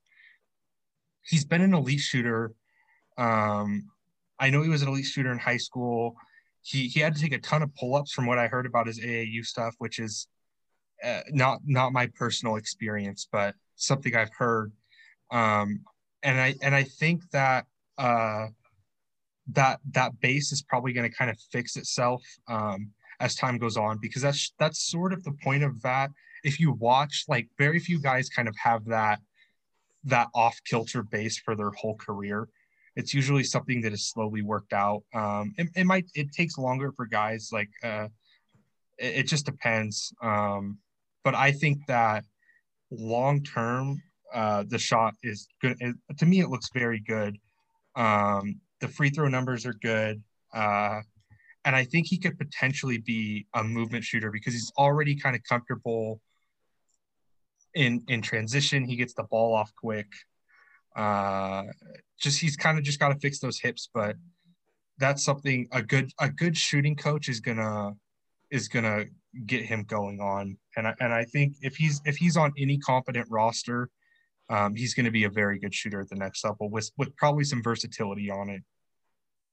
[1.26, 2.54] he's been an elite shooter.
[3.18, 3.90] Um,
[4.40, 6.16] I know he was an elite shooter in high school
[6.64, 9.00] he he had to take a ton of pull-ups from what I heard about his
[9.00, 10.28] AAU stuff, which is
[11.04, 14.72] uh, not not my personal experience, but something I've heard.
[15.30, 15.82] Um,
[16.24, 17.66] and I and I think that
[17.98, 18.48] uh,
[19.52, 23.76] that that base is probably going to kind of fix itself um, as time goes
[23.76, 26.12] on because that's that's sort of the point of that.
[26.46, 29.20] If you watch, like very few guys kind of have that
[30.06, 32.48] that off kilter base for their whole career
[32.96, 35.04] it's usually something that is slowly worked out.
[35.14, 38.08] Um, it, it might it takes longer for guys like uh,
[38.98, 40.14] it, it just depends.
[40.22, 40.78] Um,
[41.24, 42.24] but I think that
[42.92, 44.02] long term,
[44.34, 45.78] uh, the shot is good.
[45.80, 47.38] It, to me, it looks very good.
[47.96, 50.22] Um, the free throw numbers are good.
[50.54, 51.02] Uh,
[51.66, 55.42] and I think he could potentially be a movement shooter because he's already kind of
[55.44, 56.20] comfortable
[57.76, 58.86] in in transition.
[58.86, 60.08] He gets the ball off quick.
[60.96, 61.64] Uh,
[62.20, 64.16] just he's kind of just got to fix those hips, but
[64.98, 67.94] that's something a good a good shooting coach is gonna
[68.52, 69.06] is gonna
[69.46, 70.58] get him going on.
[70.78, 73.90] And I, and I think if he's if he's on any competent roster,
[74.50, 77.16] um, he's going to be a very good shooter at the next level with with
[77.16, 78.62] probably some versatility on it.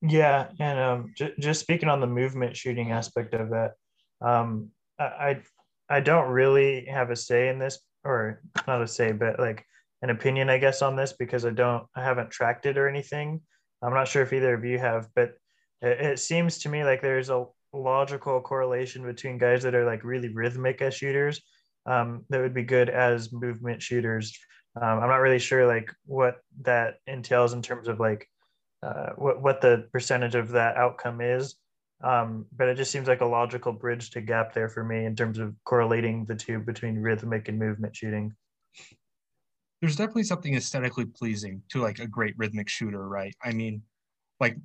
[0.02, 3.72] Yeah, and um, j- just speaking on the movement shooting aspect of that,
[4.20, 5.40] um, I
[5.88, 9.64] I don't really have a say in this, or not a say, but like
[10.02, 13.40] an opinion, I guess, on this because I don't, I haven't tracked it or anything.
[13.82, 15.34] I'm not sure if either of you have, but
[15.82, 20.04] it, it seems to me like there's a logical correlation between guys that are like
[20.04, 21.40] really rhythmic as shooters
[21.86, 24.38] um, that would be good as movement shooters.
[24.80, 28.28] Um, I'm not really sure like what that entails in terms of like
[28.82, 31.56] uh, what what the percentage of that outcome is,
[32.02, 35.14] um, but it just seems like a logical bridge to gap there for me in
[35.14, 38.34] terms of correlating the two between rhythmic and movement shooting
[39.80, 43.34] there's definitely something aesthetically pleasing to like a great rhythmic shooter, right?
[43.42, 43.82] I mean,
[44.38, 44.56] like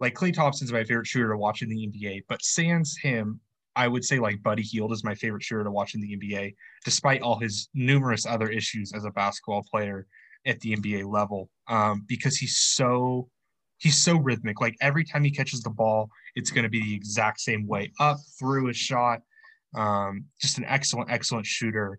[0.00, 3.40] like Klay Thompson's my favorite shooter to watch in the NBA, but sans him,
[3.76, 6.54] I would say like Buddy Hield is my favorite shooter to watch in the NBA,
[6.84, 10.06] despite all his numerous other issues as a basketball player
[10.46, 13.28] at the NBA level, um, because he's so
[13.80, 14.60] he's so rhythmic.
[14.60, 17.92] Like every time he catches the ball, it's going to be the exact same way
[17.98, 19.20] up through a shot.
[19.74, 21.98] Um, just an excellent, excellent shooter.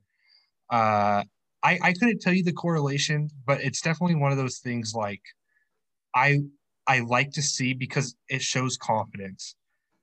[0.71, 1.23] Uh,
[1.63, 5.21] I, I couldn't tell you the correlation, but it's definitely one of those things like
[6.15, 6.39] I
[6.87, 9.55] I like to see because it shows confidence.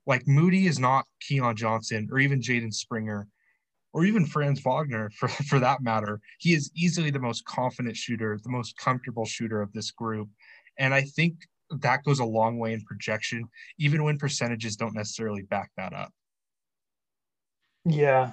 [0.05, 3.27] Like Moody is not Keon Johnson or even Jaden Springer
[3.93, 6.19] or even Franz Wagner for, for that matter.
[6.39, 10.29] He is easily the most confident shooter, the most comfortable shooter of this group.
[10.77, 11.35] And I think
[11.69, 13.45] that goes a long way in projection,
[13.77, 16.11] even when percentages don't necessarily back that up.
[17.85, 18.31] Yeah,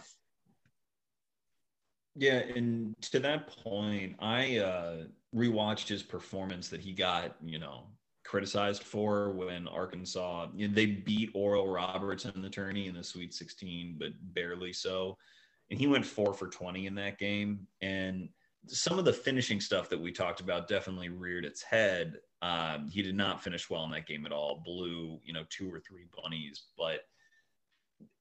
[2.19, 4.97] yeah, and to that point, I uh,
[5.35, 7.85] rewatched his performance that he got, you know,
[8.25, 13.05] criticized for when Arkansas you know, they beat Oral Roberts and the tourney in the
[13.05, 15.19] Sweet 16, but barely so.
[15.71, 17.67] And he went four for 20 in that game.
[17.83, 18.31] And
[18.67, 22.17] some of the finishing stuff that we talked about definitely reared its head.
[22.43, 24.63] Um, he did not finish well in that game at all.
[24.65, 27.01] Blew, you know, two or three bunnies, but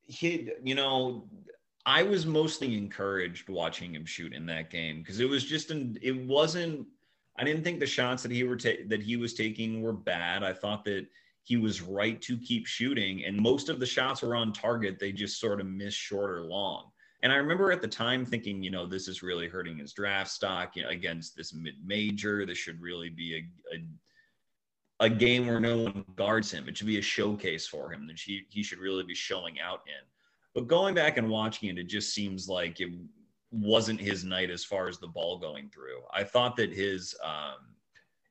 [0.07, 1.27] he, you know,
[1.85, 5.97] I was mostly encouraged watching him shoot in that game because it was just an
[6.01, 6.87] it wasn't
[7.37, 10.43] I didn't think the shots that he were ta- that he was taking were bad.
[10.43, 11.05] I thought that
[11.43, 14.97] he was right to keep shooting and most of the shots were on target.
[14.99, 16.91] They just sort of missed short or long.
[17.25, 20.29] And I remember at the time thinking, you know, this is really hurting his draft
[20.29, 22.45] stock you know, against this mid major.
[22.45, 23.75] This should really be a,
[25.03, 26.69] a, a game where no one guards him.
[26.69, 29.81] It should be a showcase for him that he, he should really be showing out
[29.87, 30.05] in.
[30.53, 32.93] But going back and watching it, it just seems like it
[33.49, 36.01] wasn't his night as far as the ball going through.
[36.13, 37.73] I thought that his um,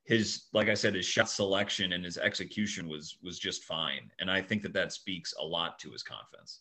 [0.04, 4.30] his like I said, his shot selection and his execution was was just fine, and
[4.30, 6.60] I think that that speaks a lot to his confidence.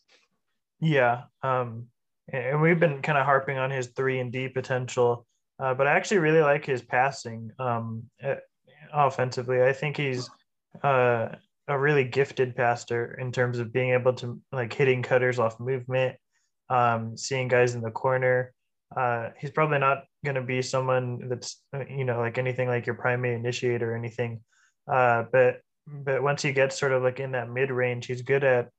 [0.80, 1.86] Yeah, um,
[2.32, 5.26] and we've been kind of harping on his three and D potential,
[5.58, 8.36] uh, but I actually really like his passing um, eh,
[8.92, 9.62] offensively.
[9.62, 10.28] I think he's
[10.82, 11.28] uh,
[11.68, 16.16] a really gifted passer in terms of being able to like hitting cutters off movement,
[16.70, 18.52] um, seeing guys in the corner.
[18.96, 22.94] Uh, he's probably not going to be someone that's you know like anything like your
[22.94, 24.40] primary initiator or anything,
[24.90, 28.44] uh, but but once he gets sort of like in that mid range, he's good
[28.44, 28.70] at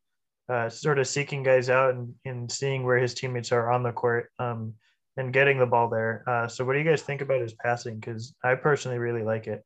[0.49, 3.91] uh, sort of seeking guys out and, and seeing where his teammates are on the
[3.91, 4.73] court um,
[5.17, 6.23] and getting the ball there.
[6.27, 7.99] Uh, so, what do you guys think about his passing?
[7.99, 9.63] Because I personally really like it.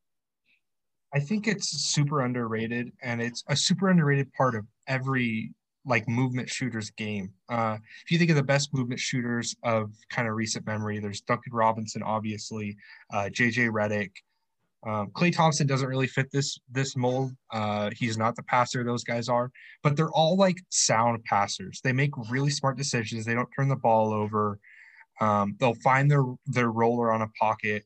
[1.13, 5.51] I think it's super underrated, and it's a super underrated part of every
[5.85, 7.31] like movement shooters game.
[7.49, 11.21] Uh, if you think of the best movement shooters of kind of recent memory, there's
[11.21, 12.77] Duncan Robinson, obviously,
[13.11, 14.11] uh, JJ Redick.
[14.85, 17.33] Um, Klay Thompson doesn't really fit this this mold.
[17.51, 19.51] Uh, he's not the passer those guys are,
[19.83, 21.81] but they're all like sound passers.
[21.83, 23.25] They make really smart decisions.
[23.25, 24.57] They don't turn the ball over.
[25.19, 27.83] Um, they'll find their their roller on a pocket.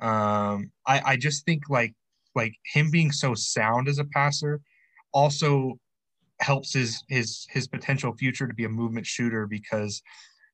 [0.00, 1.94] Um, I, I just think like
[2.36, 4.60] like him being so sound as a passer
[5.12, 5.78] also
[6.40, 10.00] helps his his his potential future to be a movement shooter because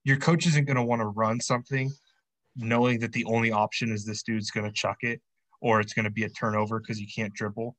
[0.05, 1.91] your coach isn't going to want to run something
[2.57, 5.21] knowing that the only option is this dude's going to chuck it
[5.61, 7.77] or it's going to be a turnover because he can't dribble.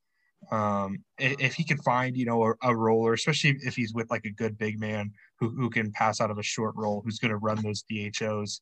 [0.52, 4.26] Um, if he can find, you know, a, a, roller, especially if he's with like
[4.26, 7.32] a good big man who, who can pass out of a short roll, who's going
[7.32, 8.62] to run those DHOs.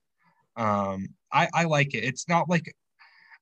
[0.56, 2.04] Um, I, I like it.
[2.04, 2.74] It's not like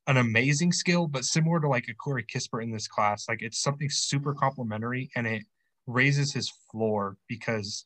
[0.07, 3.61] an amazing skill, but similar to like a Corey Kispert in this class, like it's
[3.63, 5.43] something super complimentary and it
[5.87, 7.85] raises his floor because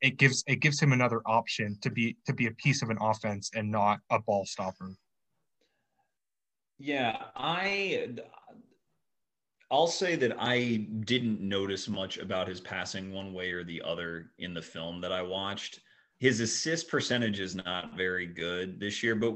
[0.00, 2.98] it gives it gives him another option to be to be a piece of an
[3.00, 4.96] offense and not a ball stopper.
[6.84, 8.10] Yeah, I
[9.70, 14.32] I'll say that I didn't notice much about his passing one way or the other
[14.38, 15.80] in the film that I watched.
[16.18, 19.34] His assist percentage is not very good this year, but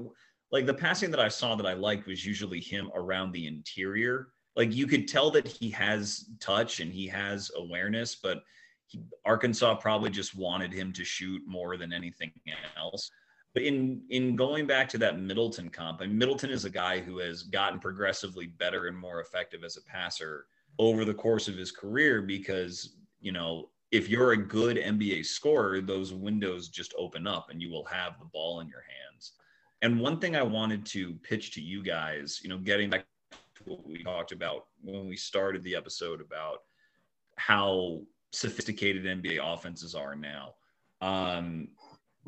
[0.53, 4.29] like the passing that I saw that I liked was usually him around the interior.
[4.55, 8.43] Like you could tell that he has touch and he has awareness, but
[8.89, 12.31] he, Arkansas probably just wanted him to shoot more than anything
[12.77, 13.11] else.
[13.55, 17.01] But in in going back to that Middleton comp, I mean, Middleton is a guy
[17.01, 20.47] who has gotten progressively better and more effective as a passer
[20.79, 25.81] over the course of his career because you know if you're a good NBA scorer,
[25.81, 29.33] those windows just open up and you will have the ball in your hands.
[29.81, 33.63] And one thing I wanted to pitch to you guys, you know, getting back to
[33.65, 36.65] what we talked about when we started the episode about
[37.37, 38.01] how
[38.33, 40.55] sophisticated NBA offenses are now.
[41.01, 41.69] Um,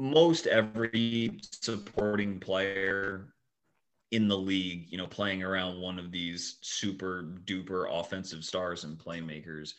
[0.00, 3.34] most every supporting player
[4.12, 8.98] in the league, you know, playing around one of these super duper offensive stars and
[8.98, 9.74] playmakers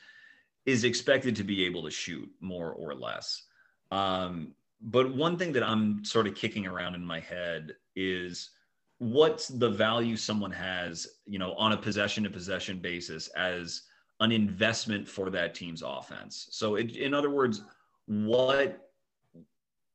[0.68, 3.44] is expected to be able to shoot more or less.
[3.90, 8.52] Um, but one thing that I'm sort of kicking around in my head is
[9.00, 13.82] what's the value someone has, you know, on a possession to possession basis as
[14.20, 16.48] an investment for that team's offense.
[16.52, 17.64] So, it, in other words,
[18.06, 18.91] what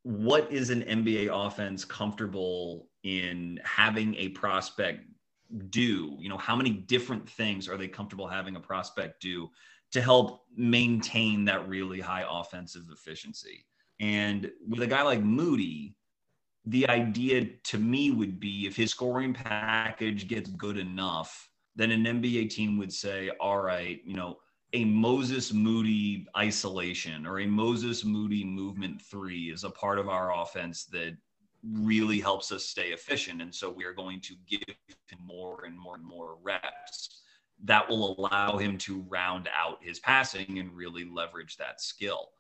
[0.07, 5.01] what is an NBA offense comfortable in having a prospect
[5.71, 6.17] do?
[6.21, 9.49] You know, how many different things are they comfortable having a prospect do
[9.91, 13.67] to help maintain that really high offensive efficiency?
[13.99, 15.97] And with a guy like Moody,
[16.67, 22.05] the idea to me would be if his scoring package gets good enough, then an
[22.05, 24.37] NBA team would say, all right, you know,
[24.73, 30.41] a Moses Moody isolation or a Moses Moody movement three is a part of our
[30.41, 31.17] offense that
[31.73, 33.43] really helps us stay efficient.
[33.43, 34.77] And so we are going to give
[35.09, 37.23] him more and more and more reps
[37.65, 42.31] that will allow him to round out his passing and really leverage that skill.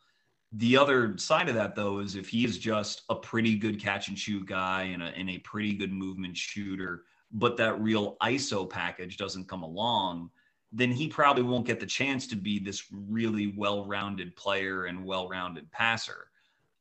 [0.52, 4.08] The other side of that, though, is if he is just a pretty good catch
[4.08, 8.68] and shoot guy and a, and a pretty good movement shooter, but that real ISO
[8.68, 10.30] package doesn't come along,
[10.76, 15.04] then he probably won't get the chance to be this really well rounded player and
[15.04, 16.28] well rounded passer.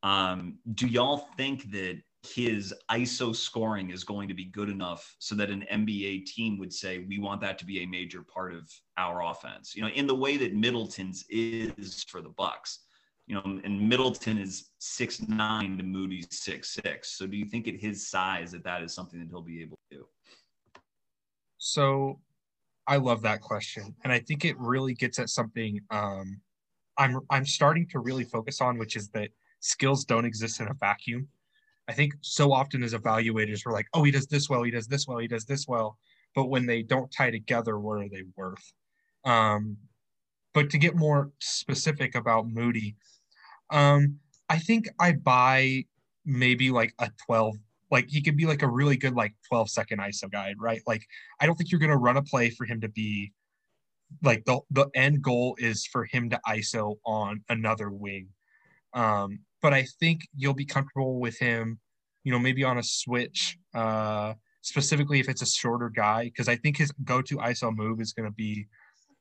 [0.03, 5.35] Um, do y'all think that his ISO scoring is going to be good enough so
[5.35, 8.69] that an NBA team would say, we want that to be a major part of
[8.97, 9.75] our offense?
[9.75, 12.79] You know, in the way that Middleton's is for the Bucks
[13.27, 17.09] you know, and Middleton is six nine to Moody's six six.
[17.17, 19.79] So do you think at his size that that is something that he'll be able
[19.89, 20.05] to do?
[21.57, 22.19] So
[22.87, 23.95] I love that question.
[24.03, 26.39] And I think it really gets at something um,
[26.97, 29.29] I'm I'm starting to really focus on, which is that
[29.59, 31.27] skills don't exist in a vacuum.
[31.87, 34.87] I think so often as evaluators, we're like, oh, he does this well, he does
[34.87, 35.97] this well, he does this well.
[36.33, 38.73] But when they don't tie together, what are they worth?
[39.23, 39.77] Um,
[40.53, 42.95] but to get more specific about Moody,
[43.71, 45.85] um, I think I buy
[46.25, 47.55] maybe like a 12
[47.91, 50.81] like he could be like a really good like 12 second ISO guide, right?
[50.87, 51.05] Like
[51.39, 53.31] I don't think you're gonna run a play for him to be
[54.23, 58.29] like the the end goal is for him to ISO on another wing.
[58.93, 61.79] Um, but I think you'll be comfortable with him,
[62.23, 66.55] you know, maybe on a switch, uh, specifically if it's a shorter guy, because I
[66.55, 68.67] think his go-to ISO move is going to be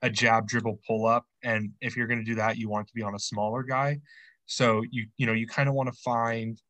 [0.02, 2.94] a jab dribble pull up, and if you're going to do that, you want to
[2.94, 4.00] be on a smaller guy.
[4.46, 6.60] So you you know you kind of want to find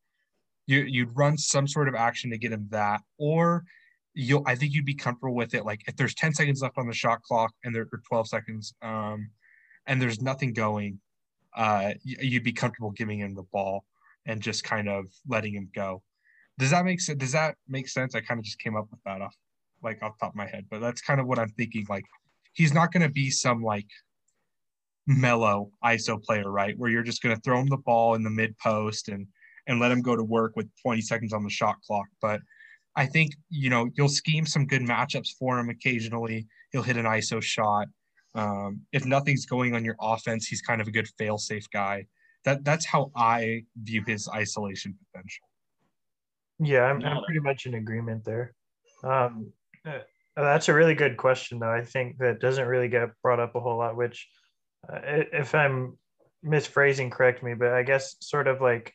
[0.67, 3.63] you you'd run some sort of action to get him that, or
[4.13, 5.65] you'll I think you'd be comfortable with it.
[5.65, 8.73] Like if there's 10 seconds left on the shot clock and there are 12 seconds,
[8.81, 9.29] um,
[9.87, 10.99] and there's nothing going,
[11.55, 13.85] uh, you'd be comfortable giving him the ball
[14.25, 16.01] and just kind of letting him go.
[16.57, 17.19] Does that make sense?
[17.19, 18.15] Does that make sense?
[18.15, 19.35] I kind of just came up with that off
[19.83, 21.85] like off top of my head, but that's kind of what I'm thinking.
[21.89, 22.05] Like
[22.53, 23.87] he's not going to be some like
[25.05, 26.77] Melo ISO player, right?
[26.77, 29.27] Where you're just going to throw him the ball in the mid post and
[29.67, 32.07] and let him go to work with 20 seconds on the shot clock.
[32.21, 32.41] But
[32.95, 36.47] I think you know you'll scheme some good matchups for him occasionally.
[36.71, 37.87] He'll hit an ISO shot.
[38.33, 42.05] Um, if nothing's going on your offense, he's kind of a good fail-safe guy.
[42.43, 45.47] That that's how I view his isolation potential.
[46.59, 48.53] Yeah, I'm, I'm pretty much in agreement there.
[49.03, 49.51] Um,
[49.85, 49.99] uh,
[50.35, 51.71] that's a really good question, though.
[51.71, 53.97] I think that doesn't really get brought up a whole lot.
[53.97, 54.27] Which,
[54.91, 55.97] uh, if I'm
[56.45, 58.93] misphrasing, correct me, but I guess sort of like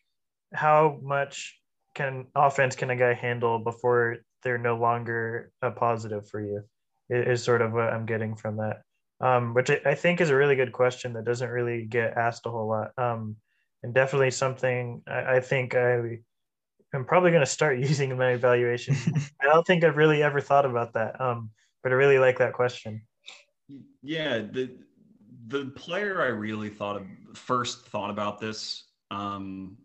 [0.52, 1.59] how much
[1.94, 6.62] can offense can a guy handle before they're no longer a positive for you?
[7.09, 8.82] Is sort of what i'm getting from that.
[9.20, 12.51] Um, which I, think is a really good question that doesn't really get asked a
[12.51, 12.93] whole lot.
[12.97, 13.36] Um,
[13.82, 15.98] and definitely something I, I think i
[16.94, 18.97] am probably going to start using in my evaluation.
[19.43, 21.51] I don't think i've really ever thought about that um,
[21.82, 23.02] but i really like that question.
[24.02, 24.70] Yeah the
[25.48, 29.77] the player i really thought of first thought about this um,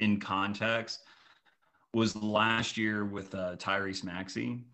[0.00, 1.00] in context
[1.94, 4.64] was last year with uh, Tyrese Maxey,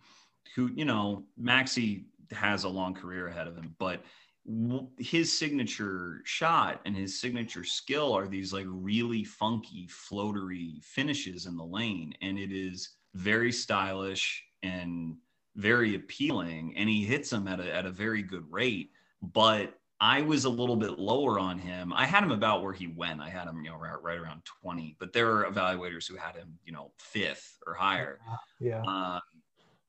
[0.54, 4.02] who, you know, Maxey has a long career ahead of him, but
[4.98, 11.56] his signature shot and his signature skill are these like really funky, floatery finishes in
[11.56, 12.14] the lane.
[12.22, 15.16] And it is very stylish and
[15.56, 16.74] very appealing.
[16.76, 18.92] And he hits them at a, at a very good rate.
[19.20, 21.92] But I was a little bit lower on him.
[21.92, 23.20] I had him about where he went.
[23.20, 26.36] I had him, you know, right, right around 20, but there are evaluators who had
[26.36, 28.18] him, you know, fifth or higher.
[28.60, 28.82] Yeah.
[28.82, 29.20] Uh,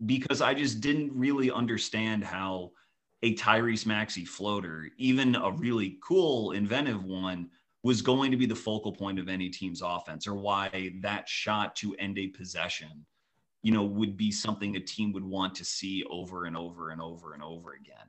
[0.06, 2.72] because I just didn't really understand how
[3.24, 7.50] a Tyrese Maxey floater, even a really cool, inventive one,
[7.84, 11.76] was going to be the focal point of any team's offense or why that shot
[11.78, 13.06] to end a possession,
[13.64, 17.02] you know, would be something a team would want to see over and over and
[17.02, 18.08] over and over again.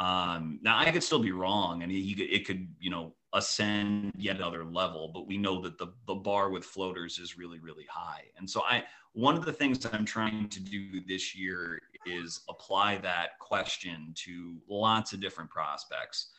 [0.00, 4.36] Um, now I could still be wrong, and he, it could you know ascend yet
[4.36, 8.24] another level, but we know that the the bar with floaters is really really high.
[8.38, 8.82] And so I
[9.12, 14.56] one of the things I'm trying to do this year is apply that question to
[14.68, 16.30] lots of different prospects.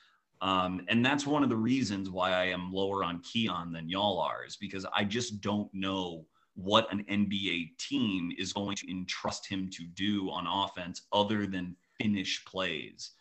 [0.42, 4.20] Um, and that's one of the reasons why I am lower on Keon than y'all
[4.20, 6.26] are, is because I just don't know
[6.56, 11.76] what an NBA team is going to entrust him to do on offense other than
[12.02, 13.12] finish plays.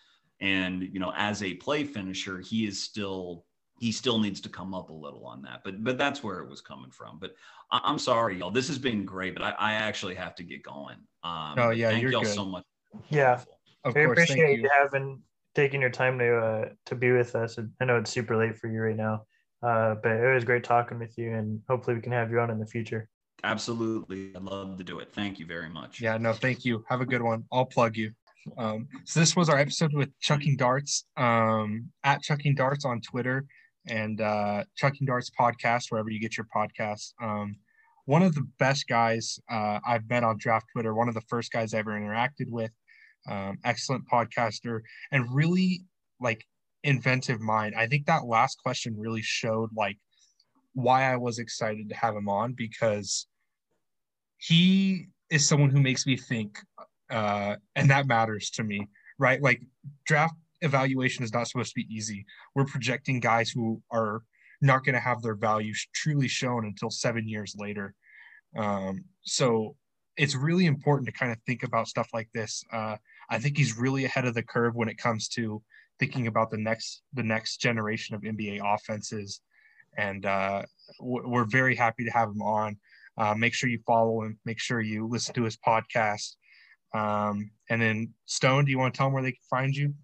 [0.40, 3.44] And you know, as a play finisher, he is still
[3.78, 5.62] he still needs to come up a little on that.
[5.64, 7.18] But but that's where it was coming from.
[7.18, 7.34] But
[7.70, 8.50] I, am sorry, y'all.
[8.50, 10.96] This has been great, but I, I actually have to get going.
[11.22, 12.34] Um, oh yeah, thank y'all good.
[12.34, 12.64] so much.
[13.08, 13.40] Yeah,
[13.84, 14.70] of I course, appreciate you.
[14.72, 15.22] having
[15.54, 17.58] taking your time to uh, to be with us.
[17.80, 19.24] I know it's super late for you right now,
[19.62, 22.50] uh, but it was great talking with you, and hopefully we can have you on
[22.50, 23.08] in the future.
[23.44, 25.12] Absolutely, I'd love to do it.
[25.12, 26.00] Thank you very much.
[26.00, 26.84] Yeah, no, thank you.
[26.88, 27.44] Have a good one.
[27.50, 28.12] I'll plug you.
[28.56, 33.44] Um, so this was our episode with Chucking Darts um, at Chucking Darts on Twitter
[33.88, 37.12] and uh, Chucking Darts podcast wherever you get your podcasts.
[37.22, 37.56] Um,
[38.06, 40.94] one of the best guys uh, I've met on Draft Twitter.
[40.94, 42.72] One of the first guys I ever interacted with.
[43.28, 44.80] Um, excellent podcaster
[45.12, 45.82] and really
[46.20, 46.44] like
[46.82, 47.74] inventive mind.
[47.76, 49.98] I think that last question really showed like
[50.72, 53.26] why I was excited to have him on because
[54.38, 56.58] he is someone who makes me think
[57.10, 58.88] uh, and that matters to me,
[59.18, 59.42] right?
[59.42, 59.62] Like
[60.06, 62.24] draft evaluation is not supposed to be easy.
[62.54, 64.22] We're projecting guys who are
[64.60, 67.94] not going to have their value truly shown until seven years later.
[68.56, 69.76] Um, so
[70.16, 72.62] it's really important to kind of think about stuff like this.
[72.72, 72.96] Uh,
[73.30, 75.62] I think he's really ahead of the curve when it comes to
[75.98, 79.40] thinking about the next the next generation of NBA offenses,
[79.96, 80.62] and uh,
[81.00, 82.76] we're very happy to have him on.
[83.16, 84.38] Uh, make sure you follow him.
[84.44, 86.36] Make sure you listen to his podcast.
[86.94, 89.94] Um, and then Stone, do you want to tell them where they can find you?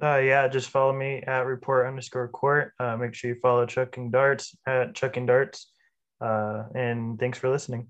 [0.00, 2.72] Uh, yeah, just follow me at report underscore court.
[2.78, 5.72] Uh, make sure you follow Chucking Darts at Chucking Darts.
[6.20, 7.88] Uh, and thanks for listening.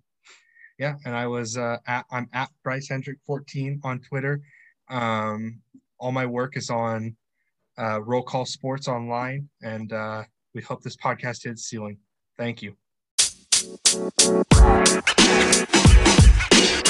[0.79, 4.41] Yeah, and I was uh, at I'm at Bryce Hendrick 14 on Twitter.
[4.89, 5.61] Um,
[5.99, 7.17] all my work is on
[7.79, 10.23] uh, Roll Call Sports online, and uh,
[10.55, 11.99] we hope this podcast hits ceiling.
[12.39, 12.77] Thank you.